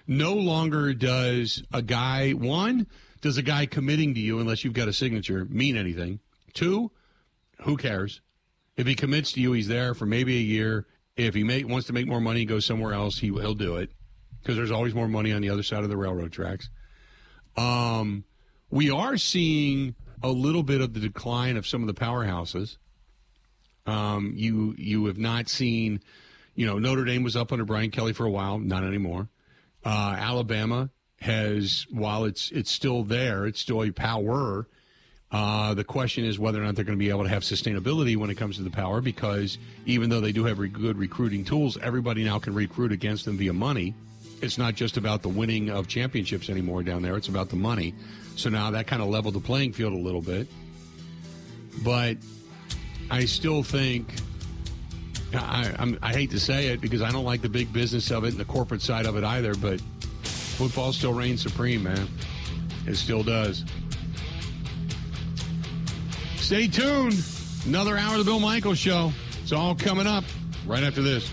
No 0.06 0.34
longer 0.34 0.92
does 0.94 1.62
a 1.72 1.82
guy, 1.82 2.32
one, 2.32 2.86
does 3.20 3.36
a 3.36 3.42
guy 3.42 3.66
committing 3.66 4.14
to 4.14 4.20
you, 4.20 4.40
unless 4.40 4.64
you've 4.64 4.74
got 4.74 4.88
a 4.88 4.92
signature, 4.92 5.44
mean 5.44 5.76
anything? 5.76 6.20
Two, 6.52 6.90
who 7.62 7.76
cares? 7.76 8.20
If 8.76 8.86
he 8.86 8.94
commits 8.94 9.32
to 9.32 9.40
you, 9.40 9.52
he's 9.52 9.68
there 9.68 9.94
for 9.94 10.06
maybe 10.06 10.36
a 10.36 10.42
year. 10.42 10.86
If 11.16 11.34
he 11.34 11.44
make, 11.44 11.68
wants 11.68 11.86
to 11.88 11.92
make 11.92 12.06
more 12.06 12.20
money, 12.20 12.44
go 12.44 12.60
somewhere 12.60 12.94
else, 12.94 13.18
he, 13.18 13.28
he'll 13.28 13.54
do 13.54 13.76
it 13.76 13.90
because 14.40 14.56
there's 14.56 14.70
always 14.70 14.94
more 14.94 15.08
money 15.08 15.32
on 15.32 15.42
the 15.42 15.50
other 15.50 15.62
side 15.62 15.82
of 15.84 15.90
the 15.90 15.96
railroad 15.96 16.32
tracks. 16.32 16.70
Um, 17.56 18.24
we 18.70 18.90
are 18.90 19.16
seeing 19.16 19.94
a 20.22 20.30
little 20.30 20.62
bit 20.62 20.80
of 20.80 20.94
the 20.94 21.00
decline 21.00 21.56
of 21.56 21.66
some 21.66 21.82
of 21.82 21.86
the 21.86 21.94
powerhouses. 21.94 22.76
Um, 23.86 24.34
you 24.36 24.74
you 24.78 25.06
have 25.06 25.18
not 25.18 25.48
seen, 25.48 26.00
you 26.54 26.66
know, 26.66 26.78
Notre 26.78 27.04
Dame 27.04 27.22
was 27.22 27.36
up 27.36 27.52
under 27.52 27.64
Brian 27.64 27.90
Kelly 27.90 28.12
for 28.12 28.24
a 28.24 28.30
while, 28.30 28.58
not 28.58 28.84
anymore. 28.84 29.28
Uh, 29.84 30.14
Alabama 30.18 30.90
has, 31.20 31.86
while 31.90 32.24
it's 32.24 32.50
it's 32.50 32.70
still 32.70 33.02
there, 33.02 33.46
it's 33.46 33.60
still 33.60 33.82
a 33.82 33.90
power. 33.90 34.66
Uh, 35.32 35.74
the 35.74 35.84
question 35.84 36.24
is 36.24 36.38
whether 36.38 36.60
or 36.60 36.64
not 36.64 36.74
they're 36.74 36.84
going 36.84 36.98
to 36.98 37.02
be 37.02 37.10
able 37.10 37.22
to 37.22 37.28
have 37.28 37.42
sustainability 37.42 38.16
when 38.16 38.30
it 38.30 38.34
comes 38.34 38.56
to 38.56 38.62
the 38.62 38.70
power, 38.70 39.00
because 39.00 39.58
even 39.86 40.10
though 40.10 40.20
they 40.20 40.32
do 40.32 40.44
have 40.44 40.58
re- 40.58 40.68
good 40.68 40.98
recruiting 40.98 41.44
tools, 41.44 41.78
everybody 41.78 42.24
now 42.24 42.38
can 42.38 42.52
recruit 42.52 42.90
against 42.90 43.26
them 43.26 43.38
via 43.38 43.52
money. 43.52 43.94
It's 44.42 44.58
not 44.58 44.74
just 44.74 44.96
about 44.96 45.22
the 45.22 45.28
winning 45.28 45.70
of 45.70 45.86
championships 45.86 46.50
anymore 46.50 46.82
down 46.82 47.02
there; 47.02 47.16
it's 47.16 47.28
about 47.28 47.48
the 47.48 47.56
money. 47.56 47.94
So 48.36 48.48
now 48.50 48.70
that 48.72 48.86
kind 48.86 49.02
of 49.02 49.08
leveled 49.08 49.34
the 49.34 49.40
playing 49.40 49.72
field 49.72 49.92
a 49.92 49.98
little 49.98 50.22
bit. 50.22 50.48
But 51.84 52.16
I 53.10 53.24
still 53.24 53.62
think 53.62 54.14
I, 55.34 55.96
I 56.02 56.12
hate 56.12 56.30
to 56.32 56.40
say 56.40 56.68
it 56.68 56.80
because 56.80 57.02
I 57.02 57.10
don't 57.10 57.24
like 57.24 57.42
the 57.42 57.48
big 57.48 57.72
business 57.72 58.10
of 58.10 58.24
it 58.24 58.28
and 58.28 58.38
the 58.38 58.44
corporate 58.44 58.82
side 58.82 59.06
of 59.06 59.16
it 59.16 59.24
either, 59.24 59.54
but 59.54 59.80
football 60.22 60.92
still 60.92 61.12
reigns 61.12 61.42
supreme, 61.42 61.82
man. 61.84 62.08
It 62.86 62.96
still 62.96 63.22
does. 63.22 63.64
Stay 66.36 66.66
tuned. 66.66 67.22
Another 67.66 67.96
hour 67.96 68.12
of 68.12 68.18
the 68.18 68.24
Bill 68.24 68.40
Michaels 68.40 68.78
Show. 68.78 69.12
It's 69.42 69.52
all 69.52 69.74
coming 69.74 70.06
up 70.06 70.24
right 70.66 70.82
after 70.82 71.02
this. 71.02 71.30